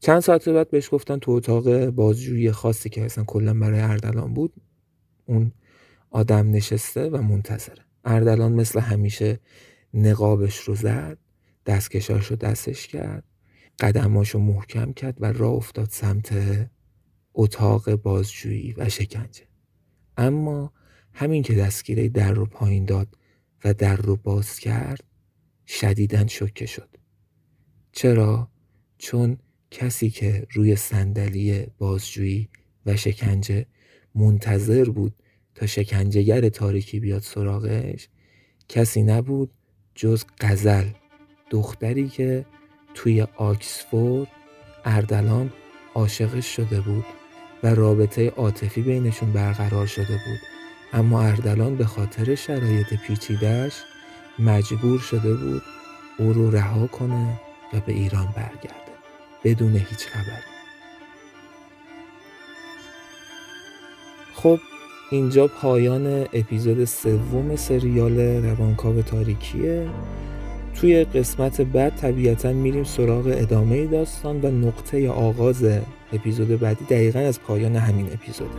چند 0.00 0.20
ساعت 0.20 0.48
بعد 0.48 0.70
بهش 0.70 0.88
گفتن 0.92 1.18
تو 1.18 1.30
اتاق 1.30 1.86
بازجویی 1.86 2.52
خاصی 2.52 2.88
که 2.88 3.04
اصلا 3.04 3.24
کلا 3.24 3.54
برای 3.54 3.80
اردلان 3.80 4.34
بود 4.34 4.52
اون 5.26 5.52
آدم 6.10 6.50
نشسته 6.50 7.08
و 7.08 7.22
منتظره. 7.22 7.84
اردلان 8.04 8.52
مثل 8.52 8.80
همیشه 8.80 9.40
نقابش 9.94 10.58
رو 10.58 10.74
زد 10.74 11.18
دستکشاش 11.66 12.26
رو 12.26 12.36
دستش 12.36 12.86
کرد 12.86 13.24
قدماشو 13.80 14.38
محکم 14.38 14.92
کرد 14.92 15.16
و 15.20 15.32
راه 15.32 15.52
افتاد 15.52 15.88
سمت 15.90 16.34
اتاق 17.34 17.94
بازجویی 17.94 18.74
و 18.76 18.88
شکنجه. 18.88 19.42
اما 20.16 20.72
همین 21.12 21.42
که 21.42 21.54
دستگیره 21.54 22.08
در 22.08 22.32
رو 22.32 22.46
پایین 22.46 22.84
داد 22.84 23.18
و 23.64 23.74
در 23.74 23.96
رو 23.96 24.16
باز 24.16 24.58
کرد 24.58 25.11
شدیدن 25.72 26.26
شکه 26.26 26.66
شد 26.66 26.88
چرا؟ 27.92 28.48
چون 28.98 29.38
کسی 29.70 30.10
که 30.10 30.46
روی 30.52 30.76
صندلی 30.76 31.66
بازجویی 31.78 32.48
و 32.86 32.96
شکنجه 32.96 33.66
منتظر 34.14 34.84
بود 34.84 35.14
تا 35.54 35.66
شکنجهگر 35.66 36.48
تاریکی 36.48 37.00
بیاد 37.00 37.22
سراغش 37.22 38.08
کسی 38.68 39.02
نبود 39.02 39.50
جز 39.94 40.24
قزل 40.40 40.88
دختری 41.50 42.08
که 42.08 42.46
توی 42.94 43.22
آکسفورد 43.22 44.28
اردلان 44.84 45.52
عاشقش 45.94 46.56
شده 46.56 46.80
بود 46.80 47.04
و 47.62 47.74
رابطه 47.74 48.30
عاطفی 48.30 48.82
بینشون 48.82 49.32
برقرار 49.32 49.86
شده 49.86 50.12
بود 50.26 50.40
اما 50.92 51.22
اردلان 51.22 51.76
به 51.76 51.84
خاطر 51.84 52.34
شرایط 52.34 52.94
پیچیدهش 52.94 53.82
مجبور 54.38 54.98
شده 54.98 55.34
بود 55.34 55.62
او 56.18 56.32
رو 56.32 56.50
رها 56.50 56.86
کنه 56.86 57.40
و 57.72 57.80
به 57.86 57.92
ایران 57.92 58.26
برگرده 58.36 58.92
بدون 59.44 59.76
هیچ 59.76 60.06
خبری. 60.06 60.52
خب 64.34 64.58
اینجا 65.10 65.46
پایان 65.46 66.26
اپیزود 66.32 66.84
سوم 66.84 67.56
سریال 67.56 68.20
روانکاو 68.20 69.02
تاریکیه. 69.02 69.88
توی 70.74 71.04
قسمت 71.04 71.60
بعد 71.60 71.96
طبیعتا 71.96 72.52
میریم 72.52 72.84
سراغ 72.84 73.26
ادامه 73.26 73.86
داستان 73.86 74.40
و 74.42 74.50
نقطه 74.50 75.10
آغاز 75.10 75.64
اپیزود 76.12 76.60
بعدی 76.60 76.84
دقیقا 76.84 77.20
از 77.20 77.40
پایان 77.40 77.76
همین 77.76 78.06
اپیزوده. 78.12 78.56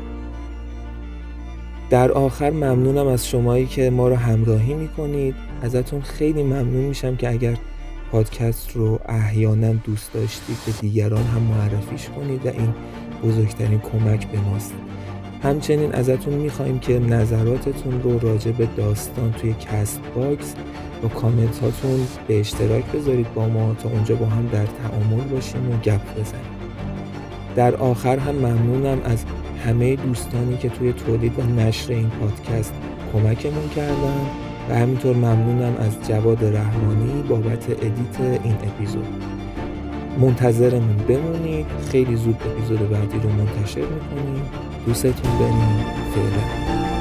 در 1.89 2.11
آخر 2.11 2.49
ممنونم 2.49 3.07
از 3.07 3.27
شمایی 3.27 3.65
که 3.65 3.89
ما 3.89 4.07
رو 4.07 4.15
همراهی 4.15 4.73
می‌کنید. 4.73 5.35
ازتون 5.61 6.01
خیلی 6.01 6.43
ممنون 6.43 6.83
میشم 6.83 7.15
که 7.15 7.29
اگر 7.29 7.57
پادکست 8.11 8.71
رو 8.71 8.99
احیانا 9.05 9.73
دوست 9.73 10.13
داشتید 10.13 10.57
به 10.65 10.71
دیگران 10.81 11.23
هم 11.23 11.41
معرفیش 11.41 12.09
کنید 12.09 12.45
و 12.45 12.49
این 12.49 12.73
بزرگترین 13.23 13.79
کمک 13.79 14.27
به 14.27 14.39
ماست. 14.39 14.73
همچنین 15.43 15.93
ازتون 15.93 16.33
می‌خوایم 16.33 16.79
که 16.79 16.99
نظراتتون 16.99 18.01
رو 18.01 18.19
راجع 18.19 18.51
به 18.51 18.67
داستان 18.77 19.31
توی 19.31 19.53
Castbox 19.53 20.55
با 21.01 21.09
کامنت 21.09 21.59
هاتون 21.59 22.07
به 22.27 22.39
اشتراک 22.39 22.85
بذارید 22.85 23.33
با 23.33 23.47
ما 23.47 23.75
تا 23.83 23.89
اونجا 23.89 24.15
با 24.15 24.25
هم 24.25 24.47
در 24.47 24.65
تعامل 24.65 25.23
باشیم 25.23 25.71
و 25.71 25.77
گپ 25.77 26.19
بزنیم. 26.19 26.45
در 27.55 27.75
آخر 27.75 28.17
هم 28.17 28.35
ممنونم 28.35 29.01
از 29.03 29.25
همه 29.65 29.95
دوستانی 29.95 30.57
که 30.57 30.69
توی 30.69 30.93
تولید 30.93 31.39
و 31.39 31.43
نشر 31.43 31.91
این 31.91 32.09
پادکست 32.09 32.73
کمکمون 33.13 33.69
کردن 33.75 34.25
و 34.69 34.75
همینطور 34.75 35.15
ممنونم 35.15 35.75
از 35.79 36.07
جواد 36.07 36.45
رحمانی 36.45 37.23
بابت 37.29 37.69
edit 37.69 38.41
این 38.43 38.53
اپیزود. 38.53 39.07
منتظرمون 40.19 40.97
بمونید. 40.97 41.65
خیلی 41.91 42.15
زود 42.15 42.37
اپیزود 42.45 42.89
بعدی 42.89 43.19
رو 43.19 43.29
منتشر 43.29 43.81
می‌کنیم. 43.81 44.41
دوستتون 44.85 45.39
داریم 45.39 45.85
فعلا. 46.15 46.92